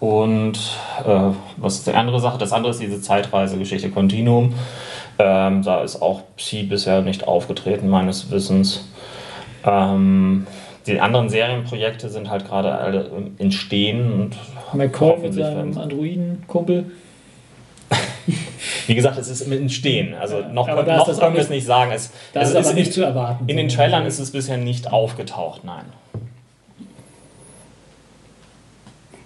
[0.00, 0.58] und
[1.04, 2.38] äh, was ist die andere Sache?
[2.38, 4.52] Das andere ist diese Zeitreisegeschichte Continuum.
[5.18, 8.86] Ähm, da ist auch Psi bisher nicht aufgetreten, meines Wissens.
[9.64, 10.46] Ähm,
[10.86, 14.36] die anderen Serienprojekte sind halt gerade alle im Entstehen und
[14.74, 16.92] McCall mit seinem Androiden-Kumpel.
[18.86, 20.14] Wie gesagt, es ist im Entstehen.
[20.14, 21.92] Also noch, noch können wir es nicht sagen.
[21.92, 23.44] Es, das es ist, ist nicht zu erwarten.
[23.48, 25.84] In den Trailern ist es bisher nicht aufgetaucht, nein.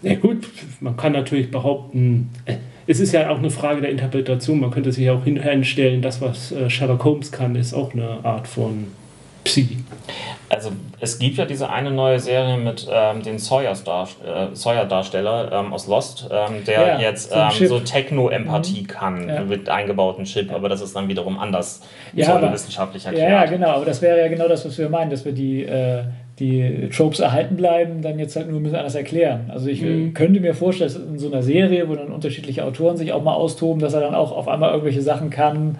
[0.02, 0.48] Ja gut,
[0.80, 2.56] man kann natürlich behaupten, äh,
[2.86, 4.60] es ist ja auch eine Frage der Interpretation.
[4.60, 8.24] Man könnte sich ja auch hinstellen, das, was äh, Sherlock Holmes kann, ist auch eine
[8.24, 8.88] Art von
[9.44, 9.78] Psi.
[10.48, 15.72] Also es gibt ja diese eine neue Serie mit ähm, den Sawyer-Darsteller äh, Sawyer ähm,
[15.72, 18.86] aus Lost, ähm, der ja, jetzt so, ähm, so Techno-Empathie mhm.
[18.88, 19.42] kann ja.
[19.42, 23.30] mit eingebauten Chip, aber das ist dann wiederum anders ja, wissenschaftlich erklärt.
[23.30, 25.62] Ja, ja, genau, aber das wäre ja genau das, was wir meinen, dass wir die,
[25.62, 26.02] äh,
[26.40, 29.50] die Tropes erhalten bleiben, dann jetzt halt nur ein bisschen anders erklären.
[29.52, 30.14] Also ich mhm.
[30.14, 33.34] könnte mir vorstellen, dass in so einer Serie, wo dann unterschiedliche Autoren sich auch mal
[33.34, 35.78] austoben, dass er dann auch auf einmal irgendwelche Sachen kann,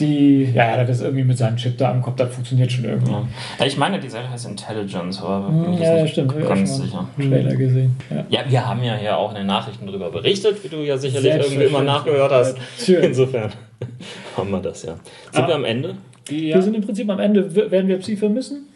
[0.00, 3.12] die, ja, das ist irgendwie mit seinem Chip da am Kopf, das funktioniert schon irgendwie.
[3.12, 3.66] Ja.
[3.66, 7.08] ich meine, die Serie heißt Intelligence, aber hm, ja, ja, stimmt, ganz sicher.
[7.16, 7.96] Trailer gesehen.
[8.10, 8.24] Ja.
[8.28, 8.40] ja.
[8.48, 11.64] wir haben ja hier auch in den Nachrichten darüber berichtet, wie du ja sicherlich irgendwie
[11.64, 12.56] immer nachgehört hast.
[12.78, 13.04] Schön.
[13.04, 13.52] Insofern
[14.36, 14.94] haben wir das ja.
[15.32, 15.96] Sind ah, wir am Ende?
[16.26, 17.54] Wir sind im Prinzip am Ende.
[17.70, 18.69] Werden wir Psi vermissen?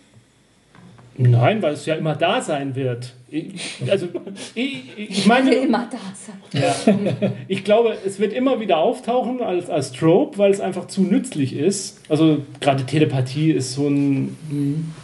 [1.16, 3.14] Nein, weil es ja immer da sein wird.
[3.28, 4.08] Ich, also,
[4.54, 5.54] ich, ich meine.
[5.54, 6.36] Immer da sein.
[6.60, 11.02] Ja, ich glaube, es wird immer wieder auftauchen als, als Trope, weil es einfach zu
[11.02, 12.00] nützlich ist.
[12.08, 14.94] Also, gerade Telepathie ist so ein.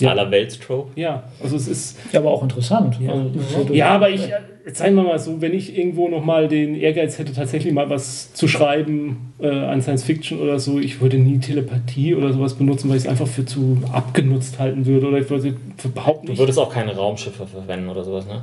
[0.00, 0.10] Ja.
[0.10, 0.90] Allerweltstrope.
[0.98, 1.98] Ja, also es ist.
[2.12, 2.96] Ja, aber auch interessant.
[3.00, 4.28] Ja, also, ja aber ich,
[4.64, 8.32] jetzt sagen wir mal so, wenn ich irgendwo nochmal den Ehrgeiz hätte, tatsächlich mal was
[8.32, 12.88] zu schreiben äh, an Science Fiction oder so, ich würde nie Telepathie oder sowas benutzen,
[12.88, 15.08] weil ich es einfach für zu abgenutzt halten würde.
[15.08, 15.54] Oder ich würde
[15.84, 16.38] überhaupt nicht.
[16.38, 18.42] Du würdest auch keine Raumschiffe verwenden oder sowas, ne?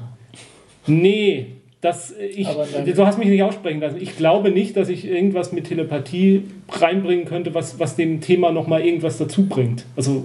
[0.85, 1.47] Nee,
[1.81, 3.97] das, ich, du hast mich nicht aussprechen lassen.
[4.01, 8.81] Ich glaube nicht, dass ich irgendwas mit Telepathie reinbringen könnte, was, was dem Thema nochmal
[8.81, 9.85] irgendwas dazu bringt.
[9.95, 10.23] Also,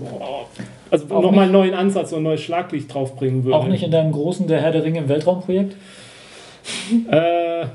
[0.93, 3.56] also nochmal einen neuen Ansatz und ein neues Schlaglicht draufbringen würde.
[3.56, 5.74] Auch nicht in deinem großen Der Herr der Ringe im Weltraumprojekt?
[7.10, 7.66] äh,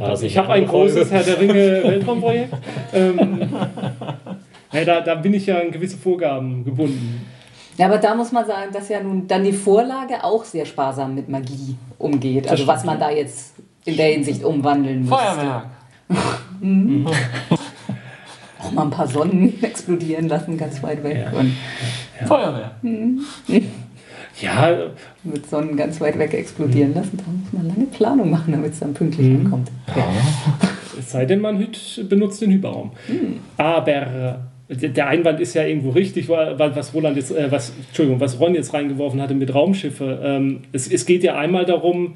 [0.00, 2.54] also ich habe ein großes Herr der Ringe Weltraumprojekt.
[2.94, 3.48] ähm,
[4.72, 7.26] ja, da, da bin ich ja an gewisse Vorgaben gebunden.
[7.78, 11.14] Ja, aber da muss man sagen, dass ja nun dann die Vorlage auch sehr sparsam
[11.16, 12.48] mit Magie umgeht.
[12.48, 15.18] Also was man da jetzt in der Hinsicht umwandeln muss.
[15.18, 15.66] Feuerwerk.
[16.60, 17.08] mhm.
[18.62, 21.26] auch mal ein paar Sonnen explodieren lassen, ganz weit weg.
[21.32, 21.38] Ja.
[21.38, 21.52] Und,
[22.22, 22.26] ja.
[22.26, 22.70] Feuerwehr.
[22.82, 23.20] Mhm.
[24.40, 24.76] Ja.
[25.24, 28.80] Mit Sonnen ganz weit weg explodieren lassen, da muss man lange Planung machen, damit es
[28.80, 29.44] dann pünktlich mhm.
[29.46, 29.70] ankommt.
[29.94, 30.04] Ja.
[30.98, 31.66] Es sei denn, man
[32.08, 32.92] benutzt den Hyperraum.
[33.08, 33.40] Mhm.
[33.56, 34.40] Aber
[34.80, 38.72] der Einwand ist ja irgendwo richtig, was Roland jetzt, äh, was, Entschuldigung, was Ron jetzt
[38.72, 40.20] reingeworfen hatte mit Raumschiffe.
[40.22, 42.14] Ähm, es, es geht ja einmal darum,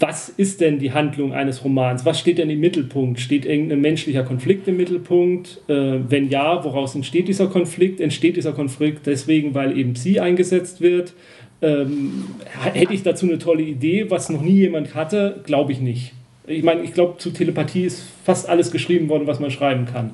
[0.00, 2.04] was ist denn die Handlung eines Romans?
[2.04, 3.20] Was steht denn im Mittelpunkt?
[3.20, 5.60] Steht irgendein menschlicher Konflikt im Mittelpunkt?
[5.68, 8.00] Äh, wenn ja, woraus entsteht dieser Konflikt?
[8.00, 11.14] Entsteht dieser Konflikt deswegen, weil eben sie eingesetzt wird?
[11.62, 12.24] Ähm,
[12.72, 15.40] hätte ich dazu eine tolle Idee, was noch nie jemand hatte?
[15.44, 16.12] Glaube ich nicht.
[16.46, 20.10] Ich meine, ich glaube, zu Telepathie ist fast alles geschrieben worden, was man schreiben kann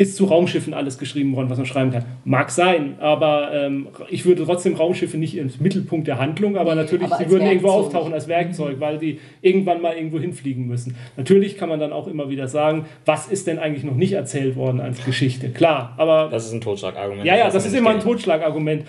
[0.00, 2.06] ist zu Raumschiffen alles geschrieben worden, was man schreiben kann.
[2.24, 7.04] Mag sein, aber ähm, ich würde trotzdem Raumschiffe nicht im Mittelpunkt der Handlung, aber natürlich,
[7.04, 7.50] aber sie würden Werkzeug.
[7.50, 10.96] irgendwo auftauchen als Werkzeug, weil die irgendwann mal irgendwo hinfliegen müssen.
[11.18, 14.56] Natürlich kann man dann auch immer wieder sagen, was ist denn eigentlich noch nicht erzählt
[14.56, 15.50] worden als Geschichte?
[15.50, 16.30] Klar, aber.
[16.30, 17.26] Das ist ein Totschlagargument.
[17.26, 18.86] Ja, ja, das ist immer ein Totschlagargument.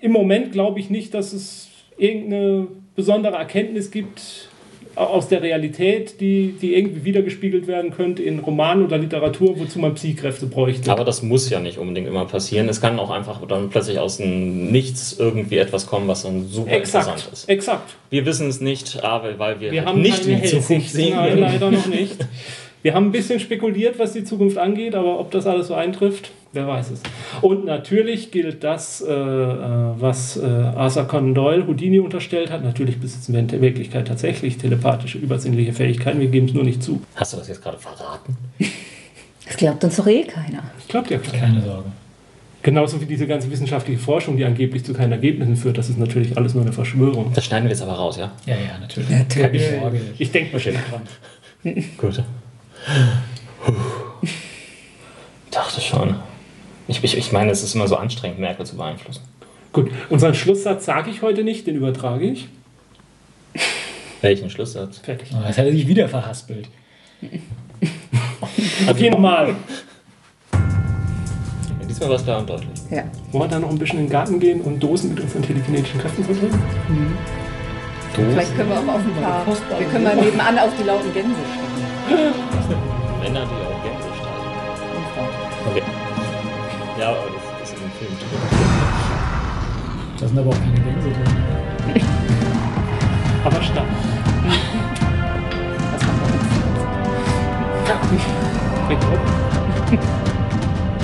[0.00, 2.66] Im Moment glaube ich nicht, dass es irgendeine
[2.96, 4.47] besondere Erkenntnis gibt,
[4.98, 9.94] aus der Realität, die, die irgendwie wiedergespiegelt werden könnte in Roman oder Literatur, wozu man
[9.94, 10.90] Psychkräfte bräuchte.
[10.90, 12.68] Aber das muss ja nicht unbedingt immer passieren.
[12.68, 16.72] Es kann auch einfach dann plötzlich aus dem Nichts irgendwie etwas kommen, was dann super
[16.72, 17.48] exakt, interessant ist.
[17.48, 17.94] Exakt.
[18.10, 21.14] Wir wissen es nicht, aber weil wir, wir haben nicht in die Zukunft sehen.
[21.14, 22.16] Nein, leider noch nicht.
[22.82, 26.30] Wir haben ein bisschen spekuliert, was die Zukunft angeht, aber ob das alles so eintrifft,
[26.52, 27.02] wer weiß es.
[27.42, 29.16] Und natürlich gilt das, äh, äh,
[29.98, 32.64] was äh, Arthur Conan Doyle Houdini unterstellt hat.
[32.64, 36.20] Natürlich besitzen wir in der Wirklichkeit tatsächlich telepathische, übersinnliche Fähigkeiten.
[36.20, 37.02] Wir geben es nur nicht zu.
[37.14, 38.36] Hast du das jetzt gerade verraten?
[39.46, 40.62] Das glaubt uns doch eh keiner.
[40.76, 41.38] Das glaubt ja keiner.
[41.38, 41.90] Keine Sorge.
[42.60, 46.36] Genauso wie diese ganze wissenschaftliche Forschung, die angeblich zu keinen Ergebnissen führt, das ist natürlich
[46.36, 47.32] alles nur eine Verschwörung.
[47.32, 48.32] Das schneiden wir jetzt aber raus, ja?
[48.44, 49.08] Ja, ja, natürlich.
[49.08, 49.62] natürlich.
[50.14, 51.84] Ich, ich denke bestimmt dran.
[51.96, 52.22] Gut.
[55.50, 56.16] Dachte schon.
[56.88, 59.22] Ich, ich, ich meine, es ist immer so anstrengend, Merkel zu beeinflussen.
[59.72, 62.48] Gut, unseren Schlusssatz sage ich heute nicht, den übertrage ich.
[64.22, 64.98] Welchen Schlusssatz?
[64.98, 65.28] Fertig.
[65.32, 66.68] Oh, jetzt hat er sich wieder verhaspelt.
[68.88, 69.54] okay, nochmal.
[71.88, 72.80] Diesmal war es klar und deutlich.
[72.90, 73.04] Ja.
[73.32, 76.00] Wollen wir da noch ein bisschen in den Garten gehen und Dosen mit unseren telekinetischen
[76.00, 76.62] Kräften verbringen?
[76.88, 77.16] Mhm.
[78.14, 79.46] Vielleicht können wir auch auf ein paar.
[79.78, 81.36] Wir können mal nebenan auf die lauten Gänse
[82.06, 82.34] stellen.
[83.20, 84.38] Männer, die auch Gänse steigen.
[85.70, 85.97] Okay.
[86.98, 87.18] Ja, aber
[87.60, 88.28] das ist in dem Film drin.
[90.18, 92.02] Da sind aber auch keine Gänse drin.
[93.44, 93.86] aber stark.
[95.92, 96.50] Was macht man jetzt?
[97.86, 98.88] Ja.
[98.88, 99.20] Weg drauf.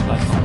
[0.09, 0.45] Was?